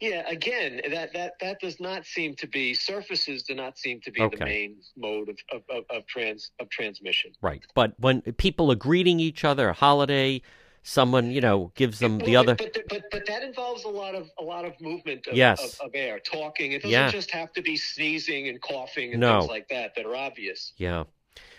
Yeah, 0.00 0.26
again, 0.26 0.80
that, 0.90 1.12
that 1.12 1.34
that 1.42 1.60
does 1.60 1.78
not 1.78 2.06
seem 2.06 2.34
to 2.36 2.46
be 2.46 2.72
surfaces 2.72 3.42
do 3.42 3.54
not 3.54 3.76
seem 3.76 4.00
to 4.00 4.10
be 4.10 4.22
Okay. 4.22 4.38
the 4.38 4.44
main 4.46 4.76
mode 4.96 5.28
of, 5.28 5.36
of, 5.52 5.62
of, 5.68 5.84
of 5.90 6.06
trans 6.06 6.52
of 6.58 6.70
transmission. 6.70 7.32
Right. 7.42 7.62
But 7.74 7.92
when 7.98 8.22
people 8.22 8.72
are 8.72 8.76
greeting 8.76 9.20
each 9.20 9.44
other, 9.44 9.68
a 9.68 9.74
holiday, 9.74 10.40
someone, 10.82 11.30
you 11.30 11.40
know, 11.40 11.72
gives 11.74 11.98
them 11.98 12.18
the 12.18 12.36
other. 12.36 12.54
but, 12.54 12.76
but 12.88 13.02
but 13.10 13.26
that 13.26 13.42
involves 13.42 13.84
a 13.84 13.88
lot 13.88 14.14
of 14.14 14.30
a 14.38 14.42
lot 14.42 14.64
of 14.64 14.80
movement 14.80 15.26
of, 15.26 15.34
Yes. 15.34 15.78
of, 15.80 15.88
of 15.88 15.90
air, 15.94 16.18
talking. 16.20 16.72
It 16.72 16.78
doesn't 16.82 16.90
Yeah. 16.90 17.10
just 17.10 17.30
have 17.32 17.52
to 17.52 17.62
be 17.62 17.76
sneezing 17.76 18.48
and 18.48 18.60
coughing 18.60 19.12
and 19.12 19.20
No. 19.20 19.40
things 19.40 19.50
like 19.50 19.68
that 19.68 19.94
that 19.96 20.06
are 20.06 20.16
obvious. 20.16 20.72
Yeah. 20.76 21.04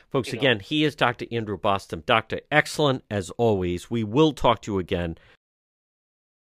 Folks, 0.10 0.30
You 0.30 0.34
know. 0.34 0.40
again, 0.42 0.60
he 0.60 0.84
is 0.84 0.96
Dr. 0.96 1.26
Andrew 1.32 1.58
Bostom. 1.58 2.02
Doctor, 2.06 2.42
excellent 2.52 3.04
as 3.10 3.30
always. 3.32 3.90
We 3.90 4.04
will 4.04 4.34
talk 4.34 4.62
to 4.64 4.74
you 4.74 4.80
again. 4.80 5.18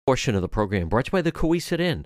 Portion 0.05 0.35
of 0.35 0.41
the 0.41 0.49
program 0.49 0.87
brought 0.87 1.05
to 1.05 1.09
you 1.09 1.13
by 1.13 1.21
the 1.23 1.31
Cowesett 1.31 1.79
Inn. 1.79 2.05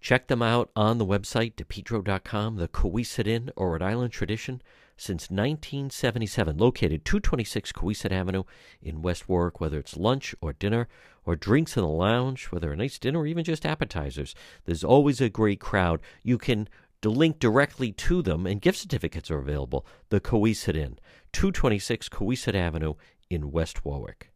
Check 0.00 0.28
them 0.28 0.42
out 0.42 0.70
on 0.76 0.98
the 0.98 1.06
website, 1.06 1.54
depetro.com, 1.54 2.56
the 2.56 2.68
Cowesett 2.68 3.26
Inn 3.26 3.50
or 3.56 3.72
Rhode 3.72 3.82
Island 3.82 4.12
tradition 4.12 4.62
since 4.96 5.30
1977, 5.30 6.56
located 6.58 7.04
226 7.04 7.72
Cowesett 7.72 8.12
Avenue 8.12 8.44
in 8.82 9.02
West 9.02 9.28
Warwick, 9.28 9.60
whether 9.60 9.78
it's 9.78 9.96
lunch 9.96 10.34
or 10.40 10.52
dinner 10.52 10.88
or 11.24 11.36
drinks 11.36 11.76
in 11.76 11.82
the 11.82 11.88
lounge, 11.88 12.46
whether 12.46 12.72
a 12.72 12.76
nice 12.76 12.98
dinner 12.98 13.20
or 13.20 13.26
even 13.26 13.44
just 13.44 13.66
appetizers. 13.66 14.34
There's 14.64 14.84
always 14.84 15.20
a 15.20 15.28
great 15.28 15.60
crowd. 15.60 16.00
You 16.22 16.38
can 16.38 16.68
link 17.04 17.38
directly 17.38 17.92
to 17.92 18.22
them, 18.22 18.46
and 18.46 18.60
gift 18.60 18.78
certificates 18.78 19.30
are 19.30 19.38
available. 19.38 19.86
The 20.10 20.20
Cowesett 20.20 20.76
Inn, 20.76 20.98
226 21.32 22.08
Cowesett 22.08 22.54
Avenue 22.54 22.94
in 23.28 23.50
West 23.50 23.84
Warwick. 23.84 24.31